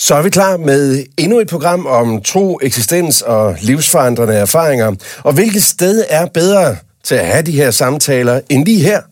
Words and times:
Så 0.00 0.14
er 0.14 0.22
vi 0.22 0.30
klar 0.30 0.56
med 0.56 1.04
endnu 1.16 1.40
et 1.40 1.48
program 1.48 1.86
om 1.86 2.22
tro, 2.22 2.58
eksistens 2.62 3.22
og 3.22 3.56
livsforandrende 3.60 4.34
erfaringer. 4.34 4.94
Og 5.24 5.32
hvilket 5.32 5.62
sted 5.64 6.04
er 6.08 6.26
bedre 6.26 6.76
til 7.04 7.14
at 7.14 7.26
have 7.26 7.42
de 7.42 7.52
her 7.52 7.70
samtaler 7.70 8.40
end 8.50 8.64
lige 8.64 8.82
her, 8.82 9.02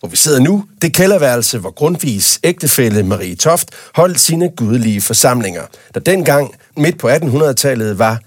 hvor 0.00 0.08
vi 0.08 0.16
sidder 0.16 0.40
nu, 0.40 0.64
det 0.82 0.94
kælderværelse, 0.94 1.58
hvor 1.58 1.70
Grundtvigs 1.70 2.40
ægtefælle 2.44 3.02
Marie 3.02 3.34
Toft 3.36 3.70
holdt 3.94 4.20
sine 4.20 4.50
gudelige 4.56 5.00
forsamlinger, 5.00 5.62
der 5.94 6.00
dengang 6.00 6.54
midt 6.76 6.98
på 6.98 7.08
1800-tallet 7.08 7.98
var 7.98 8.20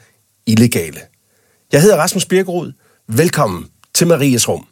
illegale. 0.48 1.00
Jeg 1.72 1.82
hedder 1.82 1.98
Rasmus 1.98 2.26
Birkerud. 2.26 2.72
Velkommen 3.08 3.66
til 3.96 4.08
Maries 4.08 4.50
Rum. 4.50 4.66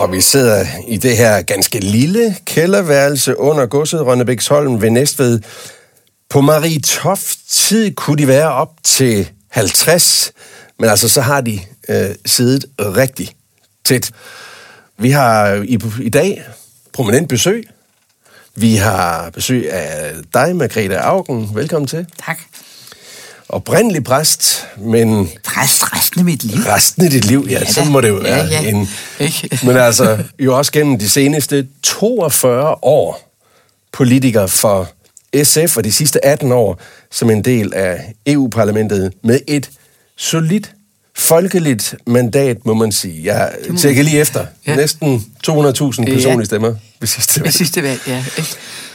Og 0.00 0.12
vi 0.12 0.20
sidder 0.20 0.66
i 0.88 0.96
det 0.96 1.16
her 1.16 1.42
ganske 1.42 1.78
lille 1.80 2.36
kælderværelse 2.44 3.38
under 3.38 3.66
godset 3.66 4.06
Rønnebæksholm 4.06 4.82
ved 4.82 4.90
Næstved. 4.90 5.40
På 6.28 6.40
Marie 6.40 6.80
Toft 6.80 7.38
tid 7.48 7.94
kunne 7.94 8.18
de 8.18 8.28
være 8.28 8.52
op 8.52 8.70
til 8.84 9.30
50, 9.48 10.32
men 10.78 10.90
altså 10.90 11.08
så 11.08 11.20
har 11.20 11.40
de 11.40 11.60
øh, 11.88 12.14
siddet 12.26 12.64
rigtig 12.78 13.34
tæt. 13.84 14.10
Vi 14.98 15.10
har 15.10 15.50
øh, 15.50 15.64
i, 15.64 15.78
i 16.02 16.08
dag 16.08 16.42
prominent 16.92 17.28
besøg. 17.28 17.68
Vi 18.54 18.76
har 18.76 19.30
besøg 19.30 19.72
af 19.72 20.12
dig, 20.34 20.56
Margrethe 20.56 20.98
Augen. 20.98 21.50
Velkommen 21.54 21.88
til. 21.88 22.06
Tak. 22.26 22.38
Oprindelig 23.52 24.04
præst, 24.04 24.66
men... 24.78 25.30
Præst 25.44 25.96
resten 25.96 26.18
af 26.20 26.24
mit 26.24 26.44
liv. 26.44 26.60
Resten 26.64 27.04
af 27.04 27.10
dit 27.10 27.24
liv, 27.24 27.46
ja, 27.50 27.58
Ja 27.58 27.72
så 27.72 27.84
må 27.84 28.00
det 28.00 28.08
jo 28.08 28.16
Ja, 28.24 28.34
være. 28.34 28.46
ja. 28.46 28.68
En, 28.68 28.88
Ikke? 29.20 29.58
men 29.66 29.76
altså, 29.76 30.18
jo 30.38 30.58
også 30.58 30.72
gennem 30.72 30.98
de 30.98 31.08
seneste 31.08 31.66
42 31.82 32.74
år 32.82 33.32
politiker 33.92 34.46
for 34.46 34.88
SF, 35.44 35.76
og 35.76 35.84
de 35.84 35.92
sidste 35.92 36.24
18 36.24 36.52
år 36.52 36.80
som 37.10 37.30
en 37.30 37.44
del 37.44 37.74
af 37.74 38.14
EU-parlamentet 38.26 39.12
med 39.24 39.40
et 39.48 39.70
solidt 40.16 40.70
folkeligt 41.16 41.94
mandat, 42.06 42.66
må 42.66 42.74
man 42.74 42.92
sige. 42.92 43.20
Jeg 43.24 43.52
tjekker 43.78 44.02
lige 44.02 44.18
efter. 44.20 44.46
Ja. 44.66 44.70
Ja. 44.72 44.76
Næsten 44.76 45.24
200.000 45.48 45.52
personlige 45.52 46.38
Ja. 46.38 46.44
stemmer 46.44 46.74
ved 47.00 47.08
sidste 47.08 47.40
valg. 47.40 47.52
sidste 47.54 47.82
valg, 47.82 48.00
ja. 48.06 48.24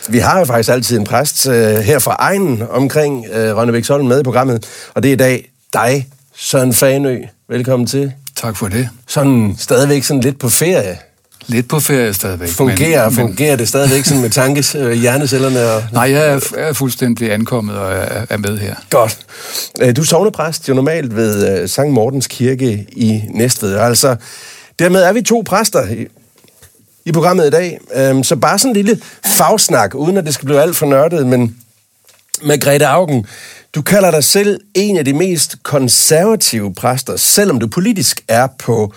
Vi 0.09 0.19
har 0.19 0.39
jo 0.39 0.45
faktisk 0.45 0.69
altid 0.69 0.97
en 0.97 1.03
præst 1.03 1.47
øh, 1.47 1.75
her 1.75 1.99
fra 1.99 2.15
egen 2.19 2.63
omkring 2.69 3.25
øh, 3.33 3.57
Rønnebæksholm 3.57 4.07
med 4.07 4.19
i 4.19 4.23
programmet, 4.23 4.65
og 4.93 5.03
det 5.03 5.09
er 5.09 5.13
i 5.13 5.17
dag 5.17 5.49
dig, 5.73 6.07
Søren 6.35 6.73
Fanø. 6.73 7.17
Velkommen 7.49 7.87
til. 7.87 8.11
Tak 8.35 8.57
for 8.57 8.67
det. 8.67 8.89
Sådan 9.07 9.55
stadigvæk 9.59 10.03
sådan 10.03 10.21
lidt 10.21 10.39
på 10.39 10.49
ferie. 10.49 10.97
Lidt 11.47 11.67
på 11.67 11.79
ferie 11.79 12.13
stadigvæk. 12.13 12.49
Fungerer, 12.49 13.09
men, 13.09 13.15
men, 13.17 13.27
fungerer 13.27 13.55
det 13.55 13.67
stadigvæk 13.67 14.05
sådan 14.05 14.21
med 14.21 14.29
tankes, 14.29 14.75
øh, 14.75 14.91
hjernecellerne 14.91 15.71
og... 15.71 15.83
Nej, 15.91 16.11
jeg 16.11 16.27
er, 16.27 16.39
er 16.57 16.73
fuldstændig 16.73 17.33
ankommet 17.33 17.75
og 17.75 17.91
er, 17.91 18.25
er 18.29 18.37
med 18.37 18.57
her. 18.57 18.75
Godt. 18.89 19.17
Øh, 19.81 19.95
Du 19.95 20.01
er 20.01 20.05
sovnepræst 20.05 20.69
jo 20.69 20.73
normalt 20.73 21.15
ved 21.15 21.61
øh, 21.61 21.69
Sankt 21.69 21.93
Mortens 21.93 22.27
Kirke 22.27 22.85
i 22.91 23.23
Næstved. 23.29 23.75
Altså, 23.75 24.15
dermed 24.79 25.03
er 25.03 25.13
vi 25.13 25.21
to 25.21 25.43
præster 25.45 25.85
i, 27.05 27.11
programmet 27.11 27.47
i 27.47 27.49
dag. 27.49 27.79
Øhm, 27.95 28.23
Så 28.23 28.35
bare 28.35 28.59
sådan 28.59 28.71
en 28.71 28.75
lille 28.75 29.01
fagsnak, 29.25 29.95
uden 29.95 30.17
at 30.17 30.25
det 30.25 30.33
skal 30.33 30.45
blive 30.45 30.61
alt 30.61 30.75
for 30.75 30.85
nørdet, 30.85 31.27
men 31.27 31.57
med 32.43 32.59
Grete 32.61 32.87
Augen, 32.87 33.25
du 33.75 33.81
kalder 33.81 34.11
dig 34.11 34.23
selv 34.23 34.59
en 34.73 34.97
af 34.97 35.05
de 35.05 35.13
mest 35.13 35.55
konservative 35.63 36.73
præster, 36.73 37.15
selvom 37.17 37.59
du 37.59 37.67
politisk 37.67 38.23
er 38.27 38.47
på 38.59 38.93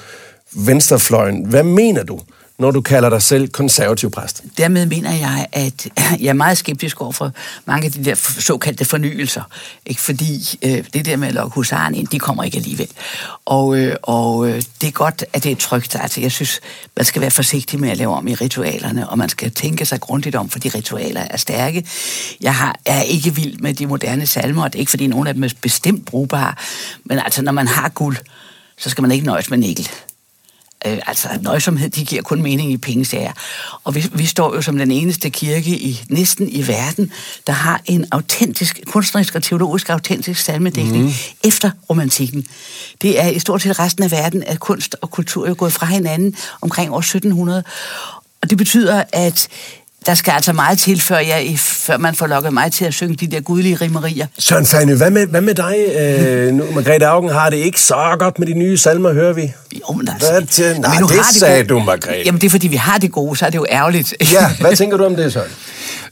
venstrefløjen. 0.57 1.45
Hvad 1.47 1.63
mener 1.63 2.02
du, 2.02 2.20
når 2.58 2.70
du 2.70 2.80
kalder 2.80 3.11
dig 3.11 3.23
selv 3.23 3.48
konservativ 3.48 4.11
præst? 4.11 4.42
Dermed 4.57 4.86
mener 4.86 5.13
jeg, 5.13 5.46
at 5.52 5.89
jeg 6.23 6.29
er 6.29 6.33
meget 6.33 6.58
skeptisk 6.58 7.01
over 7.01 7.13
for 7.13 7.33
mange 7.67 7.86
af 7.86 7.92
de 7.92 8.05
der 8.05 8.14
såkaldte 8.14 8.85
fornyelser. 8.85 9.42
Ikke? 9.86 10.01
Fordi 10.01 10.58
øh, 10.63 10.85
det 10.92 11.07
der 11.07 11.17
med 11.17 11.29
at 11.29 11.35
lukke 11.35 11.55
husaren 11.55 11.95
ind, 11.95 12.07
de 12.08 12.18
kommer 12.18 12.45
ikke 12.45 12.57
alligevel. 12.57 12.89
Og, 13.45 13.79
øh, 13.79 13.97
og 14.02 14.48
øh, 14.48 14.63
det 14.80 14.86
er 14.86 14.91
godt, 14.91 15.24
at 15.33 15.45
det 15.45 15.52
er 15.52 15.57
trygt. 15.57 15.97
Altså, 16.01 16.20
jeg 16.20 16.33
synes, 16.33 16.61
man 16.97 17.05
skal 17.05 17.23
være 17.23 17.30
forsigtig 17.30 17.80
med 17.80 17.91
at 17.91 17.97
lave 17.97 18.14
om 18.14 18.29
i 18.29 18.35
ritualerne, 18.35 19.08
og 19.08 19.18
man 19.18 19.29
skal 19.29 19.51
tænke 19.51 19.86
sig 19.86 20.01
grundigt 20.01 20.36
om, 20.36 20.48
for 20.48 20.58
de 20.58 20.68
ritualer 20.68 21.20
er 21.20 21.36
stærke. 21.36 21.86
Jeg 22.41 22.55
har, 22.55 22.77
er 22.86 23.02
ikke 23.02 23.35
vild 23.35 23.58
med 23.58 23.74
de 23.74 23.86
moderne 23.86 24.27
salmer, 24.27 24.63
og 24.63 24.73
det 24.73 24.79
er 24.79 24.80
ikke, 24.80 24.91
fordi 24.91 25.07
nogen 25.07 25.27
af 25.27 25.35
dem 25.35 25.45
er 25.45 25.48
bestemt 25.61 26.05
brugbare. 26.05 26.55
Men 27.05 27.18
altså, 27.18 27.42
når 27.42 27.52
man 27.52 27.68
har 27.68 27.89
guld, 27.89 28.17
så 28.79 28.91
skal 28.91 29.02
man 29.02 29.11
ikke 29.11 29.27
nøjes 29.27 29.51
med 29.51 29.58
nikkel. 29.58 29.89
Øh, 30.86 30.98
altså, 31.06 31.28
nøjsomhed, 31.40 31.90
de 31.90 32.05
giver 32.05 32.22
kun 32.22 32.42
mening 32.42 32.72
i 32.72 32.77
pengesager. 32.77 33.33
Og 33.84 33.94
vi, 33.94 34.11
vi 34.12 34.27
står 34.27 34.55
jo 34.55 34.62
som 34.62 34.78
den 34.78 34.90
eneste 34.90 35.30
kirke 35.30 35.70
i 35.70 36.05
næsten 36.08 36.48
i 36.48 36.68
verden, 36.68 37.12
der 37.46 37.52
har 37.52 37.80
en 37.84 38.05
autentisk, 38.11 38.80
kunstnerisk 38.86 39.34
og 39.34 39.42
teologisk 39.42 39.90
autentisk 39.90 40.40
salmedækning 40.40 41.05
mm. 41.05 41.11
efter 41.44 41.70
romantikken. 41.90 42.46
Det 43.02 43.20
er 43.20 43.28
i 43.28 43.38
stort 43.38 43.62
set 43.62 43.78
resten 43.78 44.05
af 44.05 44.11
verden, 44.11 44.42
at 44.42 44.61
kunst 44.61 44.96
og 45.00 45.11
kultur 45.11 45.46
er 45.46 45.55
gået 45.55 45.72
fra 45.72 45.86
hinanden 45.86 46.36
omkring 46.61 46.92
år 46.92 46.98
1700. 46.98 47.64
Og 48.42 48.50
det 48.50 48.58
betyder, 48.58 49.05
at 49.12 49.48
der 50.08 50.14
skal 50.14 50.30
altså 50.33 50.52
meget 50.52 50.79
til, 50.79 51.01
før, 51.01 51.19
jeg, 51.19 51.55
før 51.58 51.96
man 51.98 52.14
får 52.14 52.27
lukket 52.27 52.52
mig 52.52 52.73
til 52.73 52.85
at 52.85 52.95
synge 52.95 53.14
de 53.17 53.27
der 53.27 53.41
gudelige 53.41 53.74
rimerier. 53.74 54.27
Søren 54.39 54.67
Fanø, 54.67 54.95
hvad 54.96 55.11
med, 55.11 55.27
hvad 55.27 55.41
med 55.41 55.55
dig? 55.55 55.77
Øh, 56.01 56.55
nu, 56.55 56.64
Margrethe 56.74 57.07
Augen 57.07 57.30
har 57.30 57.51
det 57.51 57.57
ikke 57.57 57.80
så 57.80 58.17
godt 58.18 58.39
med 58.39 58.47
de 58.47 58.55
nye 58.55 58.77
salmer, 58.79 59.13
hører 59.13 59.33
vi. 59.33 59.52
Jo, 59.80 59.92
men 59.95 60.08
altså, 60.08 60.30
Hvad 60.33 60.42
til- 60.42 60.73
men 60.73 60.80
Nej, 60.80 61.01
nu 61.01 61.07
det 61.07 61.17
har 61.17 61.23
de 61.33 61.39
sagde 61.39 61.57
gode- 61.64 61.68
du, 61.68 61.79
Margrethe. 61.85 62.23
Jamen, 62.27 62.41
det 62.41 62.47
er 62.47 62.51
fordi, 62.51 62.68
vi 62.68 62.77
har 62.77 62.98
det 62.98 63.13
gode, 63.13 63.36
så 63.36 63.47
er 63.47 63.51
det 63.51 63.58
jo 63.58 63.67
ærgerligt. 63.70 64.14
Ja, 64.33 64.51
hvad 64.61 64.77
tænker 64.77 64.97
du 64.97 65.05
om 65.05 65.17
det, 65.17 65.33
Søren? 65.33 65.51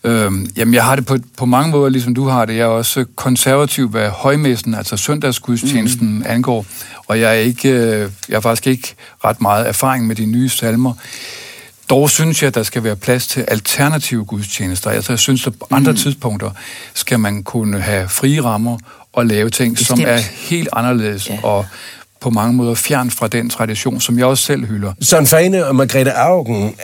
Øhm, 0.04 0.50
jamen, 0.56 0.74
jeg 0.74 0.84
har 0.84 0.96
det 0.96 1.06
på, 1.06 1.16
på 1.38 1.46
mange 1.46 1.70
måder, 1.70 1.88
ligesom 1.88 2.14
du 2.14 2.28
har 2.28 2.44
det. 2.44 2.54
Jeg 2.56 2.62
er 2.62 2.66
også 2.66 3.04
konservativ, 3.16 3.88
hvad 3.88 4.08
højmessen, 4.08 4.74
altså 4.74 4.96
søndagsgudstjenesten, 4.96 6.08
mm. 6.16 6.24
angår. 6.26 6.66
Og 7.06 7.20
jeg 7.20 7.28
er, 7.30 7.40
ikke, 7.40 7.68
øh, 7.68 8.10
jeg 8.28 8.36
har 8.36 8.40
faktisk 8.40 8.66
ikke 8.66 8.94
ret 9.24 9.40
meget 9.40 9.68
erfaring 9.68 10.06
med 10.06 10.16
de 10.16 10.26
nye 10.26 10.48
salmer. 10.48 10.92
Dog 11.90 12.10
synes 12.10 12.42
jeg, 12.42 12.48
at 12.48 12.54
der 12.54 12.62
skal 12.62 12.84
være 12.84 12.96
plads 12.96 13.26
til 13.26 13.44
alternative 13.48 14.24
gudstjenester. 14.24 14.90
Altså, 14.90 15.12
jeg 15.12 15.18
synes, 15.18 15.46
at 15.46 15.52
på 15.58 15.66
andre 15.70 15.92
mm. 15.92 15.98
tidspunkter 15.98 16.50
skal 16.94 17.20
man 17.20 17.42
kunne 17.42 17.80
have 17.80 18.08
frie 18.08 18.42
rammer 18.44 18.78
og 19.12 19.26
lave 19.26 19.50
ting, 19.50 19.78
som 19.78 19.98
Bestemt. 19.98 20.08
er 20.10 20.22
helt 20.48 20.68
anderledes 20.72 21.28
Ja. 21.30 21.38
og 21.42 21.66
på 22.20 22.30
mange 22.30 22.54
måder 22.54 22.74
fjern 22.74 23.10
fra 23.10 23.28
den 23.28 23.50
tradition, 23.50 24.00
som 24.00 24.18
jeg 24.18 24.26
også 24.26 24.44
selv 24.44 24.66
hylder. 24.66 24.92
Søren 25.02 25.26
Fane 25.26 25.66
og 25.66 25.76
Margrethe 25.76 26.12
Augen, 26.12 26.74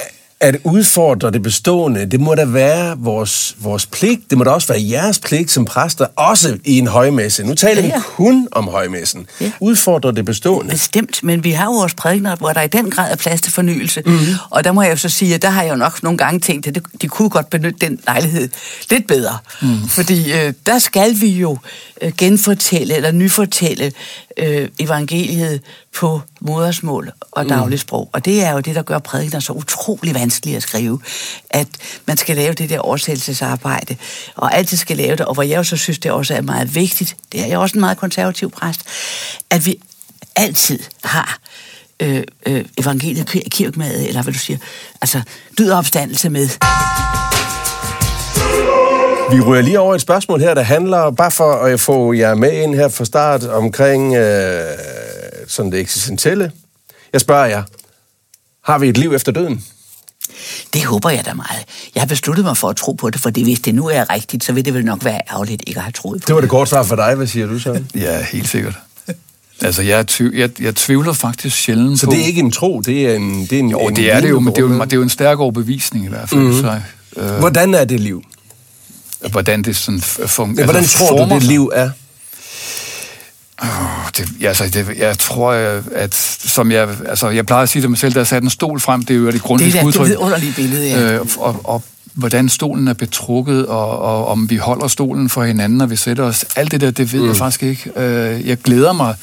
at 0.42 0.56
udfordre 0.64 1.30
det 1.30 1.42
bestående, 1.42 2.06
det 2.06 2.20
må 2.20 2.34
da 2.34 2.44
være 2.44 2.98
vores, 2.98 3.56
vores 3.60 3.86
pligt, 3.86 4.30
det 4.30 4.38
må 4.38 4.44
da 4.44 4.50
også 4.50 4.68
være 4.68 4.82
jeres 4.90 5.18
pligt 5.18 5.50
som 5.50 5.64
præster, 5.64 6.06
også 6.16 6.58
i 6.64 6.78
en 6.78 6.86
højmesse. 6.86 7.44
Nu 7.44 7.54
taler 7.54 7.80
Ja, 7.82 7.86
vi 7.86 7.92
ja. 7.94 8.00
kun 8.02 8.48
om 8.52 8.68
højmessen. 8.68 9.26
Ja. 9.40 9.52
Udfordre 9.60 10.12
det 10.12 10.24
bestående. 10.24 10.70
Bestemt, 10.70 11.22
men 11.22 11.44
vi 11.44 11.50
har 11.50 11.64
jo 11.64 11.72
vores 11.72 11.94
prædikener, 11.94 12.36
hvor 12.36 12.52
der 12.52 12.60
i 12.62 12.66
den 12.66 12.90
grad 12.90 13.12
er 13.12 13.16
plads 13.16 13.40
til 13.40 13.52
fornyelse. 13.52 14.02
Mhm. 14.06 14.14
Mm-hmm. 14.14 14.34
Og 14.50 14.64
der 14.64 14.72
må 14.72 14.82
jeg 14.82 14.90
jo 14.90 14.96
så 14.96 15.08
sige, 15.08 15.34
at 15.34 15.42
der 15.42 15.50
har 15.50 15.62
jeg 15.62 15.70
jo 15.70 15.76
nok 15.76 16.02
nogle 16.02 16.18
gange 16.18 16.40
tænkt, 16.40 16.66
at 16.66 16.78
de 17.02 17.08
kunne 17.08 17.30
godt 17.30 17.50
benytte 17.50 17.86
den 17.86 17.98
lejlighed 18.06 18.48
lidt 18.90 19.06
bedre. 19.06 19.38
Mm. 19.62 19.88
Fordi 19.88 20.32
øh, 20.32 20.52
der 20.66 20.78
skal 20.78 21.20
vi 21.20 21.28
jo 21.28 21.58
øh, 22.02 22.12
genfortælle 22.18 22.94
eller 22.94 23.12
nyfortælle 23.12 23.92
øh, 24.36 24.68
evangeliet 24.78 25.60
på 25.94 26.20
modersmål 26.40 27.12
og 27.30 27.48
dagligsprog. 27.48 28.10
Og 28.12 28.24
det 28.24 28.44
er 28.44 28.52
jo 28.52 28.60
det, 28.60 28.74
der 28.74 28.82
gør 28.82 28.98
prædikener 28.98 29.40
så 29.40 29.52
utrolig 29.52 30.14
vanskeligt 30.14 30.56
at 30.56 30.62
skrive. 30.62 31.00
At 31.50 31.68
man 32.06 32.16
skal 32.16 32.36
lave 32.36 32.54
det 32.54 32.70
der 32.70 32.78
oversættelsesarbejde, 32.78 33.96
og 34.34 34.54
altid 34.54 34.76
skal 34.76 34.96
lave 34.96 35.16
det. 35.16 35.26
Og 35.26 35.34
hvor 35.34 35.42
jeg 35.42 35.56
jo 35.56 35.64
så 35.64 35.76
synes, 35.76 35.98
det 35.98 36.10
også 36.10 36.34
er 36.34 36.40
meget 36.40 36.74
vigtigt, 36.74 37.16
det 37.32 37.40
er 37.40 37.46
jeg 37.46 37.58
også 37.58 37.74
en 37.74 37.80
meget 37.80 37.98
konservativ 37.98 38.50
præst, 38.50 38.80
at 39.50 39.66
vi 39.66 39.76
altid 40.36 40.78
har 41.04 41.38
øh, 42.00 42.22
øh, 42.46 42.64
evangeliet 42.78 43.36
kir- 43.36 43.48
kirkemad, 43.48 44.06
eller 44.06 44.22
hvad 44.22 44.32
du 44.32 44.38
siger, 44.38 44.58
altså 45.00 45.22
død 45.58 45.70
opstandelse 45.70 46.30
med. 46.30 46.48
Vi 49.32 49.40
ryger 49.40 49.62
lige 49.62 49.80
over 49.80 49.94
et 49.94 50.00
spørgsmål 50.00 50.40
her, 50.40 50.54
der 50.54 50.62
handler, 50.62 51.10
bare 51.10 51.30
for 51.30 51.52
at 51.52 51.80
få 51.80 52.12
jer 52.12 52.34
med 52.34 52.62
ind 52.62 52.74
her 52.74 52.88
fra 52.88 53.04
start, 53.04 53.44
omkring 53.44 54.14
øh, 54.14 54.62
sådan 55.48 55.72
det 55.72 55.80
eksistentielle. 55.80 56.52
Jeg 57.12 57.20
spørger 57.20 57.46
jer, 57.46 57.62
har 58.64 58.78
vi 58.78 58.88
et 58.88 58.96
liv 58.98 59.12
efter 59.14 59.32
døden? 59.32 59.64
Det 60.74 60.84
håber 60.84 61.10
jeg 61.10 61.26
da 61.26 61.34
meget. 61.34 61.64
Jeg 61.94 62.00
har 62.00 62.06
besluttet 62.06 62.44
mig 62.44 62.56
for 62.56 62.68
at 62.68 62.76
tro 62.76 62.92
på 62.92 63.10
det, 63.10 63.20
for 63.20 63.30
det, 63.30 63.44
hvis 63.44 63.60
det 63.60 63.74
nu 63.74 63.88
er 63.88 64.12
rigtigt, 64.12 64.44
så 64.44 64.52
vil 64.52 64.64
det 64.64 64.74
vel 64.74 64.84
nok 64.84 65.04
være 65.04 65.20
ærgerligt 65.32 65.62
ikke 65.66 65.78
at 65.78 65.84
have 65.84 65.92
troet 65.92 66.22
på 66.22 66.26
Det 66.26 66.34
var 66.34 66.40
det 66.40 66.50
kort 66.50 66.68
svar 66.68 66.82
for 66.82 66.96
dig. 66.96 67.14
Hvad 67.14 67.26
siger 67.26 67.46
du 67.46 67.58
så? 67.58 67.82
Ja, 67.94 68.22
helt 68.22 68.48
sikkert. 68.48 68.74
Altså, 69.62 69.82
jeg, 69.82 70.06
tv- 70.06 70.32
jeg, 70.34 70.62
jeg 70.62 70.74
tvivler 70.74 71.12
faktisk 71.12 71.56
sjældent 71.56 72.00
Så 72.00 72.06
på... 72.06 72.12
det 72.12 72.20
er 72.20 72.24
ikke 72.24 72.40
en 72.40 72.50
tro, 72.52 72.80
det 72.80 73.10
er 73.10 73.14
en 73.14 73.40
det 73.40 73.52
er 73.52 73.58
en, 73.58 73.70
Jo, 73.70 73.78
en 73.78 73.96
det 73.96 74.12
er 74.12 74.20
det 74.20 74.30
jo, 74.30 74.40
men 74.40 74.52
det 74.54 74.58
er 74.58 74.66
jo, 74.66 74.80
det 74.84 74.92
er 74.92 74.96
jo 74.96 75.02
en 75.02 75.08
stærk 75.08 75.38
overbevisning 75.38 76.04
i 76.04 76.08
hvert 76.08 76.28
fald. 76.28 76.40
Mm-hmm. 76.40 76.60
Så, 76.60 76.80
øh, 77.16 77.38
Hvordan 77.38 77.74
er 77.74 77.84
det 77.84 78.00
liv? 78.00 78.22
Hvordan 79.30 79.62
det 79.62 79.76
sådan 79.76 80.00
fungerer. 80.00 80.62
Ja, 80.62 80.64
hvordan 80.64 80.82
altså, 80.82 80.98
tror 80.98 81.24
du, 81.24 81.34
det 81.34 81.42
liv 81.42 81.72
er? 81.74 81.90
Oh, 83.62 83.68
det, 84.16 84.46
altså, 84.46 84.64
det, 84.64 84.98
jeg 84.98 85.18
tror, 85.18 85.52
at 85.94 86.14
som 86.44 86.72
jeg, 86.72 86.88
altså, 87.08 87.28
jeg 87.28 87.46
plejer 87.46 87.62
at 87.62 87.68
sige 87.68 87.82
til 87.82 87.90
mig 87.90 87.98
selv, 87.98 88.14
der 88.14 88.20
er 88.20 88.24
sat 88.24 88.42
en 88.42 88.50
stol 88.50 88.80
frem, 88.80 89.02
det 89.02 89.14
er 89.14 89.18
jo 89.18 89.30
det 89.30 89.42
grundlæggende 89.42 89.86
udtryk. 89.86 90.06
Det 90.06 90.12
er 90.12 90.18
et 90.18 90.22
underligt 90.22 90.56
billede, 90.56 90.88
ja. 90.88 91.12
Øh, 91.12 91.26
og, 91.38 91.60
og 91.64 91.82
hvordan 92.14 92.48
stolen 92.48 92.88
er 92.88 92.92
betrukket, 92.92 93.66
og, 93.66 93.98
og 93.98 94.26
om 94.26 94.50
vi 94.50 94.56
holder 94.56 94.88
stolen 94.88 95.28
for 95.28 95.44
hinanden, 95.44 95.78
når 95.78 95.86
vi 95.86 95.96
sætter 95.96 96.24
os. 96.24 96.44
Alt 96.56 96.70
det 96.70 96.80
der, 96.80 96.90
det 96.90 97.12
ved 97.12 97.20
mm. 97.20 97.28
jeg 97.28 97.36
faktisk 97.36 97.62
ikke. 97.62 97.90
Øh, 97.96 98.48
jeg 98.48 98.58
glæder 98.58 98.92
mig 98.92 99.14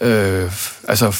øh, 0.00 0.52
altså 0.88 1.16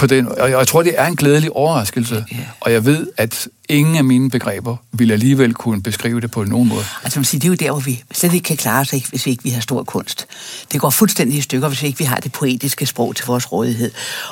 på 0.00 0.06
den, 0.06 0.28
og 0.28 0.50
jeg 0.50 0.68
tror, 0.68 0.82
det 0.82 0.94
er 0.96 1.06
en 1.06 1.16
glædelig 1.16 1.52
overraskelse. 1.52 2.24
Ja. 2.32 2.36
Og 2.60 2.72
jeg 2.72 2.84
ved, 2.84 3.06
at 3.16 3.48
ingen 3.68 3.96
af 3.96 4.04
mine 4.04 4.30
begreber 4.30 4.76
vil 4.92 5.12
alligevel 5.12 5.54
kunne 5.54 5.82
beskrive 5.82 6.20
det 6.20 6.30
på 6.30 6.44
nogen 6.44 6.68
måde. 6.68 6.84
Altså 7.04 7.18
man 7.18 7.24
siger, 7.24 7.40
det 7.40 7.46
er 7.46 7.50
jo 7.50 7.54
der, 7.54 7.70
hvor 7.70 7.80
vi 7.80 8.02
slet 8.12 8.34
ikke 8.34 8.44
kan 8.44 8.56
klare 8.56 8.80
os, 8.80 8.90
hvis 8.90 9.26
vi 9.26 9.30
ikke 9.30 9.42
vi 9.42 9.50
har 9.50 9.60
stor 9.60 9.82
kunst. 9.82 10.26
Det 10.72 10.80
går 10.80 10.90
fuldstændig 10.90 11.38
i 11.38 11.40
stykker, 11.40 11.68
hvis 11.68 11.82
vi 11.82 11.86
ikke 11.86 11.98
vi 11.98 12.04
har 12.04 12.16
det 12.16 12.32
poetiske 12.32 12.86
sprog 12.86 13.16
til 13.16 13.26
vores 13.26 13.52
rådighed. 13.52 13.90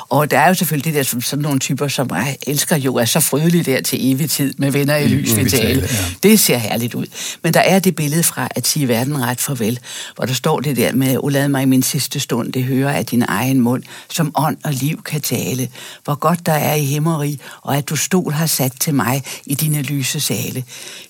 Og 0.09 0.31
der 0.31 0.39
er 0.39 0.47
jo 0.47 0.53
selvfølgelig 0.53 0.85
det 0.85 0.93
der, 0.93 1.03
som 1.03 1.21
sådan 1.21 1.43
nogle 1.43 1.59
typer, 1.59 1.87
som 1.87 2.09
jeg 2.11 2.37
elsker 2.47 2.77
jo, 2.77 2.95
er 2.95 3.05
så 3.05 3.19
frydelige 3.19 3.63
der 3.63 3.81
til 3.81 4.11
evig 4.11 4.29
tid 4.29 4.53
med 4.57 4.71
venner 4.71 4.95
i 4.95 5.07
lys 5.07 5.35
mm, 5.35 5.47
Ja. 5.53 5.75
Det 6.23 6.39
ser 6.39 6.57
herligt 6.57 6.95
ud. 6.95 7.05
Men 7.43 7.53
der 7.53 7.59
er 7.59 7.79
det 7.79 7.95
billede 7.95 8.23
fra 8.23 8.47
at 8.51 8.67
sige 8.67 8.87
verden 8.87 9.21
ret 9.21 9.39
farvel, 9.39 9.79
hvor 10.15 10.25
der 10.25 10.33
står 10.33 10.59
det 10.59 10.77
der 10.77 10.93
med, 10.93 11.17
o 11.17 11.27
lad 11.27 11.47
mig 11.47 11.61
i 11.61 11.65
min 11.65 11.83
sidste 11.83 12.19
stund, 12.19 12.53
det 12.53 12.63
hører 12.63 12.93
af 12.93 13.05
din 13.05 13.25
egen 13.27 13.61
mund, 13.61 13.83
som 14.09 14.31
ånd 14.35 14.57
og 14.63 14.73
liv 14.73 15.03
kan 15.03 15.21
tale. 15.21 15.58
Hvor 16.03 16.15
godt 16.15 16.45
der 16.45 16.53
er 16.53 16.75
i 16.75 16.85
himmeri, 16.85 17.39
og 17.61 17.77
at 17.77 17.89
du 17.89 17.95
stol 17.95 18.31
har 18.31 18.45
sat 18.45 18.71
til 18.79 18.93
mig, 18.93 19.23
i 19.45 19.53
dine 19.53 19.81
lyse 19.81 20.19
sale. 20.19 20.63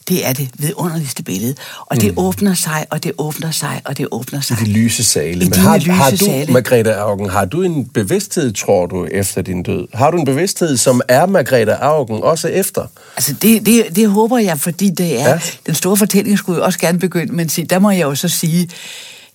Det 0.10 0.28
er 0.28 0.34
det 0.34 0.50
vidunderligste 0.58 1.24
billede. 1.24 1.56
Og 1.86 2.02
det 2.02 2.12
mm. 2.12 2.18
åbner 2.18 2.54
sig, 2.54 2.86
og 2.90 3.04
det 3.04 3.12
åbner 3.18 3.52
sig, 3.52 3.82
og 3.86 3.98
det 3.98 4.08
åbner 4.12 4.42
sig. 4.42 4.58
I 4.62 4.66
de 4.66 4.70
lyse 4.70 5.04
sale. 5.04 5.46
I 5.46 5.50
Men 5.50 5.60
har, 5.60 5.78
lyse 5.78 5.92
har 5.92 6.10
du, 6.10 6.18
sale. 6.18 6.54
Margrethe 6.54 6.96
Augen, 6.96 7.30
har 7.30 7.46
du 7.46 7.62
en 7.62 7.86
bevidsthed, 7.86 8.54
tror 8.54 8.86
du, 8.86 9.06
efter 9.12 9.42
din 9.42 9.64
død? 9.64 9.88
Har 9.94 10.12
du 10.12 10.18
en 10.18 10.26
bevidsthed, 10.26 10.78
som 10.78 11.02
er 11.08 11.26
Margrethe 11.26 11.76
Augen, 11.76 12.24
også 12.24 12.48
efter? 12.48 12.86
Altså, 13.16 13.34
det, 13.42 13.66
det, 13.66 13.96
det 13.96 14.10
håber 14.10 14.38
jeg, 14.38 14.60
fordi 14.60 14.90
det 14.90 15.22
er... 15.22 15.30
Ja. 15.30 15.40
Den 15.66 15.76
store 15.76 15.98
fortælling 15.98 16.38
skulle 16.38 16.58
jeg 16.58 16.66
også 16.66 16.80
gerne 16.80 17.00
begynde, 17.00 17.34
men 17.34 17.50
sig, 17.50 17.70
der 17.70 17.80
må 17.80 17.92
jeg 17.92 18.02
jo 18.02 18.16
så 18.16 18.28
sige, 18.28 18.70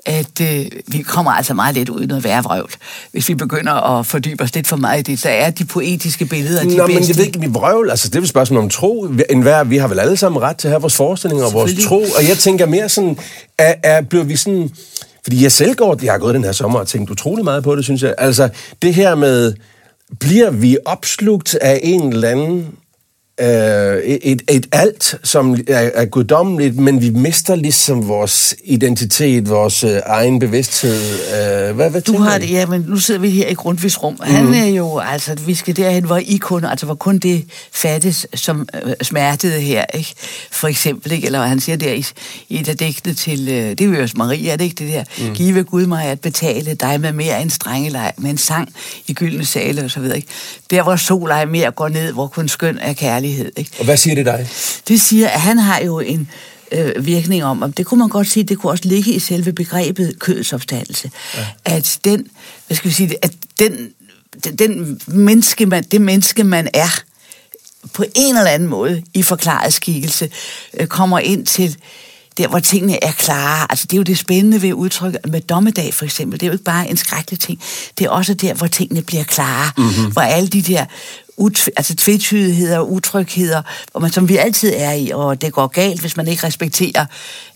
at 0.07 0.41
øh, 0.41 0.67
vi 0.87 1.03
kommer 1.03 1.31
altså 1.33 1.55
meget 1.55 1.75
lidt 1.75 1.89
ud 1.89 2.07
noget 2.07 2.25
værre 2.25 2.43
vrøvl. 2.43 2.71
Hvis 3.13 3.29
vi 3.29 3.35
begynder 3.35 3.99
at 3.99 4.07
fordybe 4.07 4.45
os 4.45 4.55
lidt 4.55 4.67
for 4.67 4.77
meget 4.77 5.09
i 5.09 5.13
det, 5.13 5.21
så 5.21 5.29
er 5.29 5.51
de 5.51 5.65
poetiske 5.65 6.27
billeder 6.27 6.63
de 6.63 6.77
Nå, 6.77 6.87
bedste. 6.87 7.01
men 7.01 7.09
jeg 7.09 7.17
ved 7.17 7.25
ikke, 7.25 7.41
vi 7.41 7.47
vrøvl, 7.47 7.91
altså 7.91 8.09
det 8.09 8.17
er 8.17 8.23
et 8.23 8.29
spørgsmål 8.29 8.63
om 8.63 8.69
tro. 8.69 9.07
En 9.31 9.43
hver, 9.43 9.65
vi 9.65 9.77
har 9.77 9.89
vel 9.89 10.01
alle 10.01 10.17
sammen 10.17 10.43
ret 10.43 10.57
til 10.57 10.69
at 10.69 10.73
have 10.73 10.81
vores 10.81 10.97
forestillinger 10.97 11.47
og 11.47 11.53
vores 11.53 11.73
tro, 11.85 12.01
og 12.01 12.29
jeg 12.29 12.39
tænker 12.39 12.67
mere 12.67 12.89
sådan, 12.89 13.19
er, 13.59 13.75
er, 13.83 14.01
bliver 14.03 14.25
vi 14.25 14.37
sådan... 14.37 14.71
Fordi 15.23 15.43
jeg 15.43 15.53
selv 15.53 15.75
går, 15.75 15.99
jeg 16.03 16.13
har 16.13 16.19
gået 16.19 16.35
den 16.35 16.45
her 16.45 16.53
sommer 16.53 16.79
og 16.79 16.89
tænkt 16.89 17.11
utrolig 17.11 17.45
meget 17.45 17.65
på 17.65 17.77
det, 17.77 17.85
synes 17.85 18.03
jeg. 18.03 18.15
Altså, 18.19 18.49
det 18.83 18.95
her 18.95 19.15
med, 19.15 19.55
bliver 20.21 20.51
vi 20.51 20.79
opslugt 20.85 21.55
af 21.55 21.81
en 21.83 22.13
eller 22.13 22.29
anden 22.29 22.67
øh, 23.41 23.97
et, 24.05 24.43
et 24.51 24.67
alt, 24.73 25.15
som 25.23 25.55
er, 25.69 25.91
er 25.95 26.05
guddommeligt, 26.05 26.77
men 26.77 27.01
vi 27.01 27.11
mister 27.11 27.55
ligesom 27.55 28.09
vores 28.09 28.55
identitet, 28.65 29.49
vores 29.49 29.85
øh, 29.85 30.01
egen 30.07 30.39
bevidsthed. 30.39 31.01
Øh, 31.69 31.77
hvad, 31.77 31.91
hvad 31.91 32.01
du 32.01 32.19
har 32.19 32.39
det, 32.39 32.51
ja, 32.51 32.67
men 32.67 32.85
nu 32.89 32.97
sidder 32.97 33.21
vi 33.21 33.31
her 33.31 33.49
i 33.49 33.55
Grundtvigs 33.55 34.03
rum. 34.03 34.13
Mm-hmm. 34.13 34.35
Han 34.35 34.55
er 34.55 34.67
jo, 34.67 34.99
altså, 34.99 35.35
vi 35.47 35.55
skal 35.55 35.77
derhen, 35.77 36.05
hvor 36.05 36.17
I 36.17 36.37
kun, 36.37 36.65
altså 36.65 36.87
hvor 36.87 36.95
kun 36.95 37.19
det 37.19 37.45
fattes, 37.73 38.27
som 38.35 38.69
øh, 38.85 38.93
smertede 39.03 39.61
her, 39.61 39.85
ikke? 39.95 40.15
For 40.53 40.69
eksempel, 40.69 41.13
ikke? 41.13 41.27
Eller 41.27 41.43
han 41.43 41.61
siger 41.61 41.77
der 41.77 41.93
i, 41.93 42.05
i 42.49 42.61
et 42.61 42.69
af 42.69 42.77
digtene 42.77 43.15
til, 43.15 43.49
øh, 43.49 43.71
det 43.71 43.81
er 43.81 43.85
jo 43.85 44.09
Maria, 44.17 44.53
er 44.53 44.57
det 44.57 44.65
ikke 44.65 44.85
det 44.85 44.93
der? 44.93 45.05
Mm. 45.19 45.35
Give 45.35 45.65
Gud 45.65 45.87
mig 45.87 46.05
at 46.05 46.21
betale 46.21 46.75
dig 46.75 47.01
med 47.01 47.13
mere 47.13 47.43
end 47.43 47.51
strengeleg, 47.51 48.13
med 48.17 48.31
en 48.31 48.39
sang 48.39 48.69
i 49.07 49.15
gyldne 49.15 49.45
sale 49.45 49.85
og 49.85 49.91
så 49.91 50.01
videre, 50.01 50.17
ikke? 50.17 50.29
Der, 50.71 50.83
hvor 50.83 50.97
sol 50.97 51.31
er 51.31 51.45
mere 51.45 51.71
går 51.71 51.89
ned, 51.89 52.13
hvor 52.13 52.27
kun 52.27 52.49
skøn 52.49 52.79
er 52.79 52.93
kærlighed 52.93 53.24
kærlighed. 53.25 53.53
Ikke? 53.57 53.71
Og 53.79 53.85
hvad 53.85 53.97
siger 53.97 54.15
det 54.15 54.27
dig? 54.27 54.49
Det 54.89 55.01
siger, 55.01 55.29
at 55.29 55.41
han 55.41 55.59
har 55.59 55.81
jo 55.81 56.01
en 56.01 56.31
øh, 56.73 57.07
virkning 57.07 57.45
om, 57.45 57.63
og 57.63 57.77
det 57.77 57.87
kunne 57.87 57.99
man 57.99 58.09
godt 58.09 58.31
sige, 58.31 58.45
det 58.45 58.59
kunne 58.59 58.73
også 58.73 58.89
ligge 58.89 59.13
i 59.13 59.19
selve 59.19 59.53
begrebet 59.53 60.19
kødets 60.19 60.53
opstandelse. 60.53 61.11
Ja. 61.37 61.47
At 61.65 61.99
den, 62.05 62.27
hvad 62.67 62.77
skal 62.77 62.89
vi 62.89 62.95
sige, 62.95 63.17
at 63.23 63.33
den, 63.59 63.91
den 64.59 65.01
menneske, 65.07 65.67
man, 65.67 65.85
det 65.85 66.01
menneske, 66.01 66.45
man 66.45 66.69
er, 66.75 67.01
på 67.93 68.05
en 68.15 68.37
eller 68.37 68.51
anden 68.51 68.69
måde 68.69 69.03
i 69.15 69.23
forklaret 69.23 69.75
skikkelse, 69.75 70.31
øh, 70.81 70.87
kommer 70.87 71.19
ind 71.19 71.47
til 71.47 71.77
der 72.39 72.49
hvor 72.49 72.59
tingene 72.59 73.05
er 73.05 73.13
klare. 73.13 73.67
Altså 73.71 73.87
det 73.87 73.93
er 73.93 73.97
jo 73.97 74.03
det 74.03 74.19
spændende 74.19 74.63
ved 74.63 74.73
udtrykket 74.73 75.21
med 75.29 75.41
dommedag 75.41 75.95
for 75.95 76.05
eksempel. 76.05 76.41
Det 76.41 76.47
er 76.47 76.49
jo 76.49 76.53
ikke 76.53 76.65
bare 76.65 76.91
en 76.91 76.97
skrækkelig 76.97 77.41
ting. 77.41 77.61
Det 77.99 78.05
er 78.05 78.11
også 78.11 78.35
der, 78.35 78.55
hvor 78.55 78.67
tingene 78.67 79.03
bliver 79.03 79.25
klare. 79.25 79.71
Mm-hmm. 79.77 80.13
Hvor 80.13 80.23
alle 80.23 80.49
de 80.49 80.63
der 80.63 80.85
ut, 81.37 81.69
altså 81.77 81.95
tvetydigheder 81.97 82.79
og 82.79 82.93
utrygheder, 82.93 83.63
hvor 83.93 84.01
man, 84.01 84.13
som 84.13 84.29
vi 84.29 84.37
altid 84.37 84.73
er 84.77 84.93
i, 84.93 85.11
og 85.11 85.41
det 85.41 85.53
går 85.53 85.67
galt, 85.67 86.01
hvis 86.01 86.17
man 86.17 86.29
ikke 86.29 86.47
respekterer, 86.47 87.07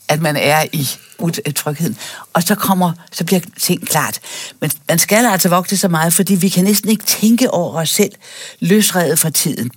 at 0.08 0.20
man 0.20 0.36
er 0.36 0.64
i 0.72 0.88
utrygheden. 1.18 1.96
Og 2.32 2.42
så 2.42 2.54
kommer, 2.54 2.92
så 3.12 3.24
bliver 3.24 3.40
ting 3.60 3.88
klart. 3.88 4.20
Men 4.60 4.70
man 4.88 4.98
skal 4.98 5.26
altså 5.26 5.48
vogte 5.48 5.76
så 5.76 5.88
meget, 5.88 6.12
fordi 6.12 6.34
vi 6.34 6.48
kan 6.48 6.64
næsten 6.64 6.90
ikke 6.90 7.04
tænke 7.04 7.50
over 7.50 7.80
os 7.80 7.90
selv 7.90 8.12
løsredet 8.60 9.18
fra 9.18 9.30
tiden. 9.30 9.70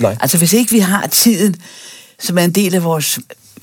Nej. 0.00 0.16
Altså 0.20 0.38
hvis 0.38 0.52
ikke 0.52 0.70
vi 0.70 0.78
har 0.78 1.06
tiden, 1.06 1.56
som 2.20 2.38
er 2.38 2.44
en 2.44 2.52
del 2.52 2.74
af 2.74 2.84
vores 2.84 3.18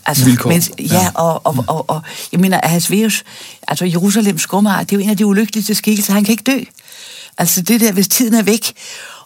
Altså, 0.06 0.26
Vilkår. 0.26 0.50
Men, 0.50 0.62
ja, 0.80 0.96
ja. 0.96 1.12
Og, 1.16 1.42
og, 1.46 1.66
og, 1.68 1.90
og, 1.90 2.02
jeg 2.32 2.40
mener, 2.40 2.62
at 2.62 2.70
Hasveus, 2.70 3.24
altså 3.68 3.86
Jerusalems 3.86 4.42
skummer, 4.42 4.80
det 4.80 4.92
er 4.92 4.98
jo 4.98 5.04
en 5.04 5.10
af 5.10 5.18
de 5.18 5.26
ulykkeligste 5.26 5.76
skikkelser, 5.76 6.14
han 6.14 6.24
kan 6.24 6.32
ikke 6.32 6.44
dø. 6.44 6.60
Altså 7.38 7.62
det 7.62 7.82
der, 7.82 7.92
hvis 7.92 8.08
tiden 8.08 8.34
er 8.34 8.44
væk. 8.44 8.74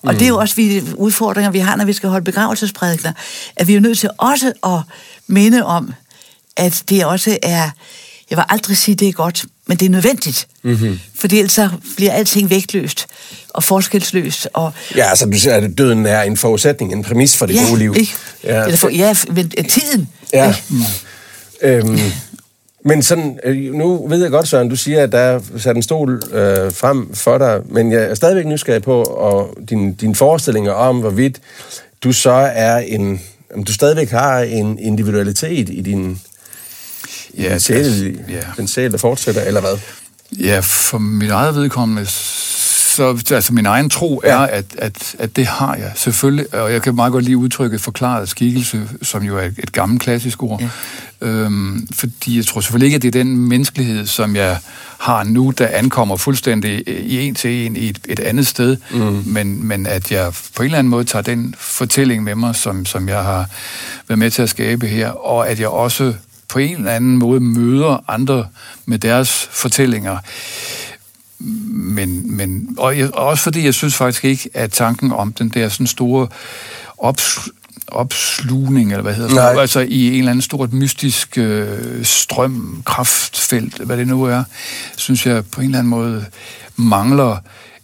Og 0.02 0.14
mm. 0.14 0.18
det 0.18 0.26
er 0.26 0.30
jo 0.30 0.38
også 0.38 0.56
de 0.58 0.84
udfordringer, 0.96 1.52
vi 1.52 1.60
har, 1.60 1.76
når 1.76 1.86
vi 1.86 1.94
skal 1.94 2.10
holde 2.10 2.26
begravelsesprædikner, 2.26 3.12
at 3.56 3.68
vi 3.68 3.76
er 3.76 3.80
nødt 3.80 3.98
til 3.98 4.10
også 4.18 4.54
at 4.66 4.80
minde 5.28 5.66
om, 5.66 5.94
at 6.58 6.84
det 6.90 7.06
også 7.06 7.38
er, 7.44 7.70
jeg 8.30 8.38
vil 8.38 8.44
aldrig 8.50 8.78
sige, 8.78 8.96
det 8.96 9.08
er 9.08 9.12
godt, 9.12 9.46
men 9.68 9.78
det 9.78 9.86
er 9.86 9.90
nødvendigt. 9.90 10.48
Mm-hmm. 10.64 11.00
Fordi 11.16 11.38
ellers 11.38 11.52
så 11.52 11.70
bliver 11.96 12.12
alting 12.12 12.50
vægtløst 12.50 13.06
og 13.50 13.64
forskelsløst. 13.64 14.48
Og 14.54 14.74
ja, 14.96 15.10
altså 15.10 15.26
du 15.26 15.40
siger, 15.40 15.56
at 15.56 15.78
døden 15.78 16.06
er 16.06 16.22
en 16.22 16.38
forudsætning, 16.38 16.94
en 16.94 17.04
præmis 17.04 17.38
for 17.38 17.46
det 17.46 17.54
ja, 17.54 17.66
gode 17.70 17.80
liv. 17.80 17.96
Ikke? 17.98 18.14
Ja, 18.44 18.64
Eller 18.64 18.78
for, 18.78 18.90
ja, 18.90 19.16
men 19.30 19.50
tiden. 19.50 20.10
Ja. 20.34 20.48
Ikke? 20.48 20.64
Mm. 20.70 20.82
Øhm, 21.62 22.00
men 22.88 23.04
sådan, 23.04 23.40
øh, 23.44 23.74
nu 23.74 24.08
ved 24.08 24.22
jeg 24.22 24.32
godt, 24.32 24.48
Søren, 24.48 24.70
du 24.70 24.76
siger, 24.76 25.04
at 25.04 25.12
der 25.12 25.20
er 25.20 25.40
sat 25.58 25.76
en 25.76 25.84
stol 25.84 26.22
øh, 26.32 26.74
frem 26.74 27.14
for 27.14 27.38
dig, 27.38 27.62
men 27.66 27.92
jeg 27.92 28.04
er 28.04 28.16
stadigvæk 28.16 28.46
nysgerrig 28.46 28.82
på 28.84 29.04
og 29.04 29.58
din, 29.70 29.94
din 29.94 30.16
forestillinger 30.16 30.72
om, 30.72 31.00
hvorvidt 31.00 31.42
du 32.04 32.14
så 32.14 32.32
er 32.54 32.78
en, 32.78 33.22
om 33.56 33.64
du 33.64 33.74
stadigvæk 33.74 34.10
har 34.10 34.40
en 34.40 34.80
individualitet 34.80 35.70
i 35.70 35.82
din, 35.82 36.22
ja, 37.38 37.52
din 37.52 37.60
sjæle, 37.60 38.20
ja. 38.30 38.42
den 38.58 38.68
sjæl, 38.68 38.92
der 38.92 38.98
fortsætter, 38.98 39.42
eller 39.42 39.62
hvad? 39.62 39.78
Ja, 40.40 40.60
for 40.60 40.98
mit 40.98 41.30
eget 41.30 41.56
vedkommende, 41.56 42.06
så 42.98 43.36
altså 43.36 43.54
min 43.54 43.66
egen 43.66 43.90
tro 43.90 44.22
er, 44.24 44.42
ja. 44.42 44.48
at, 44.50 44.66
at, 44.78 45.16
at 45.20 45.36
det 45.36 45.46
har 45.46 45.76
jeg 45.76 45.92
selvfølgelig, 45.96 46.54
og 46.54 46.72
jeg 46.74 46.82
kan 46.82 46.96
meget 46.96 47.12
godt 47.12 47.24
lide 47.24 47.38
udtrykket 47.38 47.82
forklaret 47.82 48.30
skikkelse, 48.30 48.90
som 49.02 49.24
jo 49.24 49.38
er 49.38 49.44
et, 49.44 49.56
et 49.64 49.72
gammelt 49.72 50.02
klassisk 50.02 50.44
ord. 50.44 50.62
Ja. 50.62 50.70
Øhm, 51.22 51.88
fordi 51.94 52.38
jeg 52.38 52.46
tror 52.46 52.62
selvfølgelig 52.62 52.86
ikke, 52.86 52.96
at 52.96 53.02
det 53.02 53.08
er 53.08 53.24
den 53.24 53.38
menneskelighed, 53.38 54.06
som 54.06 54.36
jeg 54.36 54.58
har 54.98 55.24
nu, 55.24 55.54
der 55.58 55.68
ankommer 55.68 56.18
fuldstændig 56.18 56.84
i 56.88 57.20
en 57.20 57.36
til 57.36 57.66
en 57.66 57.76
i 57.76 57.90
et, 57.90 58.00
et 58.10 58.20
andet 58.20 58.48
sted, 58.48 58.78
mm. 58.92 59.24
men, 59.26 59.68
men 59.68 59.86
at 59.86 60.12
jeg 60.12 60.34
på 60.56 60.64
en 60.64 60.66
eller 60.66 60.78
anden 60.78 60.92
måde 60.92 61.04
tager 61.04 61.24
den 61.24 61.56
fortælling 61.58 62.24
med 62.24 62.36
mig, 62.36 62.56
som, 62.56 62.86
som 62.86 63.10
jeg 63.10 63.24
har 63.24 63.50
været 64.08 64.20
med 64.20 64.32
til 64.32 64.42
at 64.42 64.50
skabe 64.50 64.88
her, 64.88 65.10
og 65.10 65.50
at 65.50 65.60
jeg 65.60 65.68
også 65.68 66.14
på 66.48 66.60
en 66.60 66.78
eller 66.78 66.92
anden 66.92 67.18
måde 67.18 67.40
møder 67.40 68.04
andre 68.08 68.46
med 68.86 69.00
deres 69.00 69.48
fortællinger. 69.52 70.18
Men, 71.40 72.38
men 72.38 72.76
og 72.78 72.98
jeg, 72.98 73.14
også 73.14 73.44
fordi 73.44 73.66
jeg 73.66 73.74
synes 73.74 73.96
faktisk 73.96 74.26
ikke, 74.26 74.50
at 74.54 74.72
tanken 74.72 75.12
om 75.12 75.34
den 75.34 75.50
der 75.50 75.70
sådan 75.70 75.88
store 75.88 76.28
ops, 76.98 77.50
opslugning, 77.88 78.92
eller 78.92 79.02
hvad 79.02 79.14
hedder 79.14 79.52
det, 79.52 79.60
altså 79.60 79.80
i 79.80 80.08
en 80.08 80.14
eller 80.14 80.32
anden 80.32 80.42
stort 80.42 80.74
mystisk 80.74 81.38
øh, 81.38 82.06
strøm, 82.06 82.82
kraftfelt, 82.86 83.78
hvad 83.78 83.98
det 83.98 84.08
nu 84.08 84.24
er, 84.24 84.44
synes 84.98 85.26
jeg 85.26 85.46
på 85.46 85.62
en 85.62 85.66
eller 85.66 85.80
anden 85.80 85.90
måde 85.90 86.26
mangler 86.76 87.38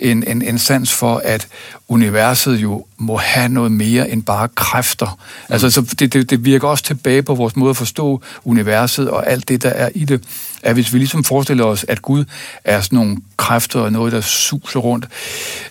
en, 0.03 0.23
en, 0.27 0.41
en 0.41 0.59
sans 0.59 0.93
for, 0.93 1.21
at 1.23 1.47
universet 1.87 2.55
jo 2.55 2.85
må 2.97 3.17
have 3.17 3.49
noget 3.49 3.71
mere 3.71 4.09
end 4.09 4.23
bare 4.23 4.47
kræfter. 4.55 5.19
Mm. 5.47 5.53
Altså, 5.53 5.69
så 5.69 5.81
det, 5.99 6.13
det, 6.13 6.29
det 6.29 6.45
virker 6.45 6.67
også 6.67 6.83
tilbage 6.83 7.23
på 7.23 7.35
vores 7.35 7.55
måde 7.55 7.69
at 7.69 7.77
forstå 7.77 8.21
universet 8.43 9.09
og 9.09 9.29
alt 9.29 9.47
det, 9.47 9.63
der 9.63 9.69
er 9.69 9.89
i 9.95 10.05
det. 10.05 10.23
At 10.63 10.73
hvis 10.73 10.93
vi 10.93 10.97
ligesom 10.97 11.23
forestiller 11.23 11.65
os, 11.65 11.85
at 11.87 12.01
Gud 12.01 12.25
er 12.63 12.81
sådan 12.81 12.95
nogle 12.95 13.17
kræfter 13.37 13.79
og 13.79 13.91
noget, 13.91 14.11
der 14.13 14.21
suser 14.21 14.79
rundt, 14.79 15.07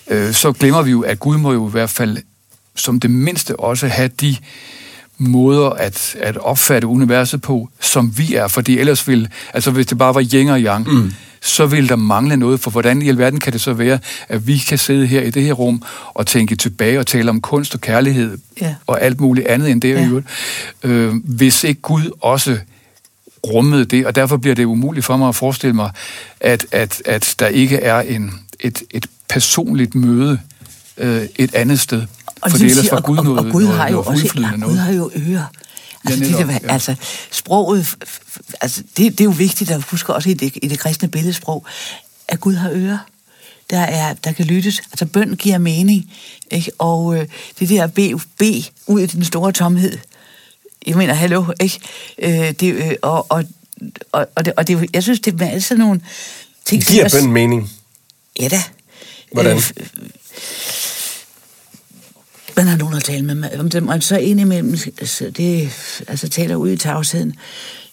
øh, 0.09 0.33
så 0.33 0.53
glemmer 0.53 0.83
vi 0.83 0.91
jo, 0.91 1.01
at 1.01 1.19
Gud 1.19 1.39
må 1.39 1.53
jo 1.53 1.69
i 1.69 1.71
hvert 1.71 1.91
fald 1.91 2.19
som 2.75 3.01
det 3.01 3.11
mindste 3.11 3.61
også 3.61 3.89
have 3.89 4.09
de 4.09 4.37
måder 5.19 5.71
at, 5.71 6.17
at 6.21 6.37
opfatte 6.37 6.87
universet 6.87 7.43
på, 7.43 7.69
som 7.81 8.19
vi 8.19 8.35
er. 8.35 8.49
Fordi 8.49 8.79
ellers 8.79 9.09
vil, 9.09 9.29
altså 9.55 9.71
hvis 9.71 9.87
det 9.87 9.99
bare 9.99 10.15
var 10.15 10.27
yin 10.35 10.49
og 10.49 10.61
yang, 10.61 10.93
mm 10.93 11.13
så 11.45 11.67
vil 11.67 11.89
der 11.89 11.97
mangle 11.97 12.37
noget. 12.37 12.61
For 12.61 12.71
hvordan 12.71 13.03
i 13.03 13.09
alverden 13.09 13.41
kan 13.41 13.53
det 13.53 13.61
så 13.61 13.73
være, 13.73 13.99
at 14.29 14.47
vi 14.47 14.59
kan 14.59 14.79
sidde 14.79 15.07
her 15.07 15.23
i 15.23 15.31
det 15.31 15.43
her 15.43 15.53
rum 15.53 15.83
og 16.15 16.27
tænke 16.27 16.57
tilbage 16.57 16.99
og 16.99 17.07
tale 17.07 17.31
om 17.31 17.41
kunst 17.41 17.75
og 17.75 17.81
kærlighed 17.81 18.39
Ja. 18.61 18.75
og 18.87 19.03
alt 19.03 19.21
muligt 19.21 19.47
andet 19.47 19.71
end 19.71 19.81
det, 19.81 19.89
Ja. 19.89 20.01
ja. 20.01 20.07
øvrigt, 20.07 20.27
øh, 20.83 21.15
hvis 21.25 21.65
ikke 21.65 21.81
Gud 21.81 22.11
også 22.21 22.59
rummede 23.47 23.85
det, 23.85 24.07
og 24.07 24.15
derfor 24.15 24.37
bliver 24.37 24.55
det 24.55 24.65
umuligt 24.65 25.07
for 25.07 25.17
mig 25.17 25.29
at 25.29 25.35
forestille 25.37 25.73
mig, 25.77 25.91
at, 26.41 26.67
at, 26.73 27.03
at 27.07 27.35
der 27.39 27.47
ikke 27.47 27.77
er 27.77 28.01
en, 28.01 28.35
et, 28.61 28.83
et 28.91 29.07
personligt 29.29 29.95
møde 29.95 30.39
øh, 30.99 31.23
et 31.37 31.55
andet 31.55 31.81
sted. 31.81 32.03
Og, 32.41 32.51
For 32.51 32.59
det 32.59 32.67
ellers 32.71 32.93
var 32.93 33.01
Gud 33.01 33.19
og, 33.19 33.25
noget, 33.25 33.39
og 33.47 33.53
Gud 33.53 33.65
har 33.67 33.89
jo 33.89 33.93
noget 33.93 34.07
også 34.07 34.31
noget. 34.41 34.63
Gud 34.63 34.77
har 34.77 34.93
jo 34.93 35.11
ører. 35.29 35.45
Altså, 36.07 36.25
Ja, 36.25 36.31
det, 36.31 36.39
der, 36.39 36.47
netop, 36.47 36.63
ja. 36.63 36.73
altså 36.73 36.95
sproget, 37.31 37.95
altså, 38.61 38.83
det, 38.97 39.13
det 39.13 39.21
er 39.21 39.25
jo 39.25 39.31
vigtigt 39.31 39.71
at 39.71 39.83
huske 39.83 40.15
også 40.15 40.31
i 40.31 40.35
det, 40.35 40.53
i 40.63 40.69
det 40.69 40.79
kristne 40.79 41.09
billedsprog, 41.09 41.67
at 42.29 42.41
Gud 42.41 42.55
har 42.55 42.71
ører. 42.73 42.99
Der, 43.71 43.81
er, 43.81 44.15
der 44.15 44.33
kan 44.33 44.45
lyttes. 44.45 44.79
Altså 44.79 45.07
bøn 45.07 45.37
giver 45.37 45.59
mening. 45.59 46.13
Ikke? 46.51 46.73
Og 46.79 47.17
øh, 47.17 47.27
det 47.59 47.69
der 47.69 47.87
bed, 47.87 48.21
bed 48.39 48.63
ud 48.87 49.01
i 49.01 49.07
den 49.07 49.25
store 49.25 49.53
tomhed. 49.53 49.99
Jeg 50.87 50.97
mener, 50.97 51.15
hallo, 51.15 51.45
ikke? 51.61 51.81
Øh, 52.19 52.53
det, 52.53 52.75
øh, 52.75 52.93
og, 53.03 53.27
og, 53.31 53.45
og, 54.13 54.27
og, 54.35 54.45
det, 54.45 54.53
og 54.57 54.69
det, 54.69 54.91
jeg 54.95 55.03
synes, 55.03 55.21
det 55.21 55.43
er 55.43 55.59
sådan 55.59 55.81
nogle 55.81 56.01
ting... 56.65 56.85
Giver 56.85 57.09
bøn 57.21 57.33
mening? 57.33 57.71
Ja 58.41 58.49
da. 58.49 58.63
Hvordan? 59.33 59.57
Øh, 59.57 59.87
man 62.57 62.67
har 62.67 62.77
nogen 62.77 62.95
at 62.95 63.05
tale 63.05 63.35
med 63.35 63.59
om 63.59 63.71
dem, 63.71 63.89
og 63.89 64.03
så 64.03 64.17
indimellem, 64.17 64.77
så 65.05 65.31
det, 65.37 65.71
altså 66.09 66.29
taler 66.29 66.57
ud 66.57 66.71
i 66.71 66.77
tavsheden, 66.77 67.35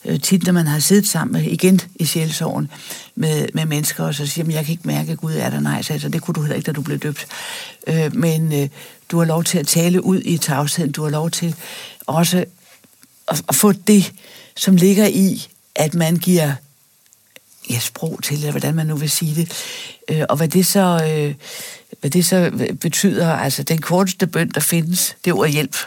øh, 0.06 0.20
tit 0.20 0.46
når 0.46 0.54
man 0.54 0.68
har 0.68 0.80
siddet 0.80 1.08
sammen 1.08 1.34
med, 1.34 1.52
igen 1.52 1.82
i 1.96 2.06
sjælsorgen 2.06 2.72
med, 3.16 3.48
med 3.54 3.66
mennesker, 3.66 4.04
og 4.04 4.16
så 4.16 4.28
siger 4.28 4.46
man, 4.46 4.56
jeg 4.56 4.66
kan 4.66 4.72
ikke 4.72 4.88
mærke, 4.88 5.12
at 5.12 5.18
Gud 5.18 5.34
er 5.34 5.50
der, 5.50 5.60
nej, 5.60 5.82
så 5.82 5.94
altså, 5.94 6.10
det 6.10 6.22
kunne 6.22 6.36
du 6.36 6.42
heller 6.42 6.56
ikke, 6.56 6.66
da 6.66 6.72
du 6.72 6.82
blev 6.82 6.98
døbt. 6.98 7.28
Øh, 7.88 8.16
men 8.16 8.54
øh, 8.54 8.70
du 9.12 9.18
har 9.18 9.26
lov 9.26 9.44
til 9.44 9.58
at 9.58 9.68
tale 9.68 10.06
ud 10.06 10.22
i 10.26 10.38
tavsheden, 10.38 10.92
du 10.92 11.04
har 11.04 11.10
lov 11.10 11.32
til 11.32 11.56
også 12.08 12.46
at, 13.28 13.44
at 13.50 13.56
få 13.56 13.72
det, 13.72 14.14
som 14.56 14.76
ligger 14.76 15.08
i, 15.08 15.48
at 15.76 15.94
man 15.94 16.16
giver 16.16 16.54
ja, 17.70 17.80
sprog 17.80 18.20
til, 18.24 18.38
eller 18.38 18.52
hvordan 18.52 18.76
man 18.76 18.88
nu 18.88 18.96
vil 18.96 19.10
sige 19.10 19.36
det. 19.36 19.52
Øh, 20.10 20.24
og 20.30 20.38
hvad 20.38 20.48
det 20.48 20.68
så, 20.68 21.12
øh, 21.14 21.36
hvad 22.00 22.12
det 22.12 22.26
så 22.26 22.52
betyder, 22.82 23.34
altså 23.34 23.64
den 23.64 23.82
korteste 23.82 24.28
bøn, 24.28 24.50
der 24.50 24.62
findes, 24.62 25.16
det 25.26 25.32
er 25.32 25.36
ordet 25.36 25.54
hjælp. 25.54 25.78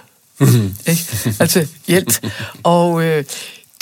Ikke? 0.87 1.37
altså 1.41 1.67
hjælp. 1.87 2.27
Og 2.63 3.05
øh, 3.05 3.25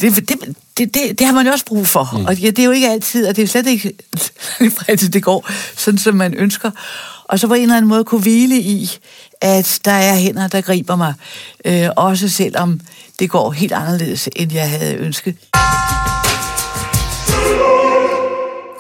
det, 0.01 0.29
det, 0.29 0.39
det, 0.79 0.95
det, 0.95 1.19
det 1.19 1.27
har 1.27 1.33
man 1.35 1.47
jo 1.47 1.53
også 1.53 1.65
brug 1.65 1.87
for. 1.87 2.19
Mm. 2.19 2.25
Og 2.25 2.37
ja, 2.37 2.47
det 2.47 2.59
er 2.59 2.65
jo 2.65 2.71
ikke 2.71 2.89
altid, 2.89 3.27
og 3.27 3.37
det 3.37 3.43
er 3.43 3.49
slet 3.49 3.67
ikke 3.67 3.93
altid, 4.89 5.09
det 5.09 5.23
går 5.23 5.51
sådan, 5.77 5.99
som 5.99 6.15
man 6.15 6.35
ønsker. 6.35 6.71
Og 7.25 7.39
så 7.39 7.47
på 7.49 7.55
en 7.55 7.63
eller 7.63 7.77
anden 7.77 7.89
måde 7.89 8.05
kunne 8.05 8.21
hvile 8.21 8.61
i, 8.61 8.91
at 9.41 9.81
der 9.85 9.93
er 9.93 10.15
hænder, 10.17 10.49
der 10.49 10.61
griber 10.61 10.97
mig. 10.97 11.15
Øh, 11.65 11.89
også 11.97 12.29
selvom 12.29 12.81
det 13.19 13.31
går 13.31 13.51
helt 13.51 13.73
anderledes, 13.73 14.29
end 14.37 14.53
jeg 14.53 14.71
havde 14.71 14.95
ønsket. 14.95 15.37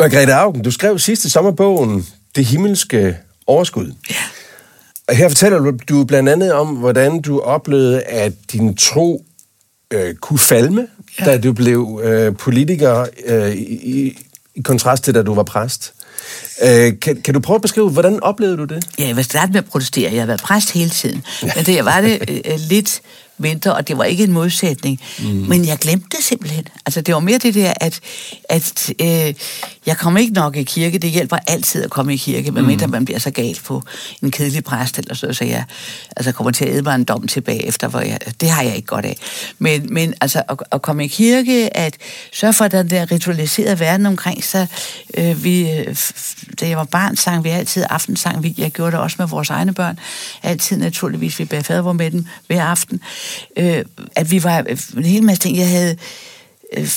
Margrethe 0.00 0.35
Augen, 0.35 0.62
du 0.62 0.71
skrev 0.71 0.99
sidste 0.99 1.30
sommer 1.30 1.50
bogen 1.50 2.07
Det 2.37 2.45
himmelske 2.45 3.16
overskud. 3.47 3.92
Ja. 4.11 4.14
Og 5.09 5.16
her 5.16 5.28
fortæller 5.28 5.73
du, 5.88 6.04
blandt 6.04 6.28
andet 6.28 6.52
om, 6.52 6.69
hvordan 6.69 7.21
du 7.21 7.40
oplevede, 7.40 8.02
at 8.02 8.33
din 8.52 8.76
tro 8.76 9.25
øh, 9.90 10.14
kunne 10.14 10.38
falme, 10.38 10.87
ja. 11.21 11.25
Da 11.25 11.38
du 11.38 11.52
blev 11.52 12.00
øh, 12.04 12.37
politiker, 12.37 13.07
øh, 13.26 13.52
i, 13.57 14.19
i 14.54 14.62
kontrast 14.62 15.04
til, 15.04 15.14
da 15.14 15.23
du 15.23 15.35
var 15.35 15.42
præst. 15.42 15.92
Øh, 16.62 16.92
kan, 17.00 17.23
kan 17.23 17.35
du 17.35 17.40
prøve 17.40 17.54
at 17.54 17.62
beskrive, 17.62 17.90
hvordan 17.90 18.23
oplevede 18.23 18.57
du 18.57 18.64
det? 18.64 18.85
Ja, 18.99 19.07
jeg 19.07 19.16
vil 19.16 19.25
starte 19.25 19.52
med 19.52 19.59
at 19.59 19.66
protestere. 19.66 20.12
Jeg 20.12 20.21
har 20.21 20.26
været 20.26 20.42
præst 20.42 20.71
hele 20.71 20.90
tiden. 20.90 21.25
Men 21.42 21.64
det 21.64 21.85
var 21.85 22.00
det 22.00 22.42
øh, 22.45 22.59
lidt 22.69 23.02
mindre, 23.40 23.75
og 23.75 23.88
det 23.88 23.99
var 23.99 24.04
ikke 24.04 24.25
en 24.25 24.32
modsætning. 24.32 25.00
Mm. 25.18 25.25
Men 25.26 25.66
jeg 25.66 25.78
glemte 25.78 26.06
det 26.16 26.25
simpelthen. 26.25 26.64
Altså, 26.87 27.00
det 27.00 27.14
var 27.14 27.20
mere 27.20 27.38
det 27.38 27.54
der, 27.54 27.75
at, 27.80 28.00
at 28.49 28.92
øh, 29.00 29.35
jeg 29.87 29.97
kommer 29.99 30.20
ikke 30.20 30.32
nok 30.32 30.56
i 30.56 30.62
kirke. 30.62 30.99
Det 30.99 31.11
hjælper 31.11 31.37
altid 31.47 31.85
at 31.85 31.90
komme 31.90 32.14
i 32.14 32.16
kirke, 32.16 32.50
medmindre 32.50 32.87
man 32.87 33.04
bliver 33.04 33.18
så 33.18 33.30
galt 33.30 33.62
på 33.64 33.82
en 34.23 34.30
kedelig 34.30 34.64
præst, 34.64 34.99
eller 34.99 35.14
så, 35.14 35.32
så 35.32 35.44
jeg 35.44 35.64
altså, 36.16 36.32
kommer 36.32 36.50
til 36.50 36.64
at 36.64 36.75
æde 36.75 36.82
mig 36.82 36.94
en 36.94 37.04
dom 37.04 37.26
tilbage 37.26 37.66
efter, 37.66 37.88
hvor 37.88 38.00
jeg, 38.00 38.18
det 38.40 38.50
har 38.50 38.62
jeg 38.62 38.76
ikke 38.76 38.87
godt 38.87 39.04
af. 39.04 39.16
Men, 39.59 39.94
men 39.94 40.14
altså, 40.20 40.42
at, 40.49 40.56
at 40.73 40.82
komme 40.82 41.04
i 41.04 41.09
kirke, 41.09 41.76
at 41.76 41.97
sørge 42.32 42.52
for, 42.52 42.64
at 42.64 42.73
den 42.73 42.90
der 42.90 43.12
ritualiserede 43.12 43.80
verden 43.80 44.06
omkring 44.06 44.44
sig, 44.44 44.68
øh, 45.16 45.44
vi, 45.44 45.70
øh, 45.70 45.97
da 46.61 46.68
jeg 46.68 46.76
var 46.76 46.85
barn, 46.85 47.16
sang 47.16 47.44
vi 47.44 47.49
altid 47.49 47.85
aftensang. 47.90 48.42
Vi, 48.42 48.54
jeg 48.59 48.70
gjorde 48.70 48.92
det 48.92 49.00
også 49.00 49.16
med 49.18 49.26
vores 49.26 49.50
egne 49.50 49.75
børn. 49.75 49.99
Altid 50.42 50.76
naturligvis, 50.76 51.38
vi 51.38 51.44
bærer 51.44 51.62
fadervor 51.62 51.92
med 51.92 52.11
dem 52.11 52.26
hver 52.47 52.64
aften. 52.64 53.00
Øh, 53.56 53.84
at 54.16 54.30
vi 54.30 54.44
var 54.44 54.58
en 54.96 55.04
hel 55.04 55.22
masse 55.22 55.42
ting, 55.42 55.56
jeg 55.58 55.68
havde... 55.68 55.96
Øh, 56.76 56.88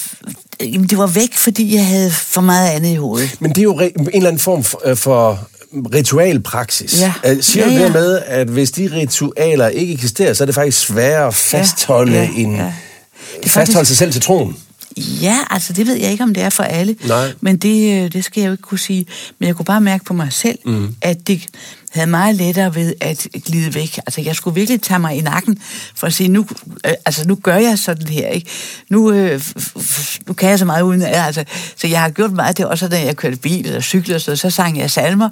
jamen, 0.61 0.87
det 0.87 0.97
var 0.97 1.07
væk, 1.07 1.33
fordi 1.33 1.75
jeg 1.75 1.85
havde 1.87 2.11
for 2.11 2.41
meget 2.41 2.69
andet 2.69 2.89
i 2.89 2.95
hovedet. 2.95 3.35
Men 3.41 3.49
det 3.51 3.57
er 3.57 3.63
jo 3.63 3.79
en 3.79 4.09
eller 4.13 4.27
anden 4.27 4.39
form 4.39 4.63
for, 4.63 4.81
øh, 4.85 4.97
for 4.97 5.47
ritualpraksis. 5.93 7.01
Ja. 7.01 7.13
Øh, 7.25 7.43
Siger 7.43 7.65
Ja, 7.65 7.71
du 7.71 7.77
ja. 7.77 7.83
det 7.83 7.93
med, 7.93 8.19
at 8.25 8.47
hvis 8.47 8.71
de 8.71 8.89
ritualer 8.93 9.67
ikke 9.67 9.93
eksisterer, 9.93 10.33
så 10.33 10.43
er 10.43 10.45
det 10.45 10.55
faktisk 10.55 10.79
sværere 10.87 11.27
at 11.27 11.35
fastholde 11.35 12.13
ja, 12.13 12.29
en... 12.35 12.55
ja. 12.55 12.63
Det 12.63 13.51
Fastholde 13.51 13.71
faktisk- 13.71 13.87
sig 13.87 13.97
selv 13.97 14.11
til 14.11 14.21
troen. 14.21 14.57
Ja, 14.97 15.37
altså 15.49 15.73
det 15.73 15.87
ved 15.87 15.95
jeg 15.95 16.11
ikke, 16.11 16.23
om 16.23 16.33
det 16.33 16.43
er 16.43 16.49
for 16.49 16.63
alle. 16.63 16.95
Nej. 17.07 17.31
Men 17.41 17.57
det, 17.57 18.03
øh, 18.05 18.11
det 18.13 18.25
skal 18.25 18.41
jeg 18.41 18.47
jo 18.47 18.51
ikke 18.51 18.61
kunne 18.61 18.79
sige. 18.79 19.05
Men 19.39 19.47
jeg 19.47 19.55
kunne 19.55 19.65
bare 19.65 19.81
mærke 19.81 20.05
på 20.05 20.13
mig 20.13 20.27
selv, 20.33 20.59
mm. 20.65 20.95
at 21.01 21.27
det 21.27 21.41
havde 21.93 22.07
meget 22.07 22.35
lettere 22.35 22.75
ved 22.75 22.93
at 23.01 23.27
glide 23.45 23.75
væk. 23.75 23.97
Altså 23.97 24.21
jeg 24.21 24.35
skulle 24.35 24.55
virkelig 24.55 24.81
tage 24.81 24.99
mig 24.99 25.17
i 25.17 25.21
nakken 25.21 25.59
for 25.95 26.07
at 26.07 26.13
sige, 26.13 26.29
nu, 26.29 26.47
øh, 26.85 26.93
altså, 27.05 27.27
nu 27.27 27.35
gør 27.35 27.55
jeg 27.55 27.79
sådan 27.79 28.07
her. 28.07 28.27
Ikke? 28.27 28.49
Nu, 28.89 29.11
øh, 29.11 29.41
nu 30.27 30.33
kan 30.33 30.49
jeg 30.49 30.59
så 30.59 30.65
meget 30.65 30.81
uden 30.81 31.01
øh, 31.01 31.27
altså, 31.27 31.45
Så 31.75 31.87
jeg 31.87 32.01
har 32.01 32.09
gjort 32.09 32.31
meget 32.31 32.57
det 32.57 32.65
også, 32.65 32.87
da 32.87 33.01
jeg 33.01 33.17
kørte 33.17 33.37
bil 33.37 33.65
eller 33.65 33.81
cyklede, 33.81 34.19
så, 34.19 34.35
så 34.35 34.49
sang 34.49 34.77
jeg 34.77 34.91
salmer. 34.91 35.29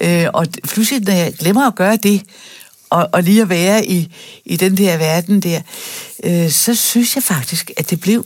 Øh, 0.00 0.26
og 0.34 0.46
pludselig, 0.68 1.04
når 1.04 1.12
jeg 1.12 1.32
glemmer 1.38 1.66
at 1.66 1.74
gøre 1.74 1.96
det, 1.96 2.22
og, 2.90 3.08
og 3.12 3.22
lige 3.22 3.42
at 3.42 3.48
være 3.48 3.86
i, 3.86 4.14
i 4.44 4.56
den 4.56 4.76
der 4.76 4.96
verden 4.96 5.40
der, 5.40 5.60
øh, 6.24 6.50
så 6.50 6.74
synes 6.74 7.14
jeg 7.16 7.22
faktisk, 7.22 7.70
at 7.76 7.90
det 7.90 8.00
blev 8.00 8.24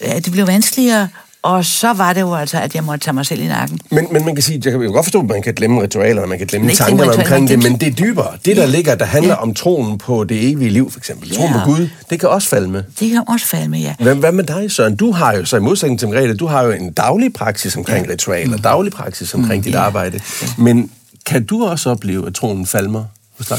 at 0.00 0.24
det 0.24 0.32
blev 0.32 0.46
vanskeligere, 0.46 1.08
og 1.42 1.64
så 1.64 1.92
var 1.92 2.12
det 2.12 2.20
jo 2.20 2.34
altså, 2.34 2.58
at 2.60 2.74
jeg 2.74 2.84
måtte 2.84 3.04
tage 3.04 3.14
mig 3.14 3.26
selv 3.26 3.40
i 3.42 3.46
nakken. 3.46 3.80
Men, 3.90 4.06
men 4.12 4.24
man 4.24 4.34
kan 4.34 4.42
sige, 4.42 4.60
jeg 4.64 4.72
kan 4.72 4.82
jo 4.82 4.90
godt 4.92 5.04
forstå, 5.06 5.20
at 5.20 5.26
man 5.28 5.42
kan 5.42 5.54
glemme 5.54 5.82
ritualerne, 5.82 6.26
man 6.26 6.38
kan 6.38 6.46
glemme 6.46 6.66
ikke 6.70 6.76
tankerne 6.78 7.02
ritualer, 7.02 7.20
omkring 7.22 7.48
det, 7.48 7.58
man 7.62 7.72
men 7.72 7.80
det 7.80 7.88
er 7.88 7.92
dybere. 7.92 8.30
Det, 8.44 8.56
der 8.56 8.62
Ja. 8.62 8.68
ligger, 8.68 8.94
der 8.94 9.04
handler 9.04 9.34
Ja. 9.34 9.42
om 9.42 9.54
troen 9.54 9.98
på 9.98 10.24
det 10.24 10.50
evige 10.50 10.70
liv, 10.70 10.90
for 10.90 10.98
eksempel. 10.98 11.34
Troen 11.34 11.50
Ja. 11.52 11.64
på 11.64 11.70
Gud, 11.70 11.88
det 12.10 12.20
kan 12.20 12.28
også 12.28 12.48
falde 12.48 12.68
med. 12.68 12.82
Det 13.00 13.10
kan 13.10 13.22
også 13.28 13.46
falde 13.46 13.68
med, 13.68 13.78
ja. 13.80 13.94
Hvad, 14.00 14.14
hvad 14.14 14.32
med 14.32 14.44
dig, 14.44 14.70
Søren? 14.72 14.96
Du 14.96 15.12
har 15.12 15.32
jo, 15.36 15.44
så 15.44 15.56
i 15.56 15.60
modsætning 15.60 15.98
til 15.98 16.08
Margrethe, 16.08 16.34
du 16.36 16.46
har 16.46 16.62
jo 16.62 16.70
en 16.70 16.92
daglig 16.92 17.32
praksis 17.32 17.76
omkring 17.76 18.06
ja. 18.06 18.12
ritualer, 18.12 18.56
daglig 18.56 18.92
praksis 18.92 19.34
omkring 19.34 19.64
dit 19.64 19.72
Mm. 19.72 19.78
ja. 19.78 19.84
arbejde. 19.84 20.20
Men 20.58 20.90
kan 21.26 21.44
du 21.44 21.64
også 21.66 21.90
opleve, 21.90 22.26
at 22.26 22.34
troen 22.34 22.66
falmer 22.66 23.04
hos 23.38 23.46
dig? 23.46 23.58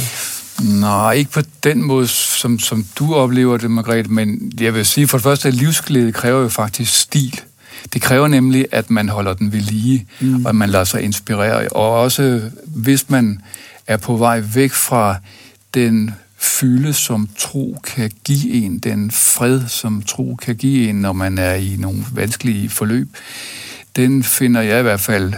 Nej, 0.79 1.11
ikke 1.13 1.31
på 1.31 1.41
den 1.63 1.83
måde, 1.83 2.07
som, 2.07 2.59
som 2.59 2.85
du 2.99 3.15
oplever 3.15 3.57
det, 3.57 3.71
Margrethe, 3.71 4.11
men 4.13 4.51
jeg 4.59 4.73
vil 4.73 4.85
sige, 4.85 5.07
for 5.07 5.17
det 5.17 5.23
første, 5.23 5.47
at 5.47 5.53
livsglæde 5.53 6.11
kræver 6.11 6.41
jo 6.41 6.49
faktisk 6.49 6.99
stil. 6.99 7.39
Det 7.93 8.01
kræver 8.01 8.27
nemlig, 8.27 8.65
at 8.71 8.89
man 8.89 9.09
holder 9.09 9.33
den 9.33 9.51
ved 9.51 9.59
lige, 9.59 10.05
mm. 10.19 10.45
og 10.45 10.49
at 10.49 10.55
man 10.55 10.69
lader 10.69 10.83
sig 10.83 11.01
inspirere. 11.01 11.69
Og 11.69 11.91
også, 11.91 12.41
hvis 12.65 13.09
man 13.09 13.41
er 13.87 13.97
på 13.97 14.17
vej 14.17 14.43
væk 14.53 14.71
fra 14.71 15.15
den 15.73 16.11
fylde, 16.37 16.93
som 16.93 17.29
tro 17.37 17.77
kan 17.83 18.11
give 18.23 18.51
en, 18.53 18.79
den 18.79 19.11
fred, 19.11 19.61
som 19.67 20.01
tro 20.01 20.35
kan 20.35 20.55
give 20.55 20.89
en, 20.89 20.95
når 20.95 21.13
man 21.13 21.37
er 21.37 21.53
i 21.53 21.75
nogle 21.79 22.05
vanskelige 22.13 22.69
forløb, 22.69 23.09
den 23.95 24.23
finder 24.23 24.61
jeg 24.61 24.79
i 24.79 24.83
hvert 24.83 24.99
fald 24.99 25.33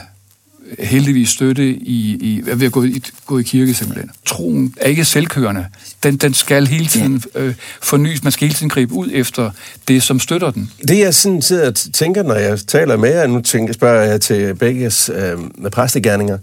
heldigvis 0.80 1.30
støtte 1.30 1.63
i, 1.70 2.18
i 2.22 2.42
ved 2.46 2.65
at 2.65 2.72
gå 2.72 2.84
i, 2.84 3.03
gå 3.25 3.39
i 3.39 3.44
kirke 3.44 3.74
simpelthen. 3.74 4.12
Troen 4.25 4.74
er 4.82 4.88
ikke 4.89 5.06
selvkørende. 5.06 5.65
Den, 6.03 6.18
den 6.18 6.34
skal 6.34 6.68
hele 6.68 6.86
tiden 6.88 7.24
øh, 7.36 7.53
fornyes. 7.82 8.24
Man 8.24 8.32
skal 8.32 8.48
hele 8.48 8.56
tiden 8.58 8.70
gribe 8.70 8.94
ud 8.94 9.10
efter 9.13 9.51
det, 9.88 10.03
som 10.03 10.20
støtter 10.20 10.51
den. 10.51 10.72
Det 10.88 11.00
jeg 11.00 11.13
sådan 11.13 11.42
sidder 11.42 11.68
og 11.68 11.75
tænker, 11.75 12.24
når 12.24 12.36
jeg 12.36 12.60
taler 12.68 12.98
med 12.98 13.10
jer, 13.10 13.27
nu 13.27 13.42
tænker, 13.42 13.74
spørger 13.74 14.03
jeg 14.03 14.22
til 14.22 14.56
begges 14.56 15.10
øh, 15.10 15.39
med 15.58 15.72
præstegærninger, 15.72 16.38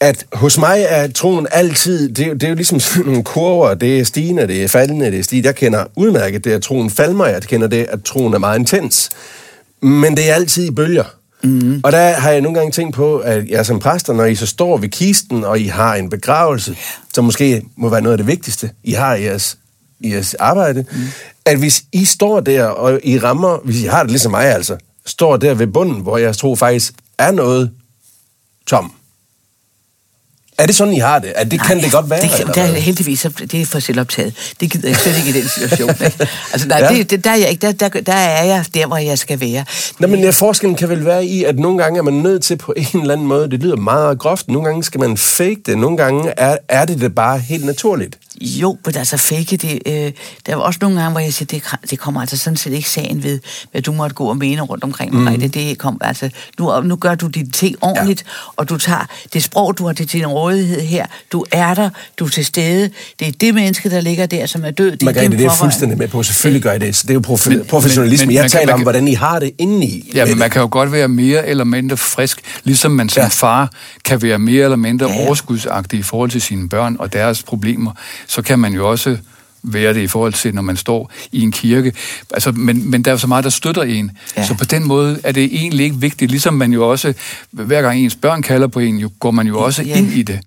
at 0.00 0.26
hos 0.32 0.58
mig 0.58 0.84
er 0.88 1.08
troen 1.12 1.46
altid, 1.50 2.08
det, 2.08 2.18
er 2.24 2.26
jo- 2.28 2.34
det 2.34 2.42
er 2.42 2.48
jo 2.48 2.54
ligesom 2.54 2.80
sådan 2.80 3.06
nogle 3.06 3.24
kurver, 3.24 3.74
det 3.74 4.00
er 4.00 4.04
stigende, 4.04 4.46
det 4.46 4.64
er 4.64 4.68
faldende, 4.68 5.06
det 5.10 5.18
er 5.18 5.22
stigende. 5.22 5.46
Jeg 5.46 5.54
kender 5.56 5.84
udmærket 5.96 6.44
det, 6.44 6.50
at 6.50 6.62
troen 6.62 6.90
falmer, 6.90 7.26
jeg 7.26 7.42
kender 7.42 7.66
det, 7.66 7.86
at 7.88 8.02
troen 8.04 8.34
er 8.34 8.38
meget 8.38 8.58
intens. 8.58 9.10
Men 9.82 10.16
det 10.16 10.30
er 10.30 10.34
altid 10.34 10.64
i 10.68 10.70
bølger. 10.70 11.04
Mm. 11.42 11.80
Og 11.84 11.92
der 11.92 12.12
har 12.12 12.30
jeg 12.30 12.40
nogle 12.40 12.58
gange 12.58 12.72
tænkt 12.72 12.94
på, 12.94 13.18
at 13.18 13.48
jeg 13.48 13.66
som 13.66 13.78
præster, 13.78 14.12
når 14.12 14.24
I 14.24 14.34
så 14.34 14.46
står 14.46 14.76
ved 14.76 14.88
kisten, 14.88 15.44
og 15.44 15.60
I 15.60 15.66
har 15.66 15.94
en 15.94 16.10
begravelse, 16.10 16.76
som 17.14 17.24
måske 17.24 17.62
må 17.76 17.88
være 17.88 18.02
noget 18.02 18.12
af 18.12 18.18
det 18.18 18.26
vigtigste, 18.26 18.70
I 18.84 18.92
har 18.92 19.14
i 19.14 19.24
jeres 19.24 19.58
i 20.00 20.12
jeres 20.12 20.34
arbejde, 20.34 20.84
mm. 20.92 20.98
at 21.44 21.58
hvis 21.58 21.84
I 21.92 22.04
står 22.04 22.40
der, 22.40 22.64
og 22.64 23.00
I 23.04 23.18
rammer, 23.18 23.58
hvis 23.64 23.82
I 23.82 23.86
har 23.86 24.02
det 24.02 24.10
ligesom 24.10 24.30
mig 24.30 24.44
altså, 24.44 24.76
står 25.06 25.36
der 25.36 25.54
ved 25.54 25.66
bunden, 25.66 26.00
hvor 26.00 26.18
jeg 26.18 26.36
tror 26.36 26.54
faktisk 26.54 26.92
er 27.18 27.30
noget 27.30 27.70
tom, 28.66 28.92
er 30.58 30.66
det 30.66 30.74
sådan, 30.74 30.94
I 30.94 30.98
har 30.98 31.18
det? 31.18 31.32
Er 31.34 31.44
det 31.44 31.58
Nej, 31.58 31.66
kan 31.66 31.80
det 31.80 31.92
godt 31.92 32.10
være? 32.10 32.20
Det, 32.20 32.40
eller 32.40 32.52
det 32.52 32.62
er 32.62 32.66
heldigvis, 32.66 33.26
det 33.38 33.54
er 33.54 33.66
for 33.66 33.78
selvoptaget. 33.78 34.34
Det 34.60 34.70
gider 34.70 34.88
jeg 34.88 34.96
slet 34.96 35.16
ikke 35.16 35.38
i 35.38 35.42
den 35.42 35.48
situation. 35.48 35.90
Ikke? 35.90 36.28
Altså, 36.52 36.68
nej, 36.68 36.78
ja. 36.78 36.88
det, 36.88 37.10
det, 37.10 37.24
der, 37.24 37.30
er 37.30 37.36
jeg 37.36 37.50
ikke, 37.50 37.66
der, 37.66 37.72
der, 37.72 38.00
der 38.00 38.12
er 38.12 38.44
jeg 38.44 38.64
der, 38.74 38.86
hvor 38.86 38.96
jeg 38.96 39.18
skal 39.18 39.40
være. 39.40 39.64
Nå, 39.98 40.06
men 40.06 40.20
ja, 40.20 40.30
forskellen 40.30 40.76
kan 40.76 40.88
vel 40.88 41.04
være 41.04 41.26
i, 41.26 41.44
at 41.44 41.58
nogle 41.58 41.78
gange 41.82 41.98
er 41.98 42.02
man 42.02 42.14
nødt 42.14 42.42
til 42.42 42.56
på 42.56 42.74
en 42.92 43.00
eller 43.00 43.14
anden 43.14 43.26
måde, 43.26 43.50
det 43.50 43.62
lyder 43.62 43.76
meget 43.76 44.18
groft, 44.18 44.48
nogle 44.48 44.64
gange 44.68 44.84
skal 44.84 45.00
man 45.00 45.16
fake 45.16 45.60
det, 45.66 45.78
nogle 45.78 45.96
gange 45.96 46.30
er, 46.36 46.56
er 46.68 46.84
det 46.84 47.00
det 47.00 47.14
bare 47.14 47.38
helt 47.38 47.64
naturligt. 47.64 48.18
Jo, 48.40 48.78
men 48.84 48.96
altså 48.96 49.16
fake 49.16 49.56
det. 49.56 49.82
Øh, 49.86 50.12
der 50.46 50.56
var 50.56 50.62
også 50.62 50.78
nogle 50.82 51.00
gange, 51.00 51.10
hvor 51.10 51.20
jeg 51.20 51.32
siger, 51.32 51.46
det, 51.46 51.90
det 51.90 51.98
kommer 51.98 52.20
altså 52.20 52.36
sådan 52.36 52.56
set 52.56 52.72
ikke 52.72 52.90
sagen 52.90 53.22
ved, 53.22 53.40
hvad 53.70 53.82
du 53.82 53.92
måtte 53.92 54.14
gå 54.14 54.24
og 54.24 54.36
mene 54.36 54.62
rundt 54.62 54.84
omkring 54.84 55.14
mig. 55.14 55.32
Mm. 55.32 55.40
Det, 55.40 55.54
det 55.54 55.78
kom, 55.78 55.98
altså, 56.00 56.30
nu, 56.58 56.80
nu 56.80 56.96
gør 56.96 57.14
du 57.14 57.26
dine 57.26 57.50
ting 57.50 57.76
ordentligt, 57.80 58.24
ja. 58.26 58.52
og 58.56 58.68
du 58.68 58.78
tager 58.78 59.06
det 59.32 59.42
sprog, 59.42 59.78
du 59.78 59.86
har 59.86 59.92
til 59.92 60.12
din 60.12 60.26
rådighed 60.48 60.80
her. 60.80 61.06
Du 61.32 61.44
er 61.52 61.74
der, 61.74 61.90
du 62.18 62.24
er 62.24 62.28
til 62.28 62.44
stede. 62.44 62.90
Det 63.20 63.28
er 63.28 63.32
det 63.32 63.54
menneske, 63.54 63.90
der 63.90 64.00
ligger 64.00 64.26
der, 64.26 64.46
som 64.46 64.64
er 64.64 64.70
død. 64.70 64.90
Det 64.90 65.02
Margrethe, 65.02 65.30
det 65.30 65.40
er 65.40 65.42
jeg 65.42 65.52
fuldstændig 65.52 65.98
med 65.98 66.08
på. 66.08 66.22
Selvfølgelig 66.22 66.62
gør 66.62 66.70
jeg 66.70 66.80
det. 66.80 66.96
Så 66.96 67.02
det 67.02 67.10
er 67.10 67.14
jo 67.14 67.34
prof- 67.34 67.48
men, 67.48 67.64
professionalisme. 67.64 68.26
Men, 68.26 68.28
men, 68.28 68.42
jeg 68.42 68.50
taler 68.50 68.66
kan, 68.66 68.74
om, 68.74 68.82
hvordan 68.82 69.08
I 69.08 69.14
har 69.14 69.38
det 69.38 69.50
indeni. 69.58 70.10
Ja, 70.14 70.24
men 70.24 70.38
man 70.38 70.50
kan 70.50 70.62
jo 70.62 70.68
godt 70.70 70.92
være 70.92 71.08
mere 71.08 71.46
eller 71.46 71.64
mindre 71.64 71.96
frisk, 71.96 72.40
ligesom 72.64 72.90
man 72.90 73.08
som 73.08 73.22
ja. 73.22 73.28
far 73.28 73.72
kan 74.04 74.22
være 74.22 74.38
mere 74.38 74.64
eller 74.64 74.76
mindre 74.76 75.10
ja. 75.10 75.26
overskudsagtig 75.26 75.98
i 75.98 76.02
forhold 76.02 76.30
til 76.30 76.42
sine 76.42 76.68
børn 76.68 76.96
og 76.98 77.12
deres 77.12 77.42
problemer. 77.42 77.92
Så 78.26 78.42
kan 78.42 78.58
man 78.58 78.72
jo 78.72 78.90
også 78.90 79.16
være 79.62 79.94
det 79.94 80.00
i 80.00 80.06
forhold 80.06 80.32
til, 80.32 80.54
når 80.54 80.62
man 80.62 80.76
står 80.76 81.10
i 81.32 81.42
en 81.42 81.52
kirke. 81.52 81.92
Altså, 82.30 82.52
men, 82.52 82.90
men 82.90 83.02
der 83.02 83.10
er 83.10 83.12
jo 83.12 83.18
så 83.18 83.26
meget, 83.26 83.44
der 83.44 83.50
støtter 83.50 83.82
en. 83.82 84.10
Ja. 84.36 84.46
Så 84.46 84.54
på 84.54 84.64
den 84.64 84.84
måde 84.84 85.20
er 85.24 85.32
det 85.32 85.44
egentlig 85.44 85.84
ikke 85.84 85.96
vigtigt. 85.96 86.30
Ligesom 86.30 86.54
man 86.54 86.72
jo 86.72 86.90
også, 86.90 87.14
hver 87.50 87.82
gang 87.82 87.98
ens 87.98 88.16
børn 88.16 88.42
kalder 88.42 88.66
på 88.66 88.80
en, 88.80 88.98
jo, 88.98 89.10
går 89.20 89.30
man 89.30 89.46
jo 89.46 89.60
også 89.60 89.82
ja. 89.82 89.96
ind 89.96 90.12
i 90.12 90.22
det. 90.22 90.40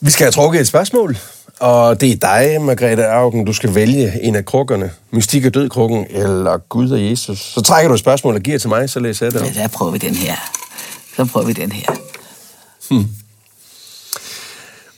Vi 0.00 0.10
skal 0.10 0.24
have 0.24 0.32
trukket 0.32 0.60
et 0.60 0.66
spørgsmål, 0.66 1.16
og 1.60 2.00
det 2.00 2.12
er 2.12 2.16
dig, 2.16 2.62
Margrethe 2.62 3.06
Augen. 3.06 3.44
Du 3.44 3.52
skal 3.52 3.74
vælge 3.74 4.22
en 4.22 4.36
af 4.36 4.44
krukkerne. 4.44 4.90
Mystik 5.10 5.44
og 5.44 5.54
død-krukken, 5.54 6.06
eller 6.10 6.58
Gud 6.68 6.90
og 6.90 7.04
Jesus. 7.04 7.38
Så 7.38 7.60
trækker 7.60 7.88
du 7.88 7.94
et 7.94 8.00
spørgsmål 8.00 8.34
og 8.34 8.40
giver 8.40 8.58
til 8.58 8.68
mig, 8.68 8.90
så 8.90 9.00
læser 9.00 9.26
jeg 9.26 9.32
det. 9.32 9.56
Ja, 9.56 9.62
der 9.62 9.68
prøver 9.68 9.92
vi 9.92 9.98
den 9.98 10.14
her. 10.14 10.34
Så 11.16 11.24
prøver 11.24 11.46
vi 11.46 11.52
den 11.52 11.72
her. 11.72 11.86
Hmm. 12.90 13.06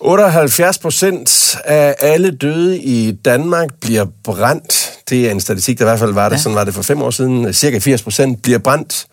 78 0.05 0.79
procent 0.79 1.57
af 1.65 1.97
alle 2.01 2.31
døde 2.31 2.79
i 2.79 3.13
Danmark 3.13 3.69
bliver 3.81 4.07
brændt. 4.25 4.91
Det 5.09 5.27
er 5.27 5.31
en 5.31 5.41
statistik, 5.41 5.79
der 5.79 5.85
i 5.85 5.89
hvert 5.89 5.99
fald 5.99 6.13
var 6.13 6.29
det. 6.29 6.37
Ja. 6.37 6.43
sådan 6.43 6.57
var 6.57 6.65
det 6.65 6.75
for 6.75 6.83
fem 6.83 7.03
år 7.03 7.11
siden. 7.11 7.53
Cirka 7.53 7.79
80 7.79 8.03
procent 8.03 8.43
bliver 8.43 8.59
brændt. 8.59 9.07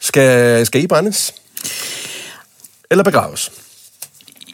Skal, 0.00 0.66
skal 0.66 0.82
I 0.82 0.86
brændes? 0.86 1.34
Eller 2.90 3.04
begraves? 3.04 3.52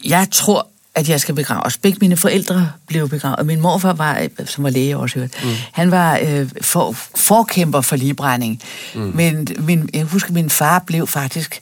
Jeg 0.03 0.27
tror, 0.31 0.67
at 0.95 1.09
jeg 1.09 1.19
skal 1.19 1.35
begraves. 1.35 1.77
Begge 1.77 1.97
mine 2.01 2.17
forældre 2.17 2.71
blev 2.87 3.09
begravet. 3.09 3.45
Min 3.45 3.61
morfar 3.61 3.93
var, 3.93 4.27
som 4.45 4.63
var 4.63 4.69
læge 4.69 4.97
også 4.97 5.19
hørt, 5.19 5.29
mm. 5.43 5.49
han 5.71 5.91
var 5.91 6.19
øh, 6.21 6.49
for, 6.61 6.95
forkæmper 7.15 7.81
for 7.81 7.95
ligebrænding. 7.95 8.61
Mm. 8.95 9.01
Men 9.01 9.47
min, 9.59 9.89
jeg 9.93 10.03
husker, 10.03 10.29
at 10.29 10.33
min 10.33 10.49
far 10.49 10.79
blev 10.79 11.07
faktisk 11.07 11.61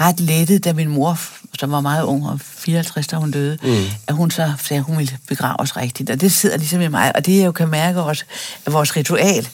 ret 0.00 0.20
lettet, 0.20 0.64
da 0.64 0.72
min 0.72 0.88
mor, 0.88 1.18
som 1.58 1.70
var 1.70 1.80
meget 1.80 2.02
ung, 2.02 2.26
og 2.26 2.40
54, 2.40 3.06
da 3.06 3.16
hun 3.16 3.30
døde, 3.30 3.58
mm. 3.62 3.84
at 4.06 4.14
hun 4.14 4.30
så 4.30 4.52
sagde, 4.62 4.78
at 4.78 4.84
hun 4.84 4.98
ville 4.98 5.18
begraves 5.28 5.76
rigtigt. 5.76 6.10
Og 6.10 6.20
det 6.20 6.32
sidder 6.32 6.56
ligesom 6.56 6.80
i 6.80 6.88
mig, 6.88 7.16
og 7.16 7.26
det 7.26 7.38
jeg 7.38 7.46
jo 7.46 7.52
kan 7.52 7.68
mærke 7.68 8.02
også, 8.02 8.24
at 8.66 8.72
vores 8.72 8.96
ritual 8.96 9.48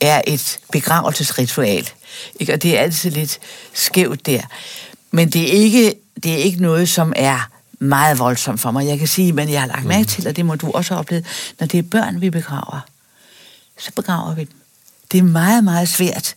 er 0.00 0.22
et 0.26 0.58
begravelsesritual. 0.72 1.90
Ikke? 2.40 2.52
Og 2.52 2.62
det 2.62 2.78
er 2.78 2.82
altid 2.82 3.10
lidt 3.10 3.38
skævt 3.74 4.26
der. 4.26 4.40
Men 5.10 5.30
det 5.30 5.42
er 5.42 5.52
ikke, 5.52 5.94
det 6.22 6.32
er 6.32 6.36
ikke 6.36 6.62
noget, 6.62 6.88
som 6.88 7.12
er 7.16 7.50
meget 7.78 8.18
voldsomt 8.18 8.60
for 8.60 8.70
mig. 8.70 8.86
Jeg 8.86 8.98
kan 8.98 9.08
sige, 9.08 9.32
men 9.32 9.50
jeg 9.50 9.60
har 9.60 9.68
lagt 9.68 9.84
mærke 9.84 10.02
mm. 10.02 10.06
til, 10.06 10.28
og 10.28 10.36
det 10.36 10.46
må 10.46 10.54
du 10.54 10.70
også 10.70 10.94
opleve, 10.94 11.24
når 11.60 11.66
det 11.66 11.78
er 11.78 11.82
børn, 11.82 12.20
vi 12.20 12.30
begraver, 12.30 12.80
så 13.78 13.90
begraver 13.96 14.34
vi 14.34 14.40
dem. 14.40 14.60
Det 15.12 15.18
er 15.18 15.22
meget, 15.22 15.64
meget 15.64 15.88
svært 15.88 16.34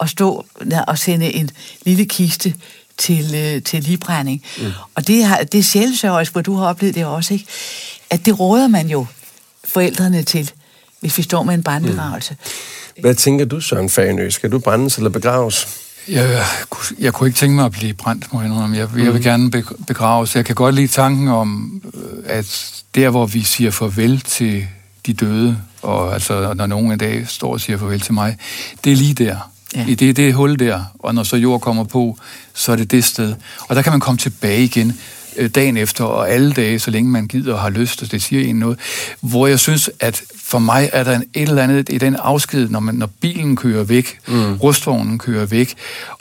at 0.00 0.10
stå 0.10 0.46
og 0.86 0.98
sende 0.98 1.32
en 1.32 1.50
lille 1.84 2.04
kiste 2.04 2.54
til, 3.00 3.34
øh, 3.34 3.62
til 3.62 3.82
ligebrænding. 3.82 4.42
Mm. 4.58 4.64
Og 4.94 5.06
det, 5.06 5.24
har, 5.24 5.36
det 5.36 5.58
er 5.58 5.62
sjælsørgerisk, 5.62 6.32
hvor 6.32 6.42
du 6.42 6.54
har 6.54 6.66
oplevet 6.66 6.94
det 6.94 7.04
også, 7.04 7.34
ikke? 7.34 7.46
at 8.10 8.26
det 8.26 8.40
råder 8.40 8.68
man 8.68 8.88
jo 8.88 9.06
forældrene 9.64 10.22
til, 10.22 10.50
hvis 11.00 11.18
vi 11.18 11.22
står 11.22 11.42
med 11.42 11.54
en 11.54 11.62
brandbegravelse. 11.62 12.36
Mm. 12.96 13.00
Hvad 13.00 13.14
tænker 13.14 13.44
du, 13.44 13.60
Søren 13.60 13.90
Fagenø? 13.90 14.30
Skal 14.30 14.52
du 14.52 14.58
brændes 14.58 14.96
eller 14.96 15.10
begraves? 15.10 15.68
Jeg, 16.08 16.30
jeg, 16.30 16.44
jeg 16.98 17.12
kunne 17.12 17.28
ikke 17.28 17.38
tænke 17.38 17.56
mig 17.56 17.64
at 17.64 17.72
blive 17.72 17.94
brændt, 17.94 18.32
må 18.32 18.40
jeg 18.40 18.48
indrømme. 18.48 18.76
Jeg, 18.76 18.88
mm. 18.92 19.04
jeg 19.04 19.14
vil 19.14 19.22
gerne 19.22 19.50
begraves. 19.86 20.36
Jeg 20.36 20.44
kan 20.44 20.54
godt 20.54 20.74
lide 20.74 20.88
tanken 20.88 21.28
om, 21.28 21.82
øh, 21.94 22.36
at 22.36 22.74
der, 22.94 23.10
hvor 23.10 23.26
vi 23.26 23.42
siger 23.42 23.70
farvel 23.70 24.20
til 24.20 24.66
de 25.06 25.12
døde, 25.12 25.58
og 25.82 26.14
altså, 26.14 26.54
når 26.54 26.66
nogen 26.66 26.92
en 26.92 26.98
dag 26.98 27.28
står 27.28 27.52
og 27.52 27.60
siger 27.60 27.78
farvel 27.78 28.00
til 28.00 28.14
mig, 28.14 28.36
det 28.84 28.92
er 28.92 28.96
lige 28.96 29.14
der. 29.14 29.49
Ja. 29.76 29.84
I 29.88 29.94
det, 29.94 30.16
det 30.16 30.34
hul 30.34 30.58
der, 30.58 30.82
og 30.98 31.14
når 31.14 31.22
så 31.22 31.36
jord 31.36 31.60
kommer 31.60 31.84
på, 31.84 32.18
så 32.54 32.72
er 32.72 32.76
det 32.76 32.90
det 32.90 33.04
sted. 33.04 33.34
Og 33.68 33.76
der 33.76 33.82
kan 33.82 33.92
man 33.92 34.00
komme 34.00 34.18
tilbage 34.18 34.64
igen 34.64 34.98
øh, 35.36 35.50
dagen 35.50 35.76
efter, 35.76 36.04
og 36.04 36.30
alle 36.30 36.52
dage, 36.52 36.78
så 36.78 36.90
længe 36.90 37.10
man 37.10 37.26
gider 37.26 37.54
og 37.54 37.60
har 37.60 37.70
lyst, 37.70 38.02
og 38.02 38.12
det 38.12 38.22
siger 38.22 38.48
en 38.48 38.56
noget. 38.56 38.78
Hvor 39.20 39.46
jeg 39.46 39.60
synes, 39.60 39.90
at 40.00 40.22
for 40.44 40.58
mig 40.58 40.90
er 40.92 41.04
der 41.04 41.16
en, 41.16 41.24
et 41.34 41.48
eller 41.48 41.62
andet 41.62 41.88
i 41.88 41.98
den 41.98 42.16
afsked, 42.16 42.68
når, 42.68 42.80
man, 42.80 42.94
når 42.94 43.06
bilen 43.20 43.56
kører 43.56 43.84
væk, 43.84 44.18
mm. 44.28 44.54
rustvognen 44.54 45.18
kører 45.18 45.46
væk, 45.46 45.74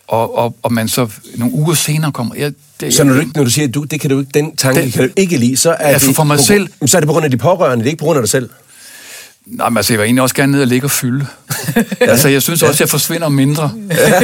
og, 0.07 0.37
og, 0.37 0.55
og 0.63 0.73
man 0.73 0.87
så 0.87 1.07
nogle 1.35 1.53
uger 1.53 1.73
senere 1.73 2.11
kommer... 2.11 2.35
Jeg, 2.35 2.53
det, 2.81 2.93
så 2.93 3.03
når 3.03 3.13
du, 3.13 3.23
når 3.35 3.43
du 3.43 3.49
siger, 3.49 3.67
at 3.67 3.73
du, 3.73 3.83
det 3.83 4.01
kan 4.01 4.09
du, 4.09 4.23
den 4.33 4.55
tanke 4.55 4.81
den, 4.81 4.91
kan 4.91 5.03
du 5.03 5.09
ikke 5.15 5.37
lide, 5.37 5.57
så 5.57 5.75
er, 5.79 5.97
for, 5.97 6.07
det, 6.07 6.15
for 6.15 6.23
mig 6.23 6.37
på, 6.37 6.43
selv, 6.43 6.67
så 6.85 6.97
er 6.97 7.01
det 7.01 7.07
på 7.07 7.13
grund 7.13 7.25
af 7.25 7.31
de 7.31 7.37
pårørende, 7.37 7.83
det 7.83 7.89
er 7.89 7.91
ikke 7.91 7.99
på 7.99 8.05
grund 8.05 8.17
af 8.17 8.23
dig 8.23 8.29
selv? 8.29 8.49
Nej, 9.49 9.69
men 9.69 9.77
altså, 9.77 9.93
jeg 9.93 9.99
vil 9.99 10.05
egentlig 10.05 10.21
også 10.21 10.35
gerne 10.35 10.51
ned 10.51 10.61
og 10.61 10.67
ligge 10.67 10.85
og 10.85 10.91
fylde. 10.91 11.25
Altså, 12.01 12.29
jeg 12.29 12.41
synes 12.41 12.63
også, 12.63 12.73
at 12.73 12.79
jeg 12.79 12.89
forsvinder 12.89 13.29
mindre 13.29 13.71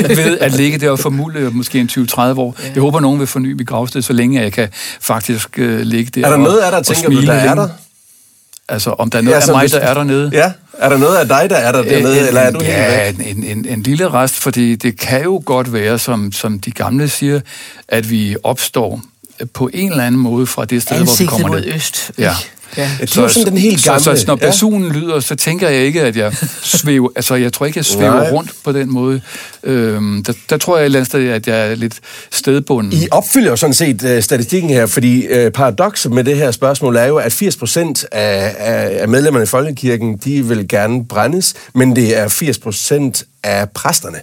ved 0.08 0.38
at 0.38 0.52
ligge 0.52 0.78
der 0.78 0.90
og 0.90 1.00
formule 1.00 1.50
måske 1.50 1.80
en 1.80 1.90
20-30 1.92 2.20
år. 2.20 2.56
Jeg 2.76 2.82
håber, 2.82 3.00
nogen 3.00 3.20
vil 3.20 3.28
forny 3.28 3.52
mit 3.52 3.68
gravsted, 3.68 4.02
så 4.02 4.14
længe 4.14 4.42
jeg 4.42 4.54
kan 4.54 4.70
faktisk 5.02 5.50
uh, 5.58 5.80
ligge 5.80 6.22
der 6.22 6.28
Er 6.28 6.30
der 6.30 6.38
noget 6.38 6.58
af 6.58 6.72
dig, 6.72 6.96
tænker 6.96 7.10
du, 7.10 7.26
der 7.26 7.34
er 7.34 7.56
der? 7.56 7.70
Altså, 8.70 8.90
om 8.90 9.10
der 9.10 9.18
er 9.18 9.22
noget 9.22 9.36
ja, 9.36 9.52
af 9.52 9.58
mig, 9.58 9.72
der 9.72 9.80
er 9.80 9.94
dernede? 9.94 10.30
Ja, 10.34 10.52
er 10.78 10.90
der 10.90 10.98
noget 10.98 11.16
af 11.18 11.28
dig, 11.28 11.50
der 11.50 11.56
er 11.56 11.72
der 11.72 11.84
dernede, 11.84 12.20
en, 12.20 12.28
eller 12.28 12.42
er 12.42 12.52
du 12.52 12.60
ja, 12.64 13.06
helt 13.06 13.38
en, 13.38 13.44
en, 13.44 13.66
en 13.66 13.84
lille 13.84 14.10
rest, 14.10 14.36
fordi 14.36 14.76
det 14.76 15.00
kan 15.00 15.24
jo 15.24 15.42
godt 15.46 15.74
være, 15.74 16.00
som, 16.00 16.32
som 16.32 16.60
de 16.60 16.72
gamle 16.72 17.10
siger, 17.10 17.40
at 17.88 18.10
vi 18.10 18.36
opstår 18.44 19.02
på 19.54 19.70
en 19.74 19.92
eller 19.92 20.04
anden 20.04 20.22
måde 20.22 20.48
fra 20.48 20.66
det 20.66 20.82
sted, 20.82 20.98
Ansigtet 20.98 21.28
hvor 21.28 21.38
vi 21.38 21.42
kommer 21.42 21.58
mod 21.58 21.66
ned. 21.66 21.76
øst. 21.76 22.12
Ja. 22.18 22.36
Ja. 22.78 22.90
Det 23.02 23.18
er 23.18 23.22
jo 23.22 23.28
sådan 23.28 23.52
den 23.52 23.58
helt 23.58 23.84
gamle. 23.84 24.04
Så, 24.04 24.16
så 24.16 24.24
når 24.28 24.36
personen 24.36 24.92
ja. 24.92 25.00
lyder, 25.00 25.20
så 25.20 25.36
tænker 25.36 25.70
jeg 25.70 25.82
ikke, 25.82 26.02
at 26.02 26.16
jeg 26.16 26.34
svæver, 26.64 27.10
altså 27.16 27.36
jeg 27.36 27.54
tror 27.54 27.66
ikke, 27.66 27.78
jeg 27.78 27.86
svæver 27.86 28.14
Nej. 28.14 28.32
rundt 28.32 28.52
på 28.64 28.72
den 28.72 28.94
måde. 28.94 29.22
Øhm, 29.64 30.24
der, 30.24 30.34
der 30.50 30.58
tror 30.58 30.78
jeg 30.78 30.84
et 30.84 30.86
eller 30.86 31.00
andet 31.00 31.08
sted, 31.08 31.30
at 31.30 31.48
jeg 31.48 31.72
er 31.72 31.76
lidt 31.76 32.00
stedbunden. 32.32 32.94
I 32.94 33.08
opfylder 33.12 33.50
jo 33.50 33.56
sådan 33.56 33.74
set 33.74 34.04
uh, 34.04 34.24
statistikken 34.24 34.70
her, 34.70 34.86
fordi 34.86 35.28
uh, 35.28 35.52
paradokset 35.52 36.12
med 36.12 36.24
det 36.24 36.38
her 36.38 36.52
spørgsmål 36.52 36.96
er 36.96 37.06
jo, 37.06 37.18
at 37.18 37.34
80 37.34 37.56
procent 37.56 38.06
af, 38.12 38.56
af, 38.60 38.98
af 39.02 39.08
medlemmerne 39.08 39.44
i 39.44 39.48
Folkekirken, 39.48 40.18
de 40.18 40.46
vil 40.48 40.68
gerne 40.68 41.06
brændes, 41.06 41.54
men 41.74 41.96
det 41.96 42.18
er 42.18 42.28
80 42.28 42.58
procent 42.58 43.24
af 43.44 43.70
præsterne, 43.70 44.18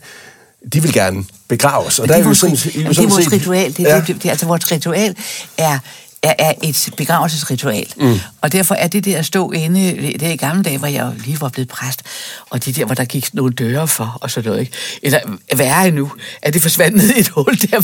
de 0.72 0.83
vil 0.83 0.92
gerne 0.92 1.24
begraves. 1.48 1.98
Og 1.98 2.09
der 2.09 2.14
er, 2.14 2.18
jo 2.18 2.35
sådan, 2.35 2.57
sådan 2.57 2.88
det 2.88 2.98
er 2.98 3.09
vores 3.09 3.33
ritual. 3.33 3.76
Det, 3.76 3.85
ja. 3.85 4.02
det, 4.07 4.22
det, 4.22 4.31
altså, 4.31 4.46
vores 4.46 4.72
ritual 4.72 5.16
er 5.59 5.78
er, 6.22 6.35
er 6.38 6.52
et 6.62 6.90
begravelsesritual. 6.96 7.87
Mm. 7.96 8.14
Og 8.40 8.52
derfor 8.52 8.74
er 8.74 8.87
det 8.87 9.04
der 9.04 9.18
at 9.18 9.26
stå 9.26 9.50
inde, 9.50 9.80
det 9.96 10.22
er 10.22 10.32
i 10.32 10.37
gamle 10.37 10.62
dage, 10.62 10.78
hvor 10.78 10.87
jeg 10.87 11.12
lige 11.24 11.40
var 11.40 11.48
blevet 11.48 11.68
præst, 11.68 12.02
og 12.50 12.64
det 12.64 12.76
der, 12.76 12.85
hvor 12.85 12.94
der 12.94 13.04
gik 13.04 13.35
nogle 13.35 13.52
døre 13.52 13.88
for, 13.88 14.18
og 14.20 14.30
sådan 14.30 14.48
noget, 14.48 14.61
ikke? 14.61 14.72
Eller 15.02 15.18
værre 15.56 15.88
endnu, 15.88 16.12
at 16.42 16.54
det 16.54 16.62
forsvandt 16.62 16.96
ned 16.96 17.11
i 17.16 17.20
et 17.20 17.28
hul 17.28 17.58
der. 17.70 17.82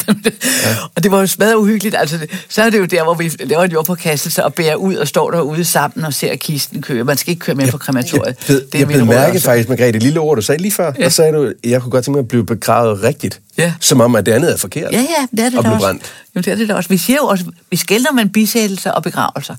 Ja. 0.64 0.76
Og 0.94 1.02
det 1.02 1.10
var 1.10 1.20
jo 1.20 1.26
smadret 1.26 1.54
uhyggeligt. 1.54 1.96
Altså, 1.98 2.26
så 2.48 2.62
er 2.62 2.70
det 2.70 2.78
jo 2.78 2.84
der, 2.84 3.02
hvor 3.02 3.14
vi 3.14 3.32
laver 3.40 3.64
en 3.64 3.72
jordpåkastelse 3.72 4.44
og 4.44 4.54
bærer 4.54 4.74
ud 4.74 4.94
og 4.94 5.08
står 5.08 5.30
derude 5.30 5.64
sammen 5.64 6.04
og 6.04 6.14
ser 6.14 6.36
kisten 6.36 6.82
køre. 6.82 7.04
Man 7.04 7.16
skal 7.16 7.30
ikke 7.30 7.40
køre 7.40 7.56
med 7.56 7.64
jeg, 7.64 7.72
på 7.72 7.78
krematoriet. 7.78 8.36
Jeg, 8.48 8.54
jeg, 8.54 8.56
det 8.56 8.74
er 8.74 8.78
jeg 8.78 8.88
blev 8.88 9.06
mærke 9.06 9.40
faktisk, 9.40 9.68
Margrethe, 9.68 9.92
det 9.92 10.02
lille 10.02 10.20
ord, 10.20 10.36
du 10.36 10.42
sagde 10.42 10.62
lige 10.62 10.72
før, 10.72 10.92
ja. 10.98 11.04
der 11.04 11.08
sagde 11.08 11.32
du, 11.32 11.52
jeg 11.64 11.82
kunne 11.82 11.90
godt 11.90 12.04
tænke 12.04 12.16
mig 12.16 12.22
at 12.22 12.28
blive 12.28 12.46
begravet 12.46 13.02
rigtigt. 13.02 13.40
Ja. 13.58 13.72
Som 13.80 14.00
om, 14.00 14.14
at 14.14 14.26
det 14.26 14.32
andet 14.32 14.52
er 14.52 14.56
forkert. 14.56 14.92
Ja, 14.92 15.00
ja, 15.00 15.26
det 15.30 15.40
er 15.40 15.50
det 15.50 15.64
da 15.64 15.70
også. 15.70 15.86
Brændt. 15.86 16.12
Jo, 16.36 16.40
det 16.40 16.48
er 16.48 16.54
det 16.54 16.68
da 16.68 16.74
også. 16.74 16.88
Vi 16.88 16.96
siger 16.96 17.16
jo 17.16 17.26
også, 17.26 17.44
vi 17.70 17.76
skælder 17.76 18.12
med 18.12 18.26
bisættelser 18.26 18.90
og 18.90 19.02
begravelser. 19.02 19.56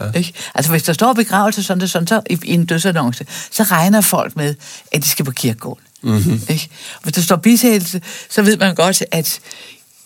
Ja. 0.00 0.18
Ikke? 0.18 0.32
Altså, 0.54 0.70
hvis 0.70 0.82
der 0.82 0.92
står 0.92 1.12
begravelse 1.12 1.62
sådan, 1.62 1.80
det, 1.80 1.90
sådan 1.90 2.06
så 2.06 2.20
i, 2.30 2.38
i 2.44 2.54
en 2.54 2.66
dødsannonce, 2.66 3.26
så 3.50 3.62
regner 3.62 4.00
folk 4.00 4.36
med, 4.36 4.54
at 4.92 5.02
de 5.02 5.08
skal 5.08 5.24
på 5.24 5.30
kirkegården. 5.30 5.84
Mm-hmm. 6.02 6.40
Ikke? 6.48 6.68
Hvis 7.02 7.14
der 7.14 7.22
står 7.22 7.36
bisættelse, 7.36 8.00
så 8.30 8.42
ved 8.42 8.56
man 8.56 8.74
godt, 8.74 9.02
at 9.10 9.40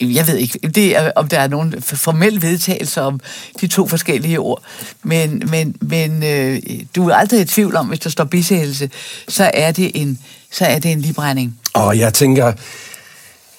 jeg 0.00 0.26
ved 0.26 0.36
ikke, 0.36 0.58
det 0.58 0.96
er, 0.96 1.10
om 1.16 1.28
der 1.28 1.38
er 1.38 1.48
nogen 1.48 1.82
formel 1.82 2.42
vedtagelse 2.42 3.02
om 3.02 3.20
de 3.60 3.66
to 3.66 3.88
forskellige 3.88 4.40
ord, 4.40 4.62
men, 5.02 5.42
men, 5.50 5.76
men 5.80 6.22
øh, 6.22 6.62
du 6.96 7.08
er 7.08 7.14
aldrig 7.14 7.40
i 7.40 7.44
tvivl 7.44 7.76
om, 7.76 7.86
hvis 7.86 7.98
der 7.98 8.10
står 8.10 8.24
bisættelse, 8.24 8.90
så 9.28 9.50
er 9.54 9.72
det 9.72 9.90
en, 9.94 10.18
så 10.52 10.64
er 10.64 10.78
det 10.78 10.92
en 10.92 11.00
librænding. 11.00 11.58
Og 11.72 11.98
jeg 11.98 12.14
tænker, 12.14 12.52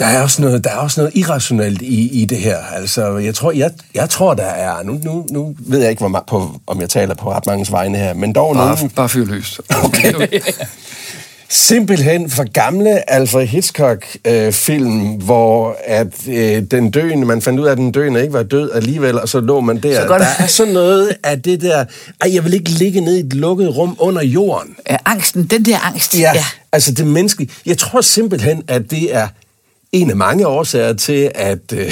der 0.01 0.07
er 0.07 0.21
også 0.21 0.41
noget, 0.41 0.63
der 0.63 0.69
er 0.69 0.75
også 0.75 1.01
noget 1.01 1.15
irrationelt 1.15 1.81
i, 1.81 2.21
i 2.21 2.25
det 2.25 2.37
her. 2.37 2.57
Altså, 2.57 3.17
jeg 3.17 3.35
tror, 3.35 3.51
jeg, 3.51 3.71
jeg 3.95 4.09
tror 4.09 4.33
der 4.33 4.43
er... 4.43 4.83
Nu, 4.83 4.99
nu, 5.03 5.25
nu 5.29 5.55
ved 5.59 5.79
jeg 5.79 5.89
ikke, 5.89 5.99
hvor, 5.99 6.19
ma- 6.19 6.25
på, 6.27 6.51
om 6.67 6.81
jeg 6.81 6.89
taler 6.89 7.15
på 7.15 7.31
ret 7.31 7.45
mange 7.45 7.71
vegne 7.71 7.97
her, 7.97 8.13
men 8.13 8.33
dog 8.33 8.55
Bare, 8.55 8.75
nogen... 8.75 8.89
bare 8.89 9.09
fyr 9.09 9.25
løs. 9.25 9.61
Okay. 9.83 10.13
Simpelthen 11.49 12.29
for 12.29 12.51
gamle 12.51 13.09
Alfred 13.11 13.47
Hitchcock-film, 13.47 15.13
øh, 15.13 15.23
hvor 15.23 15.77
at 15.85 16.27
øh, 16.27 16.63
den 16.71 16.91
døende, 16.91 17.25
man 17.27 17.41
fandt 17.41 17.59
ud 17.59 17.65
af, 17.65 17.71
at 17.71 17.77
den 17.77 17.91
døende 17.91 18.21
ikke 18.21 18.33
var 18.33 18.43
død 18.43 18.71
alligevel, 18.73 19.19
og 19.19 19.29
så 19.29 19.39
lå 19.39 19.59
man 19.59 19.77
der. 19.77 20.01
Så 20.01 20.07
godt. 20.07 20.21
Der 20.21 20.27
er 20.39 20.47
sådan 20.47 20.73
noget 20.73 21.15
af 21.23 21.41
det 21.41 21.61
der, 21.61 21.85
ej, 22.21 22.33
jeg 22.33 22.43
vil 22.43 22.53
ikke 22.53 22.69
ligge 22.69 23.01
ned 23.01 23.17
i 23.17 23.19
et 23.19 23.33
lukket 23.33 23.77
rum 23.77 23.95
under 23.99 24.23
jorden. 24.23 24.75
Øh, 24.91 24.97
angsten, 25.05 25.43
den 25.43 25.65
der 25.65 25.87
angst. 25.87 26.19
Ja, 26.19 26.31
ja. 26.35 26.45
altså 26.71 26.91
det 26.91 27.07
menneskelige. 27.07 27.51
Jeg 27.65 27.77
tror 27.77 28.01
simpelthen, 28.01 28.63
at 28.67 28.91
det 28.91 29.15
er 29.15 29.27
en 29.91 30.09
af 30.09 30.15
mange 30.15 30.47
årsager 30.47 30.93
til, 30.93 31.31
at... 31.35 31.59
Øh, 31.73 31.91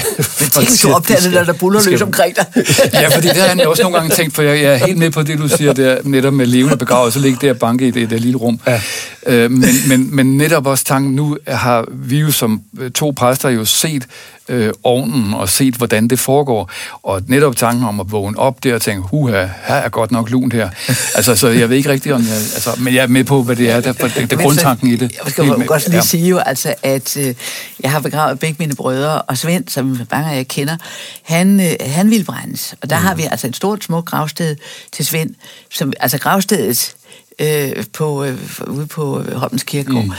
Tænk, 0.52 0.82
du 0.82 0.92
opdager 0.92 1.20
det, 1.20 1.32
når 1.32 1.44
der 1.44 1.52
buller 1.52 1.80
løs 1.90 2.02
omkring 2.02 2.36
dig. 2.36 2.46
ja, 2.92 3.08
fordi 3.08 3.28
det 3.28 3.36
har 3.36 3.56
jeg 3.56 3.66
også 3.66 3.82
nogle 3.82 3.98
gange 3.98 4.14
tænkt, 4.14 4.34
for 4.34 4.42
jeg, 4.42 4.62
jeg 4.62 4.72
er 4.72 4.76
helt 4.76 4.98
med 4.98 5.10
på 5.10 5.22
det, 5.22 5.38
du 5.38 5.48
siger 5.48 5.72
der, 5.72 5.98
netop 6.04 6.32
med 6.32 6.46
levende 6.46 6.76
begravelse, 6.76 7.18
så 7.18 7.26
ligge 7.26 7.46
der 7.46 7.54
banke 7.54 7.86
i 7.88 7.90
det, 7.90 8.10
det 8.10 8.20
lille 8.20 8.38
rum. 8.38 8.60
Ja. 8.66 8.80
Øh, 9.26 9.50
men, 9.50 9.68
men, 9.88 10.16
men 10.16 10.36
netop 10.36 10.66
også 10.66 10.84
tanken, 10.84 11.14
nu 11.14 11.38
har 11.46 11.84
vi 11.92 12.18
jo 12.18 12.30
som 12.30 12.60
øh, 12.80 12.90
to 12.90 13.10
præster 13.10 13.48
jo 13.48 13.64
set 13.64 14.06
øh, 14.50 14.72
ovnen 14.82 15.34
og 15.34 15.48
set, 15.48 15.74
hvordan 15.74 16.08
det 16.08 16.18
foregår. 16.18 16.70
Og 17.02 17.22
netop 17.26 17.56
tanken 17.56 17.84
om 17.84 18.00
at 18.00 18.12
vågne 18.12 18.38
op 18.38 18.64
der 18.64 18.74
og 18.74 18.82
tænke, 18.82 19.08
huha, 19.08 19.46
her 19.66 19.74
er 19.74 19.88
godt 19.88 20.12
nok 20.12 20.30
lunt 20.30 20.52
her. 20.54 20.68
altså, 21.16 21.36
så 21.36 21.48
jeg 21.48 21.70
ved 21.70 21.76
ikke 21.76 21.90
rigtigt, 21.90 22.14
om 22.14 22.20
jeg... 22.20 22.32
Altså, 22.32 22.70
men 22.78 22.94
jeg 22.94 23.02
er 23.02 23.06
med 23.06 23.24
på, 23.24 23.42
hvad 23.42 23.56
det 23.56 23.70
er, 23.70 23.80
der, 23.80 23.92
det, 23.92 24.14
det 24.16 24.32
er 24.32 24.36
grundtanken 24.36 24.88
i 24.88 24.96
det. 24.96 25.12
Jeg 25.24 25.32
skal 25.32 25.66
godt 25.66 25.86
lige 25.86 25.96
Ja. 25.96 26.02
sige 26.02 26.28
jo, 26.28 26.38
altså, 26.38 26.74
at 26.82 27.16
øh, 27.16 27.34
jeg 27.82 27.89
har 27.90 28.00
begravet 28.00 28.38
begge 28.38 28.56
mine 28.58 28.74
brødre, 28.74 29.22
og 29.22 29.38
Svend, 29.38 29.68
som 29.68 29.86
mange 30.10 30.30
af 30.30 30.36
jer 30.36 30.42
kender, 30.42 30.76
han, 31.22 31.60
øh, 31.60 31.72
han 31.80 32.10
ville 32.10 32.24
brændes. 32.24 32.74
Og 32.82 32.90
der 32.90 32.98
mm. 32.98 33.04
har 33.04 33.14
vi 33.14 33.22
altså 33.22 33.46
et 33.46 33.56
stort, 33.56 33.84
smukt 33.84 34.06
gravsted 34.06 34.56
til 34.92 35.06
Svend, 35.06 35.34
som, 35.70 35.92
altså 36.00 36.18
gravstedet 36.18 36.94
øh, 37.38 37.84
på, 37.92 38.24
øh, 38.24 38.38
ude 38.66 38.86
på 38.86 39.20
øh, 39.20 39.32
Holmens 39.34 39.62
Kirkegård, 39.62 40.04
mm. 40.04 40.12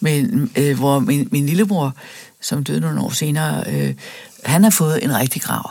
men, 0.00 0.50
øh, 0.56 0.78
hvor 0.78 0.98
min, 0.98 1.28
min 1.32 1.46
lillebror, 1.46 1.94
som 2.40 2.64
døde 2.64 2.80
nogle 2.80 3.00
år 3.00 3.10
senere, 3.10 3.64
øh, 3.66 3.94
han 4.44 4.62
har 4.62 4.70
fået 4.70 5.04
en 5.04 5.18
rigtig 5.18 5.42
grav. 5.42 5.70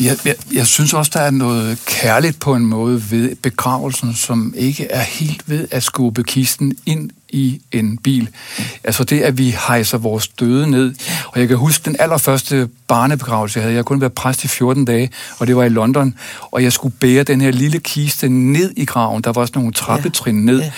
Jeg, 0.00 0.18
jeg, 0.24 0.34
jeg 0.52 0.66
synes 0.66 0.94
også, 0.94 1.10
der 1.14 1.20
er 1.20 1.30
noget 1.30 1.78
kærligt 1.86 2.40
på 2.40 2.54
en 2.54 2.66
måde 2.66 3.10
ved 3.10 3.36
begravelsen, 3.36 4.14
som 4.14 4.54
ikke 4.56 4.86
er 4.86 5.02
helt 5.02 5.50
ved 5.50 5.68
at 5.70 5.82
skubbe 5.82 6.24
kisten 6.24 6.76
ind 6.86 7.10
i 7.36 7.60
en 7.72 7.98
bil. 7.98 8.28
Altså 8.84 9.04
det, 9.04 9.20
at 9.20 9.38
vi 9.38 9.54
hejser 9.68 9.98
vores 9.98 10.28
døde 10.28 10.70
ned. 10.70 10.94
Og 11.26 11.40
jeg 11.40 11.48
kan 11.48 11.56
huske 11.56 11.84
den 11.84 11.96
allerførste 11.98 12.68
barnebegravelse, 12.88 13.58
jeg 13.58 13.64
havde. 13.64 13.76
Jeg 13.76 13.84
kunne 13.84 14.00
været 14.00 14.12
præst 14.12 14.44
i 14.44 14.48
14 14.48 14.84
dage, 14.84 15.10
og 15.38 15.46
det 15.46 15.56
var 15.56 15.64
i 15.64 15.68
London. 15.68 16.14
Og 16.50 16.62
jeg 16.62 16.72
skulle 16.72 16.94
bære 17.00 17.22
den 17.22 17.40
her 17.40 17.50
lille 17.50 17.78
kiste 17.78 18.28
ned 18.28 18.72
i 18.76 18.84
graven. 18.84 19.22
Der 19.22 19.32
var 19.32 19.40
også 19.40 19.52
nogle 19.56 19.72
trappetrin 19.72 20.34
ned. 20.34 20.60
Ja. 20.60 20.70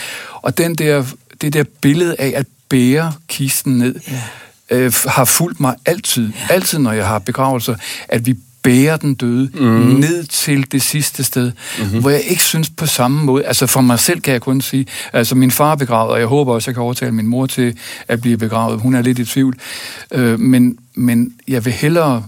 Og 0.43 0.59
den 0.59 0.75
der, 0.75 1.05
det 1.41 1.53
der 1.53 1.65
billede 1.81 2.17
af 2.19 2.33
at 2.37 2.47
bære 2.69 3.13
kisten 3.29 3.79
ned, 3.79 3.95
Ja. 4.71 4.77
øh, 4.77 4.93
har 5.07 5.25
fulgt 5.25 5.61
mig 5.61 5.75
altid. 5.87 6.33
Altid, 6.51 6.79
når 6.79 6.93
jeg 6.93 7.07
har 7.07 7.19
begravelser, 7.19 7.75
at 8.09 8.27
vi 8.27 8.37
bærer 8.69 8.97
den 8.97 9.15
døde 9.15 9.51
mm. 9.55 9.67
ned 10.01 10.25
til 10.25 10.73
det 10.73 10.83
sidste 10.83 11.25
sted, 11.25 11.53
mm-hmm. 11.79 12.01
hvor 12.01 12.11
jeg 12.11 12.21
ikke 12.21 12.43
synes 12.43 12.71
på 12.71 12.87
samme 12.87 13.25
måde, 13.25 13.45
altså 13.45 13.67
for 13.67 13.81
mig 13.81 13.99
selv 13.99 14.21
kan 14.21 14.33
jeg 14.33 14.41
kun 14.41 14.61
sige, 14.61 14.87
altså 15.13 15.35
min 15.35 15.51
far 15.51 15.73
er 15.73 15.77
begravet, 15.77 16.13
og 16.13 16.19
jeg 16.19 16.27
håber 16.27 16.55
også, 16.55 16.65
at 16.65 16.67
jeg 16.67 16.75
kan 16.75 16.83
overtale 16.83 17.13
min 17.13 17.27
mor 17.27 17.47
til 17.47 17.79
at 18.09 18.21
blive 18.21 18.37
begravet. 18.37 18.81
Hun 18.81 18.95
er 18.95 19.03
lidt 19.03 19.19
i 19.19 19.25
tvivl. 19.25 19.57
Øh, 20.11 20.41
men, 20.41 20.79
men 20.95 21.33
jeg 21.49 21.65
vil 21.65 21.73
hellere 21.73 22.25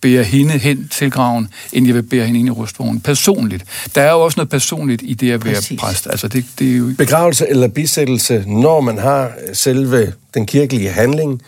bære 0.00 0.22
hende 0.24 0.58
hen 0.58 0.88
til 0.88 1.10
graven, 1.10 1.48
end 1.72 1.86
jeg 1.86 1.94
vil 1.94 2.02
bære 2.02 2.26
hende 2.26 2.40
ind 2.40 2.48
i 2.48 2.50
rustvognen. 2.50 3.00
Personligt. 3.00 3.64
Der 3.94 4.02
er 4.02 4.12
jo 4.12 4.20
også 4.20 4.36
noget 4.36 4.48
personligt 4.48 5.02
i 5.04 5.14
det 5.14 5.32
at 5.32 5.44
være 5.44 5.54
Præcis. 5.54 5.80
præst. 5.80 6.06
Altså 6.10 6.28
det, 6.28 6.44
det 6.58 6.72
er 6.72 6.76
jo 6.76 6.92
begravelse 6.98 7.46
eller 7.48 7.68
bisættelse, 7.68 8.44
når 8.46 8.80
man 8.80 8.98
har 8.98 9.32
selve 9.52 10.12
den 10.34 10.46
kirkelige 10.46 10.90
handling, 10.90 11.42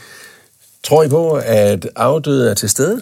tror 0.85 1.03
I 1.03 1.09
på, 1.09 1.31
at 1.45 1.89
afdøde 1.97 2.51
er 2.51 2.55
til 2.55 2.69
stede? 2.69 3.01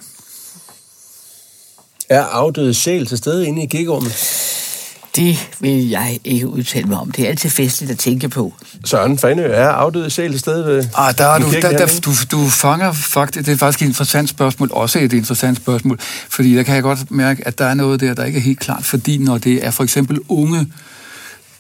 Er 2.11 2.23
afdøde 2.23 2.75
sjæl 2.75 3.07
til 3.07 3.18
stede 3.18 3.46
inde 3.46 3.62
i 3.62 3.66
kirkerummet? 3.66 4.12
Det 5.16 5.49
vil 5.61 5.88
jeg 5.88 6.18
ikke 6.25 6.49
udtale 6.49 6.87
mig 6.87 6.99
om. 6.99 7.11
Det 7.11 7.25
er 7.25 7.29
altid 7.29 7.51
festligt 7.51 7.92
at 7.92 7.99
tænke 7.99 8.29
på. 8.29 8.55
Søren 8.85 9.18
Fanø, 9.18 9.42
er 9.42 9.68
afdøde 9.68 10.11
sjæl 10.11 10.31
til 10.31 10.40
stede 10.40 10.66
ved 10.66 10.85
Ah, 10.96 11.18
der 11.18 11.27
er 11.27 11.38
du, 11.38 11.53
der, 11.53 11.61
der, 11.61 12.01
du, 12.05 12.11
du 12.31 12.49
fanger 12.49 12.92
faktisk, 12.92 13.46
det 13.46 13.53
er 13.53 13.57
faktisk 13.57 13.83
et 13.83 13.87
interessant 13.87 14.29
spørgsmål, 14.29 14.70
også 14.73 14.99
et 14.99 15.12
interessant 15.12 15.57
spørgsmål, 15.57 15.99
fordi 16.29 16.55
der 16.55 16.62
kan 16.62 16.75
jeg 16.75 16.83
godt 16.83 17.11
mærke, 17.11 17.46
at 17.46 17.59
der 17.59 17.64
er 17.64 17.75
noget 17.75 18.01
der, 18.01 18.14
der 18.14 18.25
ikke 18.25 18.38
er 18.38 18.42
helt 18.42 18.61
klart, 18.61 18.85
fordi 18.85 19.18
når 19.18 19.38
det 19.38 19.66
er 19.66 19.70
for 19.70 19.85
eksempel 19.85 20.18
unge, 20.29 20.73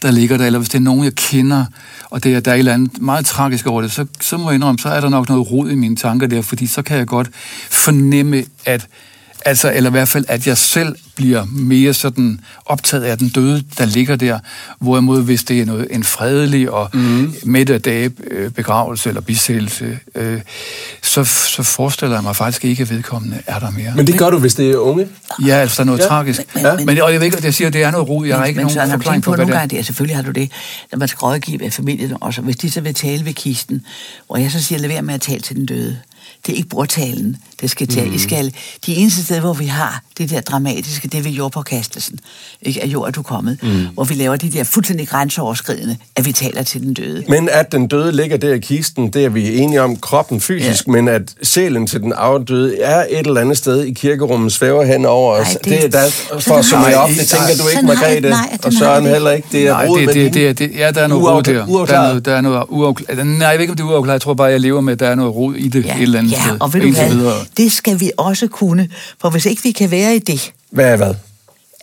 der 0.02 0.10
ligger 0.10 0.36
der, 0.36 0.46
eller 0.46 0.58
hvis 0.58 0.68
det 0.68 0.78
er 0.78 0.82
nogen, 0.82 1.04
jeg 1.04 1.14
kender, 1.14 1.64
og 2.10 2.24
det 2.24 2.34
er, 2.34 2.40
der 2.40 2.50
er 2.50 2.54
et 2.54 2.58
eller 2.58 2.74
andet 2.74 3.02
meget 3.02 3.26
tragisk 3.26 3.66
over 3.66 3.82
det, 3.82 3.92
så, 3.92 4.06
så 4.20 4.36
må 4.36 4.50
jeg 4.50 4.54
indrømme, 4.54 4.78
så 4.78 4.88
er 4.88 5.00
der 5.00 5.08
nok 5.08 5.28
noget 5.28 5.50
rod 5.50 5.70
i 5.70 5.74
mine 5.74 5.96
tanker 5.96 6.26
der, 6.26 6.42
fordi 6.42 6.66
så 6.66 6.82
kan 6.82 6.98
jeg 6.98 7.06
godt 7.06 7.30
fornemme, 7.70 8.44
at 8.64 8.86
Altså, 9.44 9.72
eller 9.72 9.90
i 9.90 9.92
hvert 9.92 10.08
fald, 10.08 10.24
at 10.28 10.46
jeg 10.46 10.56
selv 10.58 10.96
bliver 11.16 11.44
mere 11.44 11.94
sådan 11.94 12.40
optaget 12.66 13.04
af 13.04 13.18
den 13.18 13.28
døde, 13.28 13.64
der 13.78 13.84
ligger 13.84 14.16
der. 14.16 14.38
Hvorimod, 14.78 15.22
hvis 15.22 15.44
det 15.44 15.60
er 15.60 15.64
noget, 15.66 15.86
en 15.90 16.04
fredelig 16.04 16.70
og 16.70 16.88
mm. 16.92 17.34
midt 17.42 17.70
af 17.70 17.82
dage 17.82 18.10
øh, 18.30 18.50
begravelse 18.50 19.08
eller 19.08 19.20
bisættelse, 19.20 19.98
øh, 20.14 20.40
så, 21.02 21.24
så 21.24 21.62
forestiller 21.62 22.16
jeg 22.16 22.22
mig 22.22 22.36
faktisk 22.36 22.64
ikke, 22.64 22.82
at 22.82 22.90
vedkommende 22.90 23.38
er 23.46 23.58
der 23.58 23.70
mere. 23.70 23.92
Men 23.96 24.06
det 24.06 24.18
gør 24.18 24.30
du, 24.30 24.38
hvis 24.38 24.54
det 24.54 24.70
er 24.70 24.76
unge? 24.76 25.08
ja, 25.46 25.54
altså, 25.54 25.76
der 25.76 25.80
er 25.80 25.84
noget 25.86 25.98
Ja. 25.98 26.04
tragisk. 26.06 26.40
Men- 26.54 26.62
Men, 26.62 26.76
men- 26.76 26.86
men, 26.86 27.00
og 27.02 27.12
jeg 27.12 27.20
ved 27.20 27.24
ikke, 27.26 27.36
at 27.36 27.44
jeg 27.44 27.54
siger, 27.54 27.68
at 27.68 27.72
det 27.74 27.82
er 27.82 27.90
noget 27.90 28.08
rod. 28.08 28.26
Jeg 28.26 28.36
har 28.36 28.44
ikke 28.44 28.56
men 28.64 28.66
nogen 28.74 28.88
du 28.88 28.92
forklaring 28.92 29.22
på, 29.22 29.30
på, 29.30 29.34
hvad 29.34 29.44
nogle 29.44 29.52
det 29.52 29.56
er. 29.56 29.60
gange, 29.60 29.70
det 29.70 29.78
er, 29.80 29.84
selvfølgelig 29.84 30.16
har 30.16 30.22
du 30.22 30.30
det, 30.30 30.50
når 30.92 30.98
man 30.98 31.08
skal 31.08 31.18
rådgive 31.18 31.64
af 31.64 31.72
familien 31.72 32.12
også, 32.20 32.42
hvis 32.42 32.56
de 32.56 32.70
så 32.70 32.80
vil 32.80 32.94
tale 32.94 33.24
ved 33.24 33.32
kisten, 33.34 33.82
hvor 34.26 34.36
jeg 34.36 34.50
så 34.50 34.62
siger, 34.62 34.78
lad 34.78 34.88
være 34.88 35.02
med 35.02 35.14
at 35.14 35.20
tale 35.20 35.40
til 35.40 35.56
den 35.56 35.66
døde. 35.66 35.96
Det 36.46 36.52
er 36.52 36.56
ikke 36.56 36.68
bordtalen, 36.68 37.36
det 37.60 37.70
skal 37.70 37.88
tale. 37.88 38.08
Mm. 38.08 38.14
I 38.14 38.18
skal, 38.18 38.52
de 38.86 38.94
eneste 38.94 39.24
steder, 39.24 39.40
hvor 39.40 39.52
vi 39.52 39.64
har 39.64 40.02
det 40.18 40.30
der 40.30 40.40
dramatiske, 40.40 41.08
det 41.08 41.18
er 41.18 41.22
ved 41.22 41.30
jordpåkastelsen. 41.30 42.18
Ikke? 42.62 42.82
Af 42.82 42.86
jord 42.86 43.06
er 43.06 43.10
du 43.12 43.22
kommet. 43.22 43.58
Mm. 43.62 43.86
Hvor 43.94 44.04
vi 44.04 44.14
laver 44.14 44.36
de 44.36 44.50
der 44.50 44.64
fuldstændig 44.64 45.08
grænseoverskridende, 45.08 45.96
at 46.16 46.26
vi 46.26 46.32
taler 46.32 46.62
til 46.62 46.80
den 46.80 46.94
døde. 46.94 47.24
Men 47.28 47.48
at 47.52 47.72
den 47.72 47.86
døde 47.88 48.12
ligger 48.12 48.36
der 48.36 48.54
i 48.54 48.58
kisten, 48.58 49.10
det 49.10 49.24
er 49.24 49.28
vi 49.28 49.56
enige 49.58 49.82
om 49.82 49.96
kroppen 49.96 50.40
fysisk, 50.40 50.86
ja. 50.86 50.92
men 50.92 51.08
at 51.08 51.22
sjælen 51.42 51.86
til 51.86 52.00
den 52.00 52.12
afdøde 52.12 52.80
er 52.80 53.04
et 53.10 53.26
eller 53.26 53.40
andet 53.40 53.56
sted 53.58 53.82
i 53.84 53.92
kirkerummet, 53.92 54.52
svæver 54.52 54.84
hen 54.84 55.06
over 55.06 55.34
os. 55.34 55.46
Nej, 55.46 55.52
det, 55.54 55.64
det- 55.64 55.92
det 55.92 55.94
er 56.00 56.02
der, 56.04 56.40
for 56.40 56.54
at 56.86 56.90
jeg 56.90 56.98
op, 56.98 57.08
det 57.08 57.16
tænker 57.26 57.62
du 57.62 57.68
ikke, 57.68 57.86
Margrethe, 57.86 58.20
nej, 58.30 58.58
og 58.64 58.72
sådan 58.72 58.72
har 58.72 58.94
Søren 58.94 59.04
det 59.04 59.12
heller 59.12 59.30
ikke. 59.30 59.48
Det 59.52 59.66
er 59.68 59.72
Nej, 59.72 59.84
det, 59.84 59.92
med 60.06 60.14
det, 60.14 60.22
hende. 60.22 60.38
det, 60.48 60.58
det, 60.58 60.70
ja, 60.78 60.90
der 60.90 61.00
er 61.00 61.06
noget 61.06 61.24
rod 61.24 61.42
der. 61.42 61.52
Der 61.86 61.94
er 61.98 62.08
noget, 62.08 62.24
der 62.24 62.32
er 62.34 62.40
noget 62.40 62.64
uafklaret. 62.68 63.26
Nej, 63.26 63.46
jeg 63.48 63.54
ved 63.58 63.60
ikke, 63.60 63.70
om 63.70 63.76
det 63.76 63.84
er 63.84 63.88
uafklaret. 63.88 64.12
Jeg 64.14 64.20
tror 64.20 64.34
bare, 64.34 64.46
jeg 64.50 64.60
lever 64.60 64.80
med, 64.80 64.92
at 64.92 65.00
der 65.00 65.08
er 65.08 65.14
noget 65.14 65.34
rod 65.34 65.54
i 65.54 65.68
det 65.68 65.84
Ja, 65.84 65.96
et 65.96 66.02
eller 66.02 66.18
andet 66.18 66.29
ja 66.30 66.42
sted. 66.42 66.56
og 66.60 66.74
ved 66.74 66.80
du 66.80 66.90
hvad, 66.92 67.08
videre. 67.14 67.34
det 67.56 67.72
skal 67.72 68.00
vi 68.00 68.10
også 68.16 68.46
kunne. 68.46 68.88
For 69.20 69.30
hvis 69.30 69.46
ikke 69.46 69.62
vi 69.62 69.70
kan 69.72 69.90
være 69.90 70.16
i 70.16 70.18
det, 70.18 70.52
Hvad 70.70 70.92
er 70.92 70.96
hvad? 70.96 71.14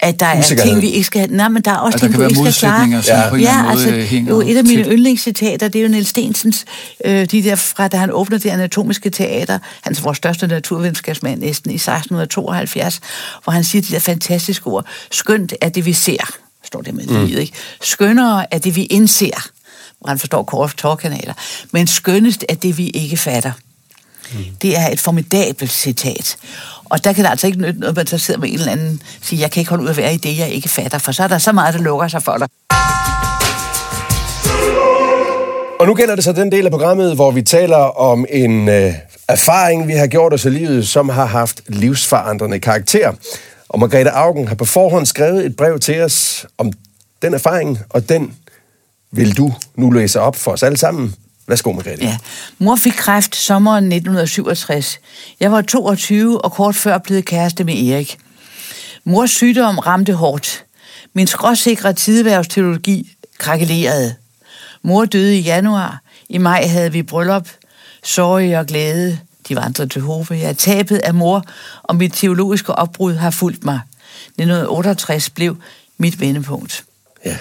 at 0.02 0.20
der 0.20 0.26
er 0.26 0.42
ting, 0.42 0.82
vi 0.82 0.90
ikke 0.90 1.04
skal... 1.06 1.32
Nej, 1.32 1.48
men 1.50 1.62
der 1.62 1.72
er 1.72 1.76
også 1.78 1.96
At 1.96 2.02
der 2.02 2.08
ting, 2.08 2.20
være 2.20 2.30
ikke 2.30 2.52
skal 2.52 2.70
klare. 2.70 3.04
som 3.04 3.16
Ja. 3.16 3.30
på 3.30 3.36
en 3.36 3.42
Ja, 3.42 3.66
altså, 3.70 3.90
måde 3.90 4.02
hænger 4.02 4.34
jo, 4.34 4.42
et 4.42 4.58
af 4.58 4.64
mine 4.64 4.84
tæt. 4.84 4.92
yndlingscitater, 4.94 5.68
det 5.68 5.80
er 5.80 5.84
jo 5.84 5.90
Niels 5.90 6.10
Stensens, 6.10 6.66
øh, 7.06 7.26
de 7.32 7.44
der 7.44 7.56
fra, 7.56 7.88
da 7.88 7.98
han 7.98 8.12
åbner 8.12 8.38
det 8.38 8.50
anatomiske 8.50 9.10
teater, 9.10 9.60
hans 9.82 10.04
vores 10.04 10.18
største 10.18 10.48
naturvidenskabsmand 10.48 11.40
næsten, 11.40 11.72
i 11.72 11.78
1672, 11.78 13.00
hvor 13.44 13.52
han 13.54 13.64
siger 13.64 13.82
de 13.82 13.88
der 13.94 14.00
fantastiske 14.00 14.68
ord, 14.68 14.86
skønt 15.12 15.54
er 15.62 15.70
det, 15.70 15.86
vi 15.86 15.94
ser, 15.94 16.30
står 16.66 16.82
det 16.82 16.94
med 16.94 17.06
mm. 17.06 17.26
livet, 17.26 17.40
ikke? 17.42 17.54
Skønnere 17.82 18.54
er 18.54 18.58
det, 18.58 18.76
vi 18.76 18.84
indser, 18.86 19.50
hvor 20.00 20.08
han 20.10 20.20
forstår 20.20 20.44
kort 20.44 20.74
tårkanaler, 20.78 21.34
men 21.72 21.88
skønnest 21.88 22.46
er 22.50 22.56
det, 22.56 22.78
vi 22.78 22.88
ikke 22.88 23.18
fatter. 23.18 23.52
Mm. 24.34 24.40
Det 24.62 24.78
er 24.78 24.88
et 24.92 25.00
formidabelt 25.00 25.72
citat. 25.72 26.38
Og 26.86 27.04
der 27.04 27.14
kan 27.14 27.24
det 27.24 27.30
altså 27.30 27.48
ikke 27.48 27.60
nytte 27.60 27.80
noget, 27.80 27.92
at 27.92 27.96
man 27.96 28.08
så 28.08 28.18
sidder 28.18 28.40
med 28.40 28.50
en 28.50 28.56
eller 28.56 28.72
anden 28.72 29.02
og 29.20 29.26
siger, 29.26 29.40
jeg 29.40 29.52
kan 29.52 29.62
ikke 29.62 29.70
holde 29.70 29.84
ud 29.84 29.90
at 29.90 29.98
være 29.98 30.14
i 30.14 30.18
det, 30.18 30.38
jeg 30.38 30.50
ikke 30.50 30.70
fatter, 30.70 30.98
for 30.98 31.12
så 31.12 31.24
er 31.24 31.28
der 31.28 31.38
så 31.38 31.52
meget, 31.52 31.74
der 31.74 31.82
lukker 31.82 32.08
sig 32.08 32.24
for 32.24 32.38
dig. 32.38 32.48
Og 35.80 35.88
nu 35.88 35.94
gælder 35.94 36.16
det 36.16 36.24
så 36.24 36.32
den 36.32 36.52
del 36.52 36.66
af 36.66 36.72
programmet, 36.72 37.16
hvor 37.16 37.32
vi 37.32 37.42
taler 37.42 37.78
om 37.78 38.26
en 38.30 38.70
øh, 38.70 38.94
erfaring, 39.28 39.88
vi 39.88 39.94
har 39.94 40.08
gjort 40.08 40.34
os 40.34 40.46
i 40.46 40.50
livet, 40.50 40.88
som 40.88 41.10
har 41.10 41.26
haft 41.26 41.62
livsforandrende 41.68 42.60
karakter. 42.60 43.12
Og 43.70 43.80
Margrethe 43.80 44.12
Augen 44.12 44.48
har 44.48 44.56
på 44.56 44.66
forhånd 44.66 45.06
skrevet 45.06 45.46
et 45.46 45.56
brev 45.56 45.80
til 45.80 46.02
os 46.02 46.46
om 46.58 46.72
den 47.22 47.34
erfaring, 47.34 47.80
og 47.90 48.10
den 48.10 48.34
vil 49.12 49.38
du 49.38 49.54
nu 49.76 49.90
læse 49.90 50.20
op 50.20 50.36
for 50.36 50.52
os 50.52 50.64
alle 50.64 50.78
sammen. 50.78 51.16
Værsgo, 51.48 51.72
Margrethe. 51.72 52.06
Ja. 52.06 52.18
Mor 52.60 52.76
fik 52.76 52.94
kræft 52.94 53.36
sommeren 53.36 53.84
1967. 53.84 55.00
Jeg 55.40 55.52
var 55.52 55.62
22 55.62 56.46
og 56.46 56.52
kort 56.52 56.76
før 56.76 56.98
blevet 56.98 57.26
kæreste 57.26 57.64
med 57.64 57.74
Erik. 57.74 58.18
Mors 59.04 59.32
sygdom 59.32 59.80
ramte 59.80 60.14
hårdt. 60.14 60.66
Min 61.14 61.28
skråsikre 61.28 61.94
tideværvsteologi 61.94 63.14
krakelerede. 63.38 64.16
Mor 64.82 65.06
døde 65.06 65.38
i 65.38 65.42
januar. 65.42 66.02
I 66.30 66.38
maj 66.38 66.68
havde 66.68 66.92
vi 66.92 67.04
bryllup. 67.04 67.50
Sorg 68.04 68.58
og 68.60 68.66
glæde. 68.66 69.20
De 69.50 69.56
vandrede 69.56 69.90
til 69.90 70.02
Hove. 70.02 70.28
Jeg 70.32 70.58
tabet 70.58 70.98
af 70.98 71.14
mor, 71.14 71.44
og 71.84 71.96
mit 71.96 72.14
teologiske 72.14 72.74
opbrud 72.74 73.14
har 73.14 73.32
fulgt 73.32 73.66
mig. 73.66 73.80
1968 74.26 75.30
blev 75.30 75.58
mit 75.98 76.20
vendepunkt. 76.20 76.84
Ja. 77.26 77.38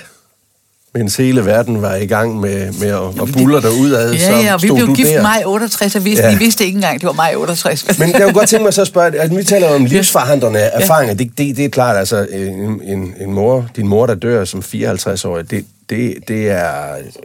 Mens 0.96 1.16
hele 1.16 1.46
verden 1.46 1.82
var 1.82 1.94
i 1.94 2.06
gang 2.06 2.40
med, 2.40 2.72
med 2.72 2.88
at, 2.88 3.22
at 3.22 3.32
buller 3.32 3.60
derudad, 3.60 4.12
Ja, 4.12 4.18
så 4.18 4.32
ja, 4.32 4.54
og 4.54 4.62
vi 4.62 4.68
blev 4.74 4.94
gift 4.96 5.08
der. 5.08 5.22
maj 5.22 5.42
68, 5.46 5.96
og 5.96 6.04
vidste, 6.04 6.22
Ja. 6.22 6.28
ja. 6.30 6.34
vi 6.38 6.44
vidste 6.44 6.64
ikke 6.64 6.76
engang, 6.76 7.00
det 7.00 7.06
var 7.06 7.12
maj 7.12 7.34
68. 7.36 7.98
Men 7.98 8.12
jeg 8.12 8.20
kunne 8.22 8.32
godt 8.32 8.48
tænke 8.48 8.64
mig 8.64 8.74
så 8.74 8.80
at 8.80 8.86
spørge, 8.86 9.20
at 9.20 9.36
vi 9.36 9.44
taler 9.44 9.68
om 9.74 9.84
livsforandrende 9.84 10.58
erfaringer. 10.60 11.14
Det, 11.14 11.30
det, 11.38 11.56
det 11.56 11.64
er 11.64 11.68
klart, 11.68 11.96
altså 11.96 12.26
en, 12.32 12.80
en, 12.84 13.14
en 13.20 13.32
mor, 13.32 13.68
din 13.76 13.88
mor, 13.88 14.06
der 14.06 14.14
dør 14.14 14.44
som 14.44 14.60
54-årig, 14.74 15.50
det, 15.50 15.64
det, 15.90 16.14
det 16.28 16.50
er, 16.50 16.74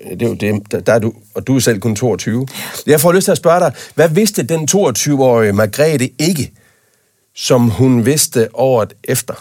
det 0.10 0.22
er 0.22 0.28
jo 0.28 0.34
det, 0.34 0.72
der, 0.72 0.80
der 0.80 0.94
er 0.94 1.00
du, 1.00 1.14
og 1.36 1.48
du 1.48 1.56
er 1.56 1.60
selv 1.60 1.80
kun 1.80 1.96
22. 1.96 2.48
Jeg 2.88 3.02
får 3.02 3.12
lyst 3.12 3.26
til 3.26 3.32
at 3.32 3.38
spørge 3.38 3.60
dig, 3.60 3.72
hvad 3.96 4.10
vidste 4.10 4.44
den 4.44 4.68
22-årige 4.72 5.54
Margrethe 5.54 6.10
ikke, 6.20 6.52
som 7.36 7.70
hun 7.70 8.06
vidste 8.06 8.48
året 8.54 8.94
efter? 9.04 9.34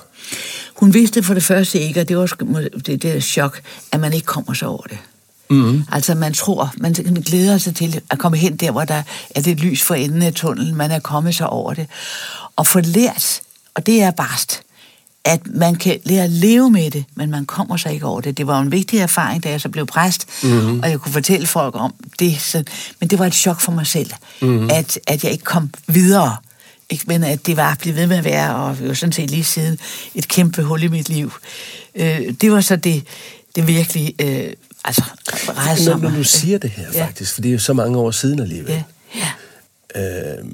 Hun 0.81 0.95
vidste 0.95 1.23
for 1.23 1.35
det 1.35 1.43
første 1.43 1.81
ikke, 1.81 2.01
og 2.01 2.09
det 2.09 2.19
var 2.19 2.27
det, 2.87 3.03
det 3.03 3.05
er 3.05 3.21
chok, 3.21 3.61
at 3.93 4.01
man 4.01 4.13
ikke 4.13 4.27
kommer 4.27 4.55
sig 4.55 4.69
over 4.69 4.83
det. 4.83 4.99
Mm. 5.51 5.85
Altså 5.93 6.15
man 6.15 6.35
tror, 6.35 6.73
man 6.79 6.93
glæder 7.27 7.59
sig 7.59 7.75
til 7.75 8.01
at 8.11 8.19
komme 8.19 8.39
hen 8.39 8.57
der, 8.57 8.71
hvor 8.71 8.85
der 8.85 9.03
er 9.31 9.41
det 9.41 9.61
lys 9.61 9.83
for 9.83 9.95
enden 9.95 10.23
af 10.23 10.35
tunnelen, 10.35 10.75
man 10.75 10.91
er 10.91 10.99
kommet 10.99 11.35
sig 11.35 11.49
over 11.49 11.75
det. 11.75 11.87
Og 12.57 12.67
få 12.67 12.81
lært, 12.81 13.41
og 13.75 13.87
det 13.87 14.03
er 14.03 14.11
barst, 14.11 14.63
at 15.25 15.41
man 15.47 15.75
kan 15.75 15.99
lære 16.05 16.25
at 16.25 16.31
leve 16.31 16.71
med 16.71 16.91
det, 16.91 17.05
men 17.15 17.31
man 17.31 17.47
kommer 17.47 17.77
sig 17.77 17.93
ikke 17.93 18.07
over 18.07 18.21
det. 18.21 18.39
Det 18.39 18.47
var 18.47 18.61
en 18.61 18.73
vigtig 18.73 18.99
erfaring, 18.99 19.45
da 19.45 19.51
jeg 19.51 19.61
så 19.61 19.69
blev 19.69 19.87
præst, 19.87 20.27
mm-hmm. 20.43 20.81
og 20.81 20.91
jeg 20.91 21.01
kunne 21.01 21.13
fortælle 21.13 21.47
folk 21.47 21.75
om 21.77 21.95
det. 22.19 22.41
Så, 22.41 22.65
men 23.01 23.11
det 23.11 23.19
var 23.19 23.27
et 23.27 23.35
chok 23.35 23.61
for 23.61 23.73
mig 23.73 23.87
selv, 23.87 24.11
mm-hmm. 24.43 24.71
at, 24.73 24.99
at 25.07 25.25
jeg 25.25 25.33
ikke 25.33 25.45
kom 25.45 25.71
videre. 25.87 26.37
Ikke, 26.91 27.05
men 27.07 27.25
at 27.25 27.47
det 27.47 27.57
var 27.57 27.77
blevet 27.81 27.97
ved 27.99 28.07
med 28.07 28.17
at 28.17 28.25
være, 28.25 28.57
og 28.57 28.77
jo 28.87 28.95
sådan 28.95 29.13
set 29.13 29.31
lige 29.31 29.45
siden, 29.45 29.79
et 30.15 30.29
kæmpe 30.29 30.63
hul 30.63 30.83
i 30.83 30.89
mit 30.89 31.09
liv. 31.09 31.33
Øh, 31.95 32.21
det 32.41 32.53
var 32.53 32.61
så 32.61 32.77
det, 32.77 33.03
det 33.57 33.67
virkelig, 33.67 34.15
øh, 34.21 34.53
altså, 34.85 35.05
Når, 35.87 35.97
når 35.97 36.11
du 36.11 36.25
siger 36.25 36.59
det 36.59 36.71
her 36.71 36.87
Ja. 36.95 37.05
faktisk, 37.07 37.35
for 37.35 37.41
det 37.41 37.49
er 37.49 37.53
jo 37.53 37.59
så 37.59 37.73
mange 37.73 37.99
år 37.99 38.11
siden 38.11 38.41
alligevel. 38.41 38.83
Ja, 39.15 39.29
ja. 39.97 40.33
Øh, 40.37 40.45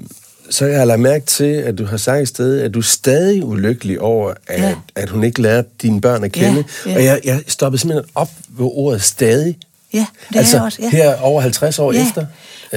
så 0.49 0.65
jeg 0.65 0.77
har 0.77 0.85
lagt 0.85 0.99
mærke 1.01 1.25
til, 1.25 1.45
at 1.53 1.77
du 1.77 1.85
har 1.85 1.97
sagt 1.97 2.21
et 2.21 2.27
sted, 2.27 2.59
at 2.61 2.73
du 2.73 2.79
er 2.79 2.83
stadig 2.83 3.45
ulykkelig 3.45 4.01
over, 4.01 4.33
at. 4.47 4.61
Ja. 4.61 4.75
at 4.95 5.09
hun 5.09 5.23
ikke 5.23 5.41
lærte 5.41 5.67
dine 5.81 6.01
børn 6.01 6.23
at 6.23 6.31
kende. 6.31 6.63
Ja, 6.85 6.91
ja. 6.91 6.95
Og 6.97 7.03
jeg, 7.03 7.21
jeg 7.23 7.43
stoppede 7.47 7.81
simpelthen 7.81 8.09
op 8.15 8.29
ved 8.49 8.65
ordet 8.71 9.01
stadig. 9.03 9.57
Ja, 9.93 10.05
det 10.29 10.35
altså, 10.39 10.57
er 10.57 10.61
også. 10.61 10.81
Ja. 10.81 10.89
her 10.89 11.15
over 11.21 11.41
50 11.41 11.79
år 11.79 11.91
ja. 11.91 12.07
efter. 12.07 12.25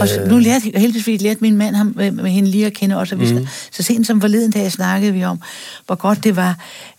Og 0.01 0.09
så, 0.09 0.25
nu 0.27 0.38
lærte, 0.38 0.73
heldigvis 0.77 1.20
lærte 1.20 1.40
min 1.40 1.57
mand 1.57 1.75
ham 1.77 1.92
med, 1.96 2.31
hende 2.31 2.51
lige 2.51 2.66
at 2.66 2.73
kende 2.73 2.96
også. 2.96 3.16
Mm. 3.16 3.46
Så 3.73 3.83
sent 3.83 4.07
som 4.07 4.20
forleden 4.20 4.51
dag 4.51 4.73
snakkede 4.73 5.12
vi 5.12 5.25
om, 5.25 5.40
hvor 5.87 5.94
godt 5.94 6.25
det 6.25 6.37
var, 6.37 6.59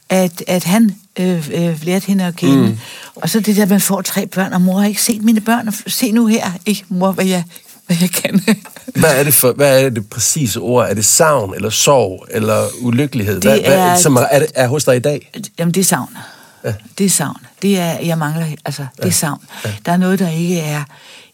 at, 0.09 0.43
at 0.47 0.63
han 0.63 0.95
øh, 1.19 1.49
øh, 1.53 1.79
lærte 1.83 2.07
hende 2.07 2.23
at 2.25 2.35
kende. 2.35 2.67
Mm. 2.67 2.77
Og 3.15 3.29
så 3.29 3.39
det 3.39 3.55
der, 3.55 3.65
man 3.65 3.81
får 3.81 4.01
tre 4.01 4.27
børn, 4.27 4.53
og 4.53 4.61
mor 4.61 4.79
har 4.79 4.87
ikke 4.87 5.01
set 5.01 5.21
mine 5.23 5.41
børn. 5.41 5.67
og 5.67 5.73
Se 5.87 6.11
nu 6.11 6.25
her, 6.25 6.51
ikke 6.65 6.83
mor, 6.89 7.11
hvad 7.11 7.25
jeg, 7.25 7.43
hvad 7.87 7.97
jeg 8.01 8.09
kan. 8.09 8.41
Hvad 8.95 9.19
er 9.19 9.23
det 9.23 9.33
for, 9.33 9.51
hvad 9.53 9.83
er 9.83 9.89
det 9.89 10.09
præcise 10.09 10.59
ord? 10.59 10.89
Er 10.89 10.93
det 10.93 11.05
savn, 11.05 11.55
eller 11.55 11.69
sorg, 11.69 12.25
eller 12.31 12.63
ulykkelighed? 12.81 13.35
Det 13.35 13.43
hvad, 13.43 13.59
hvad, 13.59 13.77
er- 13.77 13.97
som 13.97 14.15
er, 14.15 14.39
det, 14.39 14.47
er 14.55 14.67
hos 14.67 14.83
dig 14.83 14.95
i 14.95 14.99
dag? 14.99 15.31
Jamen, 15.59 15.73
det 15.73 15.79
er 15.81 15.85
savn. 15.85 16.17
Ja. 16.63 16.73
Det 16.97 17.05
er 17.05 17.09
savn. 17.09 17.37
Det 17.61 17.79
er, 17.79 17.99
jeg 17.99 18.17
mangler, 18.17 18.45
altså, 18.65 18.85
det 18.97 19.05
er 19.05 19.11
savn. 19.11 19.41
Ja. 19.65 19.73
Der 19.85 19.91
er 19.91 19.97
noget, 19.97 20.19
der 20.19 20.29
ikke 20.29 20.59
er 20.59 20.83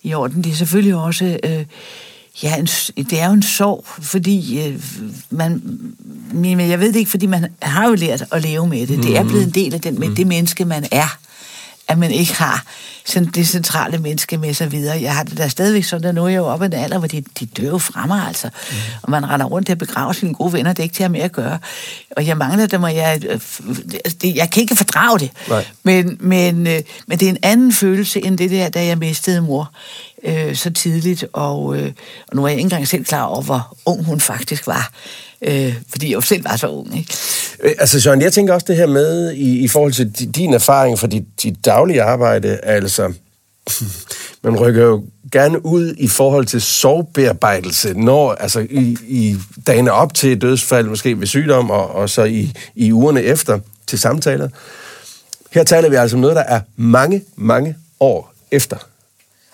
i 0.03 0.13
orden. 0.13 0.43
Det 0.43 0.51
er 0.51 0.55
selvfølgelig 0.55 0.95
også, 0.95 1.39
øh, 1.43 1.65
ja, 2.43 2.55
en, 2.55 2.65
det 3.05 3.19
er 3.19 3.27
jo 3.27 3.33
en 3.33 3.43
sorg, 3.43 3.85
fordi 3.87 4.67
øh, 4.67 4.83
man, 5.29 5.61
men 6.33 6.59
jeg 6.59 6.79
ved 6.79 6.87
det 6.87 6.99
ikke, 6.99 7.11
fordi 7.11 7.25
man 7.25 7.47
har 7.61 7.87
jo 7.87 7.93
lært 7.93 8.23
at 8.31 8.41
leve 8.41 8.67
med 8.67 8.87
det. 8.87 9.03
Det 9.03 9.17
er 9.17 9.23
blevet 9.23 9.43
en 9.43 9.51
del 9.51 9.73
af 9.73 9.81
den, 9.81 9.99
med 9.99 10.15
det 10.15 10.27
menneske, 10.27 10.65
man 10.65 10.87
er 10.91 11.17
at 11.87 11.97
man 11.97 12.11
ikke 12.11 12.33
har 12.35 12.65
sådan 13.07 13.29
det 13.35 13.47
centrale 13.47 13.97
menneske 13.97 14.37
med 14.37 14.53
sig 14.53 14.71
videre. 14.71 15.01
Jeg 15.01 15.15
har 15.15 15.23
det 15.23 15.37
der 15.37 15.47
stadigvæk 15.47 15.83
sådan, 15.83 16.07
at 16.07 16.15
nu 16.15 16.23
er 16.23 16.27
jeg 16.27 16.37
jo 16.37 16.45
oppe 16.45 16.65
i 16.65 16.67
en 16.67 16.73
alder, 16.73 16.97
hvor 16.97 17.07
de, 17.07 17.23
de 17.39 17.45
dør 17.45 17.67
jo 17.67 17.77
fra 17.77 18.05
mig, 18.05 18.27
altså. 18.27 18.47
Mm. 18.47 18.75
Og 19.01 19.11
man 19.11 19.29
render 19.29 19.45
rundt 19.45 19.65
til 19.65 19.71
at 19.71 19.77
begrave 19.77 20.13
sine 20.13 20.33
gode 20.33 20.53
venner, 20.53 20.73
det 20.73 20.79
er 20.79 20.83
ikke 20.83 20.95
til 20.95 21.03
at 21.03 21.11
med 21.11 21.19
at 21.19 21.31
gøre. 21.31 21.59
Og 22.15 22.27
jeg 22.27 22.37
mangler 22.37 22.65
dem, 22.65 22.83
og 22.83 22.95
jeg, 22.95 23.21
øh, 23.29 23.31
altså, 24.05 24.17
det, 24.21 24.35
jeg 24.35 24.49
kan 24.49 24.61
ikke 24.61 24.75
fordrage 24.75 25.19
det. 25.19 25.29
Nej. 25.49 25.65
Men, 25.83 26.17
men, 26.19 26.67
øh, 26.67 26.81
men 27.07 27.19
det 27.19 27.25
er 27.25 27.29
en 27.29 27.37
anden 27.43 27.73
følelse, 27.73 28.25
end 28.25 28.37
det 28.37 28.51
der, 28.51 28.69
da 28.69 28.85
jeg 28.85 28.97
mistede 28.97 29.41
mor 29.41 29.71
øh, 30.23 30.55
så 30.55 30.73
tidligt. 30.73 31.25
Og, 31.33 31.77
øh, 31.77 31.91
og 32.27 32.35
nu 32.35 32.43
er 32.43 32.47
jeg 32.47 32.57
ikke 32.57 32.65
engang 32.65 32.87
selv 32.87 33.05
klar 33.05 33.23
over, 33.23 33.41
hvor 33.41 33.77
ung 33.85 34.05
hun 34.05 34.19
faktisk 34.19 34.67
var. 34.67 34.91
Øh, 35.41 35.73
fordi 35.89 36.07
jeg 36.07 36.13
jo 36.13 36.21
selv 36.21 36.43
var 36.45 36.55
så 36.55 36.67
ung, 36.67 36.97
ikke? 36.97 37.13
Øh, 37.63 37.71
Altså, 37.79 37.99
Søren, 38.01 38.21
jeg 38.21 38.33
tænker 38.33 38.53
også 38.53 38.65
det 38.67 38.75
her 38.75 38.87
med, 38.87 39.31
i, 39.31 39.59
i 39.59 39.67
forhold 39.67 39.93
til 39.93 40.11
di- 40.19 40.31
din 40.31 40.53
erfaring 40.53 40.99
fra 40.99 41.07
dit, 41.07 41.23
dit 41.43 41.65
daglige 41.65 42.01
arbejde, 42.03 42.59
altså, 42.63 42.96
Altså, 42.99 43.19
man 44.43 44.59
rykker 44.59 44.85
jo 44.85 45.03
gerne 45.31 45.65
ud 45.65 45.93
i 45.97 46.07
forhold 46.07 46.45
til 46.45 46.61
sorgbearbejdelse, 46.61 47.93
når, 47.93 48.33
altså 48.33 48.59
i, 48.69 48.97
i 49.07 49.35
dagene 49.67 49.91
op 49.91 50.13
til 50.13 50.31
et 50.31 50.41
dødsfald, 50.41 50.87
måske 50.87 51.19
ved 51.19 51.27
sygdom, 51.27 51.71
og, 51.71 51.89
og 51.89 52.09
så 52.09 52.23
i, 52.23 52.53
i 52.75 52.91
ugerne 52.91 53.21
efter 53.21 53.59
til 53.87 53.99
samtaler. 53.99 54.49
Her 55.51 55.63
taler 55.63 55.89
vi 55.89 55.95
altså 55.95 56.17
om 56.17 56.21
noget, 56.21 56.35
der 56.35 56.43
er 56.43 56.61
mange, 56.75 57.23
mange 57.35 57.75
år 57.99 58.33
efter. 58.51 58.77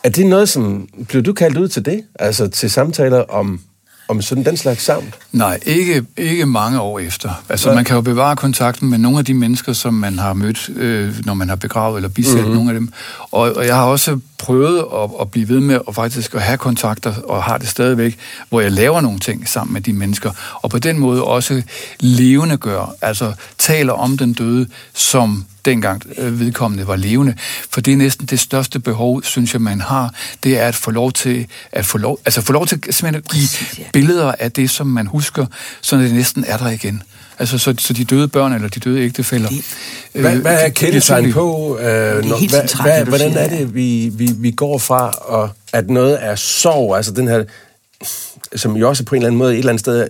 Er 0.03 0.09
det 0.09 0.25
noget, 0.25 0.49
som... 0.49 0.89
Blev 1.07 1.23
du 1.23 1.33
kaldt 1.33 1.57
ud 1.57 1.67
til 1.67 1.85
det? 1.85 2.03
Altså 2.19 2.47
til 2.47 2.71
samtaler 2.71 3.19
om, 3.19 3.61
om 4.07 4.21
sådan 4.21 4.45
den 4.45 4.57
slags 4.57 4.83
savn? 4.83 5.13
Nej, 5.31 5.59
ikke, 5.65 6.05
ikke 6.17 6.45
mange 6.45 6.81
år 6.81 6.99
efter. 6.99 7.43
Altså, 7.49 7.67
Nej. 7.67 7.75
man 7.75 7.85
kan 7.85 7.95
jo 7.95 8.01
bevare 8.01 8.35
kontakten 8.35 8.89
med 8.89 8.97
nogle 8.97 9.19
af 9.19 9.25
de 9.25 9.33
mennesker, 9.33 9.73
som 9.73 9.93
man 9.93 10.19
har 10.19 10.33
mødt, 10.33 10.69
øh, 10.75 11.25
når 11.25 11.33
man 11.33 11.49
har 11.49 11.55
begravet 11.55 11.95
eller 11.95 12.09
bisat 12.09 12.33
Mhm. 12.33 12.41
mm-hmm. 12.41 12.55
nogle 12.55 12.69
af 12.69 12.73
dem. 12.73 12.89
Og, 13.31 13.41
og 13.55 13.65
jeg 13.67 13.75
har 13.75 13.83
også 13.85 14.19
prøvet 14.43 14.85
at, 14.93 15.09
at 15.21 15.31
blive 15.31 15.49
ved 15.49 15.59
med 15.59 15.79
at 15.87 15.95
faktisk 15.95 16.35
at 16.35 16.41
have 16.41 16.57
kontakter, 16.57 17.13
og 17.23 17.43
har 17.43 17.57
det 17.57 17.67
stadigvæk, 17.67 18.17
hvor 18.49 18.61
jeg 18.61 18.71
laver 18.71 19.01
nogle 19.01 19.19
ting 19.19 19.49
sammen 19.49 19.73
med 19.73 19.81
de 19.81 19.93
mennesker, 19.93 20.31
og 20.61 20.69
på 20.69 20.79
den 20.79 20.99
måde 20.99 21.23
også 21.23 21.61
levende 21.99 22.57
gør, 22.57 22.95
altså 23.01 23.33
taler 23.57 23.93
om 23.93 24.17
den 24.17 24.33
døde, 24.33 24.67
som 24.93 25.45
dengang 25.65 26.01
øh, 26.17 26.39
vedkommende 26.39 26.87
var 26.87 26.95
levende. 26.95 27.35
For 27.69 27.81
det 27.81 27.93
er 27.93 27.97
næsten 27.97 28.25
det 28.25 28.39
største 28.39 28.79
behov, 28.79 29.23
synes 29.23 29.53
jeg, 29.53 29.61
man 29.61 29.81
har, 29.81 30.13
det 30.43 30.59
er 30.59 30.67
at 30.67 30.75
få 30.75 30.91
lov 30.91 31.11
til 31.11 31.47
at 31.71 31.85
få 31.85 31.97
lov, 31.97 32.19
altså 32.25 32.41
få 32.41 32.53
lov 32.53 32.67
til 32.67 32.75
at 32.75 32.81
give 32.81 33.21
Præcis, 33.21 33.79
ja. 33.79 33.83
billeder 33.93 34.33
af 34.39 34.51
det, 34.51 34.69
som 34.69 34.87
man 34.87 35.07
husker, 35.07 35.45
så 35.81 35.97
det 35.97 36.13
næsten 36.13 36.43
er 36.47 36.57
der 36.57 36.69
igen. 36.69 37.03
Altså, 37.39 37.57
så, 37.57 37.75
så 37.79 37.93
de 37.93 38.03
døde 38.05 38.27
børn 38.27 38.53
eller 38.53 38.67
de 38.69 38.79
døde 38.79 39.01
ægtefæller... 39.01 39.49
Det- 39.49 39.65
øh, 40.15 40.21
Hvad, 40.21 40.35
hvad 40.35 40.53
er 40.53 40.57
det- 40.57 40.65
det 40.65 40.75
kendetegn 40.75 41.33
på, 41.33 41.77
øh, 41.79 41.85
når, 42.25 42.37
helt 42.37 42.51
hvad, 42.51 42.67
centralt, 42.67 42.83
hvad, 42.89 42.99
det, 42.99 43.07
hvordan 43.07 43.31
siger, 43.31 43.43
er 43.43 43.49
det, 43.57 43.75
vi, 43.75 44.11
vi, 44.13 44.29
vi 44.37 44.51
går 44.51 44.77
fra, 44.77 45.09
og 45.09 45.49
at 45.73 45.89
noget 45.89 46.17
er 46.21 46.35
sorg, 46.35 46.95
altså 46.95 47.11
den 47.11 47.27
her, 47.27 47.43
som 48.55 48.75
jo 48.77 48.89
også 48.89 49.03
på 49.05 49.15
en 49.15 49.21
eller 49.21 49.27
anden 49.27 49.37
måde 49.37 49.53
et 49.53 49.57
eller 49.59 49.69
andet 49.69 49.79
sted 49.79 50.07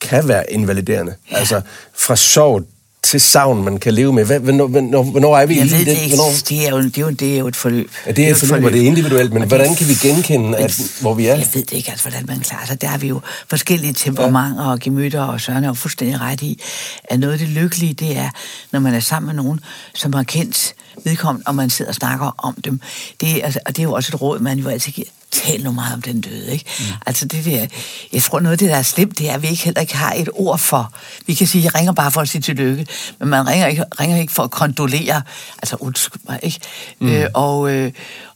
kan 0.00 0.28
være 0.28 0.52
invaliderende. 0.52 1.14
Ja. 1.30 1.36
Altså 1.36 1.60
fra 1.98 2.16
sorg 2.16 2.64
til 3.04 3.20
savn, 3.20 3.64
man 3.64 3.78
kan 3.78 3.94
leve 3.94 4.12
med. 4.12 4.24
Hvad, 4.24 4.40
hvornår, 4.40 4.66
hvornår, 4.66 5.02
hvornår 5.02 5.36
er 5.38 5.46
vi 5.46 5.56
Jeg 5.58 5.66
lige 5.66 5.86
ved 5.86 5.92
i 5.92 5.98
det. 6.00 6.08
Hvornår? 6.08 6.30
Det 6.48 6.66
er, 6.66 6.70
jo, 6.70 6.82
det, 6.82 6.98
er 6.98 7.02
jo, 7.02 7.10
det 7.10 7.34
er 7.34 7.38
jo 7.38 7.46
et 7.46 7.56
forløb. 7.56 7.90
Ja, 8.06 8.12
det 8.12 8.26
er 8.26 8.30
et 8.30 8.36
forløb, 8.36 8.64
og 8.64 8.72
det 8.72 8.82
er 8.82 8.86
individuelt, 8.86 9.32
men 9.32 9.42
Og 9.42 9.48
hvordan 9.48 9.74
kan 9.74 9.88
vi 9.88 9.94
genkende, 9.94 10.48
Men- 10.48 10.54
at, 10.54 10.80
hvor 11.00 11.14
vi 11.14 11.26
er? 11.26 11.34
Jeg 11.36 11.46
ved 11.54 11.62
det 11.62 11.72
ikke, 11.72 11.90
altså, 11.90 12.08
hvordan 12.08 12.26
man 12.28 12.40
klarer 12.40 12.66
sig. 12.66 12.80
Der 12.80 12.86
har 12.86 12.98
vi 12.98 13.06
jo 13.08 13.20
forskellige 13.50 13.92
temperamenter 13.92 14.64
og 14.64 14.80
gemytter, 14.80 15.22
og 15.22 15.40
Søren 15.40 15.64
er 15.64 15.68
jo 15.68 15.74
fuldstændig 15.74 16.20
ret 16.20 16.42
i, 16.42 16.60
at 17.04 17.20
noget 17.20 17.32
af 17.32 17.38
det 17.38 17.48
lykkelige, 17.48 17.94
det 17.94 18.16
er, 18.16 18.30
når 18.72 18.80
man 18.80 18.94
er 18.94 19.00
sammen 19.00 19.26
med 19.36 19.44
nogen, 19.44 19.60
som 19.94 20.12
har 20.12 20.22
kendt 20.22 20.74
vedkommende, 21.04 21.46
og 21.46 21.54
man 21.54 21.70
sidder 21.70 21.90
og 21.90 21.94
snakker 21.94 22.34
om 22.38 22.54
dem. 22.64 22.80
Det, 23.20 23.40
altså, 23.44 23.60
og 23.66 23.76
det 23.76 23.78
er 23.78 23.84
jo 23.84 23.92
også 23.92 24.10
et 24.14 24.20
råd, 24.22 24.38
man 24.40 24.58
jo 24.58 24.68
altid 24.68 24.92
giver. 24.92 25.06
Tal 25.34 25.62
nu 25.62 25.72
meget 25.72 25.94
om 25.94 26.02
den 26.02 26.20
døde, 26.20 26.52
ikke? 26.52 26.64
Mm. 26.78 26.84
Altså 27.06 27.26
det 27.26 27.44
der, 27.44 27.66
jeg 28.12 28.22
tror 28.22 28.40
noget 28.40 28.52
af 28.52 28.58
det, 28.58 28.70
der 28.70 28.76
er 28.76 28.82
slemt, 28.82 29.18
det 29.18 29.30
er, 29.30 29.34
at 29.34 29.42
vi 29.42 29.48
ikke 29.48 29.64
heller 29.64 29.80
ikke 29.80 29.96
har 29.96 30.12
et 30.12 30.28
ord 30.32 30.58
for. 30.58 30.92
Vi 31.26 31.34
kan 31.34 31.46
sige, 31.46 31.60
at 31.60 31.64
jeg 31.64 31.74
ringer 31.74 31.92
bare 31.92 32.10
for 32.10 32.20
at 32.20 32.28
sige 32.28 32.42
tillykke, 32.42 32.86
men 33.18 33.28
man 33.28 33.48
ringer 33.48 33.66
ikke, 33.66 33.84
ringer 34.00 34.16
ikke 34.16 34.32
for 34.32 34.42
at 34.42 34.50
kondolere. 34.50 35.22
Altså 35.62 35.76
undskyld 35.80 36.22
mig, 36.28 36.40
ikke? 36.42 36.60
Mm. 37.00 37.08
Øh, 37.08 37.26
og, 37.34 37.72
øh, 37.72 37.92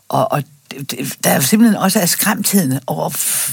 og, 0.09 0.33
og 0.33 0.43
der 1.25 1.31
er 1.31 1.41
simpelthen 1.41 1.77
også 1.77 2.01
af 2.01 2.09
skræmtheden 2.09 2.81
over, 2.87 3.11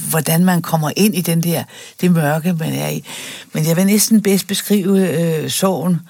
hvordan 0.09 0.45
man 0.45 0.61
kommer 0.61 0.91
ind 0.95 1.15
i 1.15 1.21
den 1.21 1.43
der, 1.43 1.63
det 2.01 2.11
mørke, 2.11 2.53
man 2.53 2.73
er 2.73 2.89
i. 2.89 3.03
Men 3.53 3.67
jeg 3.67 3.75
vil 3.75 3.85
næsten 3.85 4.21
bedst 4.21 4.47
beskrive 4.47 5.09
øh, 5.09 5.49
sorgen 5.49 6.01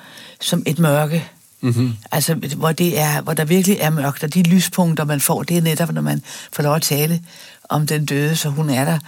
som 0.42 0.64
et 0.66 0.80
mørke. 0.80 1.26
Mm-hmm. 1.66 1.94
Altså, 2.12 2.34
hvor, 2.34 2.72
det 2.72 3.00
er, 3.00 3.22
hvor 3.22 3.34
der 3.34 3.46
virkelig 3.46 3.78
er 3.80 3.90
mørkt, 3.90 4.24
og 4.24 4.34
de 4.34 4.44
lyspunkter, 4.44 5.06
man 5.06 5.22
får, 5.22 5.44
det 5.44 5.58
er 5.58 5.62
netop, 5.62 5.94
når 5.94 6.02
man 6.02 6.22
får 6.54 6.64
lov 6.64 6.76
at 6.76 6.82
tale 6.82 7.22
om 7.70 7.88
den 7.88 8.06
døde, 8.06 8.36
så 8.36 8.50
hun 8.50 8.70
er 8.70 8.86
der 8.86 9.00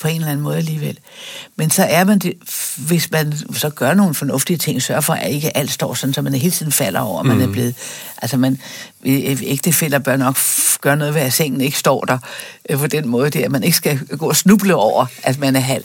på 0.00 0.08
en 0.08 0.14
eller 0.14 0.28
anden 0.28 0.42
måde 0.42 0.56
alligevel. 0.56 0.98
Men 1.56 1.70
så 1.70 1.84
er 1.84 2.04
man 2.04 2.18
det, 2.18 2.34
hvis 2.76 3.10
man 3.10 3.32
så 3.52 3.70
gør 3.70 3.94
nogle 3.94 4.14
fornuftige 4.14 4.56
ting, 4.56 4.82
sørger 4.82 5.00
for, 5.00 5.12
at 5.12 5.30
ikke 5.30 5.56
alt 5.56 5.70
står 5.70 5.94
sådan, 5.94 6.14
så 6.14 6.22
man 6.22 6.34
hele 6.34 6.50
tiden 6.50 6.72
falder 6.72 7.00
over, 7.00 7.22
mm. 7.22 7.28
man 7.28 7.40
er 7.40 7.44
mhm. 7.44 7.52
blevet... 7.52 7.74
Altså, 8.22 8.36
man, 8.36 8.58
ægtefælder 9.04 9.98
bør 9.98 10.16
nok 10.16 10.36
gøre 10.80 10.96
noget 10.96 11.14
ved, 11.14 11.20
at 11.20 11.32
sengen 11.32 11.60
ikke 11.60 11.78
står 11.78 12.04
der 12.04 12.18
øh, 12.70 12.78
på 12.78 12.86
den 12.86 13.08
måde, 13.08 13.30
det 13.30 13.42
at 13.42 13.50
man 13.50 13.62
ikke 13.62 13.76
skal 13.76 13.98
gå 13.98 14.28
og 14.28 14.36
snuble 14.36 14.74
over, 14.74 15.06
at 15.22 15.38
man 15.38 15.56
er 15.56 15.60
halv. 15.60 15.84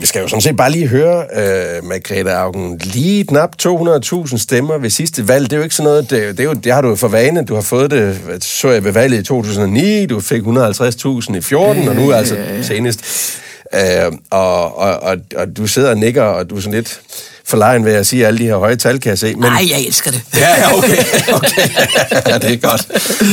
Vi 0.00 0.06
skal 0.06 0.20
jo 0.22 0.28
sådan 0.28 0.40
set 0.40 0.56
bare 0.56 0.70
lige 0.70 0.86
høre, 0.86 1.16
uh, 1.16 1.88
Margrethe 1.88 2.32
Augen, 2.32 2.78
lige 2.78 3.24
knap 3.24 3.50
200.000 3.62 4.38
stemmer 4.38 4.78
ved 4.78 4.90
sidste 4.90 5.28
valg. 5.28 5.44
Det 5.44 5.52
er 5.52 5.56
jo 5.56 5.62
ikke 5.62 5.74
sådan 5.74 5.88
noget, 5.88 6.10
det, 6.10 6.38
det, 6.38 6.40
er 6.40 6.44
jo, 6.44 6.52
det 6.52 6.72
har 6.72 6.80
du 6.80 6.88
jo 6.88 6.96
for 6.96 7.08
vane. 7.08 7.44
Du 7.44 7.54
har 7.54 7.62
fået 7.62 7.90
det, 7.90 8.44
så 8.44 8.70
jeg 8.70 8.84
ved 8.84 8.92
valget 8.92 9.18
i 9.18 9.22
2009, 9.22 10.06
du 10.06 10.20
fik 10.20 10.42
150.000 10.42 11.36
i 11.36 11.40
14, 11.40 11.88
og 11.88 11.96
nu 11.96 12.12
altså 12.12 12.36
senest. 12.62 13.00
Uh, 13.72 14.18
og, 14.30 14.78
og, 14.78 15.00
og, 15.02 15.16
og 15.36 15.56
du 15.56 15.66
sidder 15.66 15.90
og 15.90 15.98
nikker, 15.98 16.22
og 16.22 16.50
du 16.50 16.56
er 16.56 16.60
sådan 16.60 16.74
lidt 16.74 17.00
forlegen 17.46 17.84
ved 17.84 17.92
at 17.92 18.06
sige 18.06 18.26
alle 18.26 18.38
de 18.38 18.44
her 18.44 18.56
høje 18.56 18.76
tal, 18.76 19.00
kan 19.00 19.10
jeg 19.10 19.18
se. 19.18 19.34
Men... 19.34 19.42
Nej, 19.42 19.64
jeg 19.70 19.86
elsker 19.86 20.10
det. 20.10 20.22
Ja, 20.36 20.76
okay. 20.76 20.88
okay. 21.32 21.68
ja, 22.30 22.38
det 22.38 22.52
er 22.52 22.56
godt. 22.68 22.88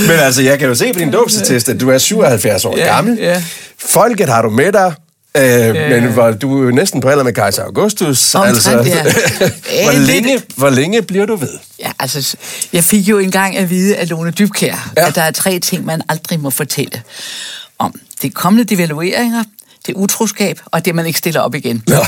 Men 0.08 0.20
altså, 0.20 0.42
jeg 0.42 0.60
kan 0.60 0.68
jo 0.68 0.76
se 0.76 0.94
på 0.94 1.00
din 1.00 1.12
dåbsetest, 1.12 1.70
at 1.70 1.82
du 1.82 1.90
er 1.90 1.98
77 1.98 2.66
år 2.66 2.78
ja, 2.78 2.96
gammel. 2.96 3.18
Ja. 3.18 3.44
Folket 3.80 4.30
har 4.30 4.42
du 4.42 4.50
med 4.50 4.72
dig. 4.72 4.94
Øh, 5.38 5.70
øh. 5.70 5.76
Men 5.76 6.16
var 6.16 6.32
du 6.32 6.68
er 6.68 6.72
næsten 6.72 7.02
på 7.02 7.10
alder 7.10 7.24
med 7.24 7.34
kejser 7.34 7.64
Augustus. 7.64 8.36
Omtrent, 8.36 8.58
altså, 8.58 8.72
ja. 8.72 9.04
hvor, 9.84 10.08
længe, 10.08 10.42
hvor 10.56 10.70
længe 10.70 11.02
bliver 11.02 11.26
du 11.26 11.36
ved? 11.36 11.60
Ja, 11.80 11.92
altså, 12.00 12.38
jeg 12.74 12.84
fik 12.84 13.08
jo 13.08 13.18
engang 13.18 13.58
at 13.58 13.70
vide 13.70 13.96
af 13.98 14.10
Lone 14.10 14.32
Dybkær, 14.32 14.92
ja. 14.98 15.08
at 15.08 15.16
der 15.16 15.22
er 15.22 15.32
tre 15.32 15.60
ting, 15.60 15.86
man 15.86 16.02
aldrig 16.10 16.40
må 16.40 16.50
fortælle 16.50 17.02
om. 17.80 17.96
Det 18.22 18.34
kommende 18.34 18.76
devalueringer, 18.76 19.44
det 19.88 19.96
utroskab, 19.96 20.60
og 20.66 20.86
det, 20.86 20.96
man 20.96 21.06
ikke 21.06 21.20
stiller 21.20 21.42
op 21.42 21.56
igen. 21.56 21.84
Nå. 21.88 21.96